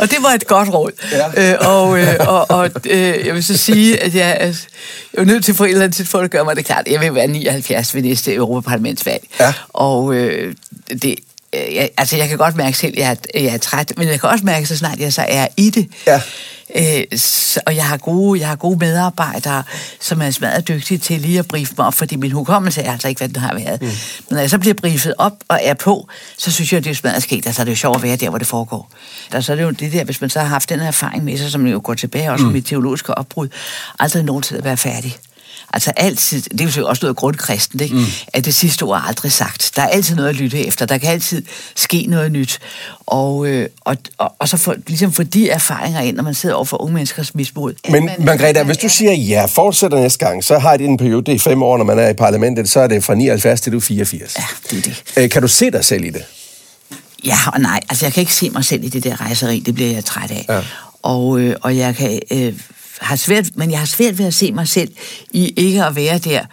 og 0.00 0.10
det 0.10 0.18
var 0.20 0.30
et 0.34 0.46
godt 0.46 0.68
råd. 0.68 0.90
Ja. 1.12 1.52
Øh, 1.52 1.58
og 1.60 2.00
øh, 2.00 2.16
og, 2.20 2.50
og 2.50 2.70
øh, 2.90 3.26
jeg 3.26 3.34
vil 3.34 3.44
så 3.44 3.56
sige, 3.56 4.00
at 4.00 4.14
jeg, 4.14 4.36
jeg 4.40 4.54
er 5.20 5.24
nødt 5.24 5.44
til 5.44 5.54
på 5.54 5.64
et 5.64 5.68
eller 5.68 5.82
andet 5.82 5.96
tidspunkt 5.96 6.24
at 6.24 6.30
gøre 6.30 6.44
mig 6.44 6.56
det 6.56 6.64
klart. 6.64 6.86
Jeg 6.90 7.00
vil 7.00 7.14
være 7.14 7.26
79 7.26 7.94
ved 7.94 8.02
næste 8.02 8.34
Europaparlamentsvalg. 8.34 9.28
Ja. 9.40 9.52
Og 9.68 10.14
øh, 10.14 10.54
det, 11.02 11.14
jeg, 11.54 11.90
altså 11.96 12.16
jeg 12.16 12.28
kan 12.28 12.38
godt 12.38 12.56
mærke 12.56 12.78
selv, 12.78 12.92
at 12.92 12.98
jeg, 12.98 13.16
er, 13.34 13.40
jeg 13.40 13.54
er 13.54 13.58
træt, 13.58 13.92
men 13.96 14.08
jeg 14.08 14.20
kan 14.20 14.28
også 14.28 14.44
mærke, 14.44 14.66
så 14.66 14.76
snart 14.76 14.98
jeg 14.98 15.12
så 15.12 15.24
er 15.28 15.46
i 15.56 15.70
det. 15.70 15.88
Ja. 16.06 16.20
Øh, 16.76 17.18
så, 17.18 17.60
og 17.66 17.76
jeg 17.76 17.84
har, 17.84 17.96
gode, 17.96 18.40
jeg 18.40 18.48
har 18.48 18.56
gode 18.56 18.78
medarbejdere, 18.78 19.62
som 20.00 20.22
er 20.22 20.30
smadret 20.30 20.68
dygtige 20.68 20.98
til 20.98 21.20
lige 21.20 21.38
at 21.38 21.48
briefe 21.48 21.74
mig 21.78 21.86
op, 21.86 21.94
fordi 21.94 22.16
min 22.16 22.30
hukommelse 22.30 22.82
er 22.82 22.92
altså 22.92 23.08
ikke, 23.08 23.18
hvad 23.18 23.28
den 23.28 23.36
har 23.36 23.54
været. 23.54 23.82
Mm. 23.82 23.86
Men 23.86 23.96
når 24.30 24.38
jeg 24.38 24.50
så 24.50 24.58
bliver 24.58 24.74
briefet 24.74 25.14
op 25.18 25.32
og 25.48 25.58
er 25.62 25.74
på, 25.74 26.08
så 26.38 26.52
synes 26.52 26.72
jeg, 26.72 26.84
det 26.84 26.90
er 26.90 26.94
smadret 26.94 27.22
sket. 27.22 27.46
Altså 27.46 27.62
det 27.62 27.68
er 27.68 27.72
jo 27.72 27.76
sjovt 27.76 27.96
at 27.96 28.02
være 28.02 28.16
der, 28.16 28.28
hvor 28.28 28.38
det 28.38 28.46
foregår. 28.46 28.90
Der, 29.32 29.40
så 29.40 29.52
er 29.52 29.56
det 29.56 29.62
jo 29.62 29.70
det 29.70 29.92
der, 29.92 30.04
hvis 30.04 30.20
man 30.20 30.30
så 30.30 30.40
har 30.40 30.46
haft 30.46 30.68
den 30.68 30.80
erfaring 30.80 31.24
med 31.24 31.38
sig, 31.38 31.50
som 31.50 31.66
jo 31.66 31.80
går 31.84 31.94
tilbage 31.94 32.30
også 32.30 32.46
mm. 32.46 32.52
mit 32.52 32.66
teologiske 32.66 33.18
opbrud, 33.18 33.48
aldrig 33.98 34.24
nogensinde 34.24 34.58
at 34.58 34.64
være 34.64 34.76
færdig. 34.76 35.16
Altså 35.72 35.92
altid, 35.96 36.42
det 36.42 36.60
er 36.60 36.80
jo 36.80 36.86
også 36.88 37.04
noget 37.04 37.16
grundkristen, 37.16 37.80
ikke? 37.80 37.94
Mm. 37.94 38.04
at 38.32 38.44
det 38.44 38.54
sidste 38.54 38.82
ord 38.82 38.98
er 38.98 39.02
aldrig 39.02 39.32
sagt. 39.32 39.72
Der 39.76 39.82
er 39.82 39.86
altid 39.86 40.16
noget 40.16 40.28
at 40.28 40.34
lytte 40.34 40.66
efter. 40.66 40.86
Der 40.86 40.98
kan 40.98 41.10
altid 41.10 41.42
ske 41.76 42.06
noget 42.08 42.32
nyt. 42.32 42.58
Og, 43.06 43.46
øh, 43.46 43.68
og, 43.80 43.96
og, 44.18 44.34
og 44.38 44.48
så 44.48 44.56
for, 44.56 44.74
ligesom 44.86 45.12
få 45.12 45.22
de 45.22 45.50
erfaringer 45.50 46.00
ind, 46.00 46.16
når 46.16 46.22
man 46.22 46.34
sidder 46.34 46.54
over 46.54 46.64
for 46.64 46.82
unge 46.82 46.94
menneskers 46.94 47.34
misbrug. 47.34 47.72
Men 47.88 48.10
Margrethe, 48.18 48.64
hvis 48.64 48.76
du 48.76 48.88
siger 48.88 49.12
ja, 49.12 49.44
fortsætter 49.44 49.98
næste 49.98 50.26
gang, 50.26 50.44
så 50.44 50.58
har 50.58 50.76
det 50.76 50.86
en 50.86 50.96
periode, 50.96 51.24
det 51.24 51.34
er 51.34 51.38
fem 51.38 51.62
år, 51.62 51.76
når 51.78 51.84
man 51.84 51.98
er 51.98 52.08
i 52.08 52.14
parlamentet, 52.14 52.70
så 52.70 52.80
er 52.80 52.86
det 52.86 53.04
fra 53.04 53.14
79 53.14 53.60
til 53.60 53.72
du 53.72 53.80
84. 53.80 54.36
Ja, 54.38 54.44
det 54.70 54.78
er 54.78 54.82
det. 54.82 55.02
Øh, 55.16 55.30
kan 55.30 55.42
du 55.42 55.48
se 55.48 55.70
dig 55.70 55.84
selv 55.84 56.04
i 56.04 56.10
det? 56.10 56.22
Ja 57.24 57.38
og 57.52 57.60
nej. 57.60 57.80
Altså, 57.88 58.06
jeg 58.06 58.12
kan 58.12 58.20
ikke 58.20 58.34
se 58.34 58.50
mig 58.50 58.64
selv 58.64 58.84
i 58.84 58.88
det 58.88 59.04
der 59.04 59.20
rejseri. 59.20 59.60
Det 59.60 59.74
bliver 59.74 59.90
jeg 59.90 60.04
træt 60.04 60.30
af. 60.30 60.46
Ja. 60.48 60.60
Og, 61.02 61.40
øh, 61.40 61.56
og 61.62 61.76
jeg 61.76 61.96
kan... 61.96 62.20
Øh, 62.30 62.54
har 63.02 63.16
svært, 63.16 63.44
men 63.54 63.70
jeg 63.70 63.78
har 63.78 63.86
svært 63.86 64.18
ved 64.18 64.26
at 64.26 64.34
se 64.34 64.52
mig 64.52 64.68
selv 64.68 64.90
i 65.30 65.48
ikke 65.56 65.84
at 65.84 65.96
være 65.96 66.18
der, 66.18 66.44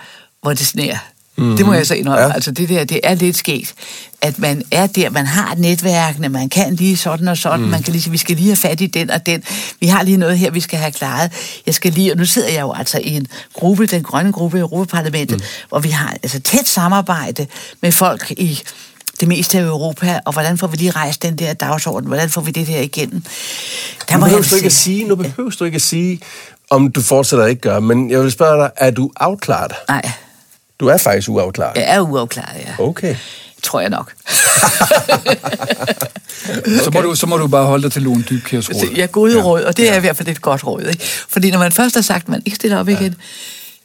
hvor 0.41 0.53
det 0.53 0.67
sner. 0.67 0.97
Mm-hmm. 1.39 1.57
Det 1.57 1.65
må 1.65 1.73
jeg 1.73 1.87
så 1.87 1.95
indrømme. 1.95 2.25
Ja. 2.25 2.33
Altså 2.33 2.51
det 2.51 2.69
der, 2.69 2.83
det 2.83 2.99
er 3.03 3.13
lidt 3.13 3.37
sket, 3.37 3.73
at 4.21 4.39
man 4.39 4.63
er 4.71 4.87
der, 4.87 5.09
man 5.09 5.25
har 5.25 5.55
netværkene, 5.55 6.29
man 6.29 6.49
kan 6.49 6.75
lige 6.75 6.97
sådan 6.97 7.27
og 7.27 7.37
sådan, 7.37 7.59
mm. 7.59 7.67
man 7.71 7.83
kan 7.83 7.93
lige, 7.93 8.11
vi 8.11 8.17
skal 8.17 8.35
lige 8.35 8.47
have 8.47 8.55
fat 8.55 8.81
i 8.81 8.87
den 8.87 9.09
og 9.09 9.25
den, 9.25 9.43
vi 9.79 9.87
har 9.87 10.03
lige 10.03 10.17
noget 10.17 10.37
her, 10.37 10.51
vi 10.51 10.59
skal 10.59 10.79
have 10.79 10.91
klaret. 10.91 11.31
Jeg 11.65 11.73
skal 11.73 11.93
lige, 11.93 12.11
og 12.11 12.17
nu 12.17 12.25
sidder 12.25 12.49
jeg 12.49 12.61
jo 12.61 12.73
altså 12.73 12.99
i 13.03 13.09
en 13.09 13.27
gruppe, 13.53 13.85
den 13.85 14.03
grønne 14.03 14.31
gruppe 14.31 14.57
i 14.57 14.61
Europaparlamentet, 14.61 15.37
mm. 15.37 15.67
hvor 15.69 15.79
vi 15.79 15.89
har 15.89 16.17
altså 16.23 16.39
tæt 16.39 16.67
samarbejde 16.67 17.47
med 17.81 17.91
folk 17.91 18.31
i 18.31 18.61
det 19.19 19.27
meste 19.27 19.57
af 19.57 19.63
Europa, 19.63 20.19
og 20.25 20.33
hvordan 20.33 20.57
får 20.57 20.67
vi 20.67 20.77
lige 20.77 20.91
rejst 20.91 21.23
den 21.23 21.35
der 21.35 21.53
dagsorden, 21.53 22.07
hvordan 22.07 22.29
får 22.29 22.41
vi 22.41 22.51
det 22.51 22.67
der 22.67 22.79
igennem? 22.79 23.23
Der 24.09 24.17
nu 24.17 24.23
behøver 24.23 24.43
du 24.49 24.55
ikke 24.55 24.65
at 24.65 24.71
sige, 24.71 25.07
nu 25.07 25.15
behøver 25.15 25.49
du 25.59 25.63
ikke 25.63 25.75
at 25.75 25.81
sige, 25.81 26.21
om 26.69 26.91
du 26.91 27.01
fortsætter 27.01 27.45
ikke 27.45 27.61
gør, 27.61 27.79
men 27.79 28.11
jeg 28.11 28.19
vil 28.19 28.31
spørge 28.31 28.63
dig, 28.63 28.71
er 28.75 28.91
du 28.91 29.11
afklaret? 29.15 29.71
Nej. 29.89 30.11
Du 30.79 30.87
er 30.87 30.97
faktisk 30.97 31.29
uafklaret? 31.29 31.77
Jeg 31.77 31.95
er 31.95 31.99
uafklaret, 31.99 32.57
ja. 32.57 32.83
Okay. 32.83 33.15
Tror 33.63 33.79
jeg 33.79 33.89
nok. 33.89 34.13
okay. 35.09 35.35
så, 36.83 36.91
må 36.93 37.01
du, 37.01 37.15
så 37.15 37.27
må 37.27 37.37
du 37.37 37.47
bare 37.47 37.65
holde 37.65 37.83
dig 37.83 37.91
til 37.91 38.01
Lone 38.01 38.23
Dybkjærs 38.29 38.69
råd. 38.69 38.93
Ja, 38.95 39.05
gode 39.05 39.37
ja. 39.37 39.43
råd, 39.43 39.61
og 39.61 39.77
det 39.77 39.89
er 39.89 39.95
i 39.95 39.99
hvert 39.99 40.17
fald 40.17 40.27
et 40.27 40.41
godt 40.41 40.67
råd. 40.67 40.81
Ikke? 40.81 41.03
Fordi 41.29 41.51
når 41.51 41.59
man 41.59 41.71
først 41.71 41.95
har 41.95 42.01
sagt, 42.01 42.23
at 42.23 42.29
man 42.29 42.41
ikke 42.45 42.55
stiller 42.55 42.79
op 42.79 42.87
ja. 42.87 42.99
igen, 42.99 43.15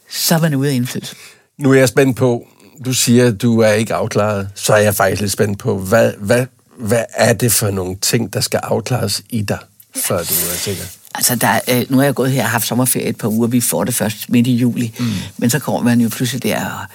så 0.09 0.35
er 0.35 0.39
man 0.39 0.55
ude 0.55 0.69
af 0.69 0.73
indflydelse. 0.73 1.15
Nu 1.57 1.71
er 1.71 1.75
jeg 1.75 1.87
spændt 1.87 2.17
på, 2.17 2.47
du 2.85 2.93
siger, 2.93 3.27
at 3.27 3.41
du 3.41 3.59
er 3.59 3.71
ikke 3.71 3.93
afklaret, 3.93 4.49
så 4.55 4.73
er 4.73 4.77
jeg 4.77 4.95
faktisk 4.95 5.21
lidt 5.21 5.31
spændt 5.31 5.59
på, 5.59 5.77
hvad, 5.77 6.11
hvad, 6.19 6.45
hvad 6.77 7.03
er 7.13 7.33
det 7.33 7.51
for 7.51 7.71
nogle 7.71 7.95
ting, 8.01 8.33
der 8.33 8.41
skal 8.41 8.59
afklares 8.63 9.21
i 9.29 9.41
dig, 9.41 9.59
før 9.95 10.17
du 10.17 10.33
er 10.33 10.57
sikker? 10.57 10.83
Altså, 11.15 11.35
der, 11.35 11.59
øh, 11.67 11.85
nu 11.89 11.97
har 11.97 12.03
jeg 12.03 12.15
gået 12.15 12.31
her 12.31 12.43
og 12.43 12.49
haft 12.49 12.67
sommerferie 12.67 13.07
et 13.07 13.17
par 13.17 13.27
uger, 13.27 13.47
vi 13.47 13.61
får 13.61 13.83
det 13.83 13.95
først 13.95 14.29
midt 14.29 14.47
i 14.47 14.55
juli, 14.55 14.93
mm. 14.99 15.05
men 15.37 15.49
så 15.49 15.59
kommer 15.59 15.81
man 15.81 16.01
jo 16.01 16.09
pludselig 16.09 16.43
der, 16.43 16.65
og 16.65 16.85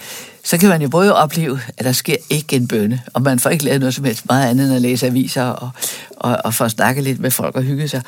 så 0.45 0.59
kan 0.59 0.69
man 0.69 0.83
jo 0.83 0.89
både 0.89 1.17
opleve, 1.17 1.61
at 1.77 1.85
der 1.85 1.93
sker 1.93 2.17
ikke 2.31 2.57
en 2.57 2.69
bønne, 2.69 3.03
og 3.15 3.23
man 3.23 3.39
får 3.39 3.51
ikke 3.51 3.65
lavet 3.65 3.81
noget 3.81 3.95
som 3.95 4.05
helst 4.05 4.27
meget 4.29 4.51
andet 4.51 4.67
end 4.67 4.75
at 4.75 4.83
læse 4.83 5.07
aviser 5.07 5.45
og, 5.45 5.71
og, 6.11 6.39
og 6.45 6.55
få 6.55 6.69
snakke 6.69 7.03
lidt 7.03 7.21
med 7.21 7.31
folk 7.31 7.57
og 7.57 7.63
hygge 7.63 7.89
sig. 7.89 8.03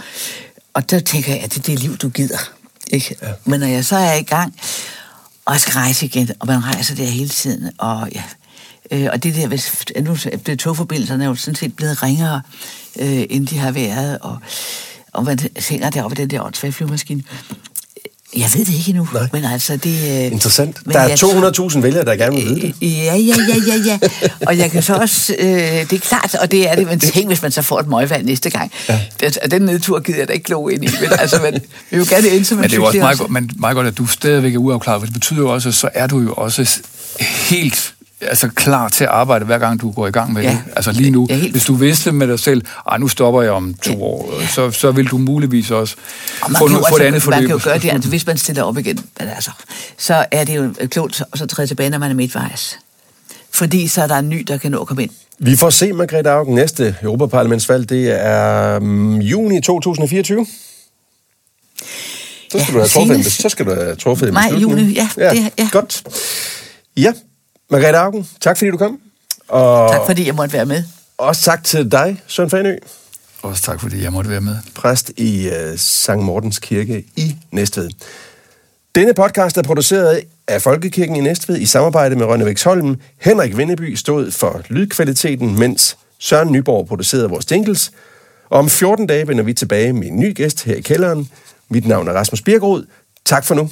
Og 0.74 0.90
der 0.90 1.00
tænker 1.00 1.32
jeg, 1.32 1.42
at 1.42 1.54
det 1.54 1.58
er 1.58 1.62
det 1.62 1.78
liv, 1.78 1.96
du 1.96 2.08
gider. 2.08 2.38
Ikke? 2.90 3.16
Ja. 3.22 3.28
Men 3.44 3.60
når 3.60 3.66
jeg 3.66 3.84
så 3.84 3.96
er 3.96 4.14
i 4.14 4.22
gang, 4.22 4.54
og 5.44 5.60
skal 5.60 5.72
rejse 5.72 6.06
igen, 6.06 6.28
og 6.40 6.46
man 6.46 6.64
rejser 6.64 6.94
der 6.94 7.04
hele 7.04 7.28
tiden, 7.28 7.70
og 7.78 8.08
ja, 8.14 8.22
øh, 8.90 9.08
og 9.12 9.22
det 9.22 9.34
der, 9.34 9.46
hvis, 9.46 9.84
nu 10.00 10.16
er 10.48 10.56
togforbindelserne 10.56 11.24
er 11.24 11.28
jo 11.28 11.34
sådan 11.34 11.56
set 11.56 11.76
blevet 11.76 12.02
ringere, 12.02 12.40
øh, 12.98 13.24
end 13.30 13.46
de 13.46 13.58
har 13.58 13.70
været, 13.70 14.18
og, 14.18 14.38
og 15.12 15.24
man 15.24 15.38
hænger 15.70 15.90
deroppe 15.90 16.14
i 16.14 16.20
den 16.20 16.30
der 16.30 16.42
åndssvage 16.42 16.72
flyvemaskine. 16.72 17.22
Jeg 18.36 18.50
ved 18.54 18.64
det 18.64 18.74
ikke 18.74 18.88
endnu, 18.88 19.08
Nej. 19.12 19.28
men 19.32 19.44
altså 19.44 19.76
det... 19.76 20.24
Øh, 20.26 20.32
Interessant. 20.32 20.76
Der 20.92 21.00
er 21.00 21.70
200.000 21.72 21.80
vælgere, 21.80 22.04
der 22.04 22.16
gerne 22.16 22.36
vil 22.36 22.44
vide 22.44 22.60
det. 22.60 22.74
Ja, 22.80 22.86
ja, 22.86 23.14
ja, 23.16 23.56
ja, 23.66 23.74
ja. 23.86 23.98
Og 24.46 24.58
jeg 24.58 24.70
kan 24.70 24.82
så 24.82 24.94
også... 24.94 25.34
Øh, 25.38 25.48
det 25.48 25.92
er 25.92 25.98
klart, 25.98 26.34
og 26.34 26.50
det 26.50 26.70
er 26.70 26.74
det, 26.74 26.86
man 26.86 27.00
tænker, 27.00 27.26
hvis 27.26 27.42
man 27.42 27.50
så 27.50 27.62
får 27.62 27.80
et 27.80 27.88
møgvalg 27.88 28.24
næste 28.24 28.50
gang. 28.50 28.72
Ja. 28.88 29.00
Det, 29.20 29.38
den 29.50 29.62
nedtur 29.62 30.00
gider 30.00 30.18
jeg 30.18 30.28
da 30.28 30.32
ikke 30.32 30.44
kloge 30.44 30.74
ind 30.74 30.84
i, 30.84 30.88
men 31.00 31.10
altså, 31.18 31.42
man 31.42 31.60
vil 31.90 31.98
jo 31.98 32.04
gerne 32.08 32.28
ind 32.28 32.44
som 32.44 32.58
Men 32.58 32.64
det 32.64 32.72
er 32.72 32.76
jo 32.76 32.84
også 32.84 32.98
meget, 32.98 33.18
godt, 33.18 33.30
men 33.30 33.50
meget 33.56 33.74
godt, 33.74 33.86
at 33.86 33.98
du 33.98 34.06
stadigvæk 34.06 34.54
er 34.54 34.58
uafklaret, 34.58 35.00
for 35.00 35.06
det 35.06 35.14
betyder 35.14 35.40
jo 35.40 35.48
også, 35.48 35.68
at 35.68 35.74
så 35.74 35.88
er 35.94 36.06
du 36.06 36.20
jo 36.20 36.32
også 36.32 36.80
helt 37.20 37.94
altså 38.22 38.48
klar 38.48 38.88
til 38.88 39.04
at 39.04 39.10
arbejde, 39.10 39.44
hver 39.44 39.58
gang 39.58 39.80
du 39.80 39.90
går 39.90 40.06
i 40.06 40.10
gang 40.10 40.32
med 40.32 40.42
ja. 40.42 40.50
det. 40.50 40.58
Altså 40.76 40.92
lige 40.92 41.10
nu, 41.10 41.26
helt... 41.30 41.50
hvis 41.50 41.64
du 41.64 41.74
vidste 41.74 42.12
med 42.12 42.26
dig 42.26 42.38
selv, 42.38 42.62
at 42.92 43.00
nu 43.00 43.08
stopper 43.08 43.42
jeg 43.42 43.52
om 43.52 43.74
to 43.74 43.92
ja. 43.92 43.98
år, 43.98 44.46
så, 44.48 44.70
så 44.70 44.90
vil 44.90 45.06
du 45.06 45.18
muligvis 45.18 45.70
også 45.70 45.96
få, 46.58 46.68
nu, 46.68 46.78
få 46.88 46.96
et 46.96 47.00
andet 47.00 47.22
forløb. 47.22 47.40
Man 47.40 47.46
kan 47.46 47.56
jo 47.56 47.60
gøre 47.64 47.78
det, 47.78 47.90
altså, 47.90 48.08
hvis 48.08 48.26
man 48.26 48.36
stiller 48.36 48.62
op 48.62 48.78
igen, 48.78 48.98
altså, 49.16 49.50
så 49.98 50.26
er 50.30 50.44
det 50.44 50.56
jo 50.56 50.74
klogt 50.90 51.22
at 51.32 51.38
så 51.38 51.46
træde 51.46 51.66
tilbage, 51.66 51.90
når 51.90 51.98
man 51.98 52.10
er 52.10 52.14
midtvejs. 52.14 52.78
Fordi 53.50 53.88
så 53.88 54.02
er 54.02 54.06
der 54.06 54.16
en 54.18 54.28
ny, 54.28 54.44
der 54.48 54.56
kan 54.56 54.70
nå 54.70 54.80
at 54.80 54.86
komme 54.86 55.02
ind. 55.02 55.10
Vi 55.38 55.56
får 55.56 55.70
se, 55.70 55.92
Margrethe 55.92 56.30
Augen, 56.30 56.54
næste 56.54 56.96
Europaparlamentsvalg, 57.02 57.88
det 57.88 58.24
er 58.24 58.76
um, 58.76 59.20
juni 59.20 59.60
2024. 59.60 60.46
Så 62.52 62.58
skal, 62.58 62.60
ja, 62.60 62.72
du 62.72 62.78
have 62.78 62.88
truffet 62.88 63.32
så 63.32 63.48
skal 63.48 63.66
du 63.66 63.74
have 63.74 63.96
truffet 63.96 64.28
en 64.28 64.34
beslutning. 64.34 64.74
Maj, 64.74 64.80
juni, 64.82 64.92
ja. 64.92 65.08
ja, 65.16 65.30
det, 65.30 65.50
ja. 65.58 65.68
Godt. 65.72 66.02
Ja, 66.96 67.12
Margrethe 67.72 67.98
Augen, 67.98 68.28
tak 68.40 68.58
fordi 68.58 68.70
du 68.70 68.76
kom. 68.76 69.00
Og 69.48 69.90
tak 69.90 70.00
fordi 70.06 70.26
jeg 70.26 70.34
måtte 70.34 70.52
være 70.52 70.66
med. 70.66 70.82
Også 71.18 71.42
tak 71.42 71.64
til 71.64 71.92
dig, 71.92 72.22
Søren 72.26 72.50
Fanø. 72.50 72.76
Også 73.42 73.62
tak 73.62 73.80
fordi 73.80 74.02
jeg 74.02 74.12
måtte 74.12 74.30
være 74.30 74.40
med. 74.40 74.56
Præst 74.74 75.12
i 75.16 75.48
uh, 75.48 75.78
Sankt 75.78 76.24
Mortens 76.24 76.58
Kirke 76.58 77.04
i 77.16 77.36
Næstved. 77.50 77.90
Denne 78.94 79.14
podcast 79.14 79.58
er 79.58 79.62
produceret 79.62 80.22
af 80.48 80.62
Folkekirken 80.62 81.16
i 81.16 81.20
Næstved 81.20 81.58
i 81.58 81.66
samarbejde 81.66 82.16
med 82.16 82.26
Rønne 82.26 82.44
Væksholm. 82.44 82.96
Henrik 83.20 83.56
Vindeby 83.56 83.94
stod 83.94 84.30
for 84.30 84.62
lydkvaliteten, 84.68 85.58
mens 85.58 85.96
Søren 86.18 86.52
Nyborg 86.52 86.86
producerede 86.86 87.28
vores 87.28 87.50
jingles. 87.50 87.92
Og 88.50 88.58
om 88.58 88.68
14 88.70 89.06
dage 89.06 89.28
vender 89.28 89.44
vi 89.44 89.54
tilbage 89.54 89.92
med 89.92 90.06
en 90.06 90.20
ny 90.20 90.34
gæst 90.34 90.64
her 90.64 90.74
i 90.74 90.80
kælderen. 90.80 91.30
Mit 91.68 91.86
navn 91.86 92.08
er 92.08 92.12
Rasmus 92.12 92.42
Birkerud. 92.42 92.84
Tak 93.24 93.44
for 93.44 93.54
nu. 93.54 93.70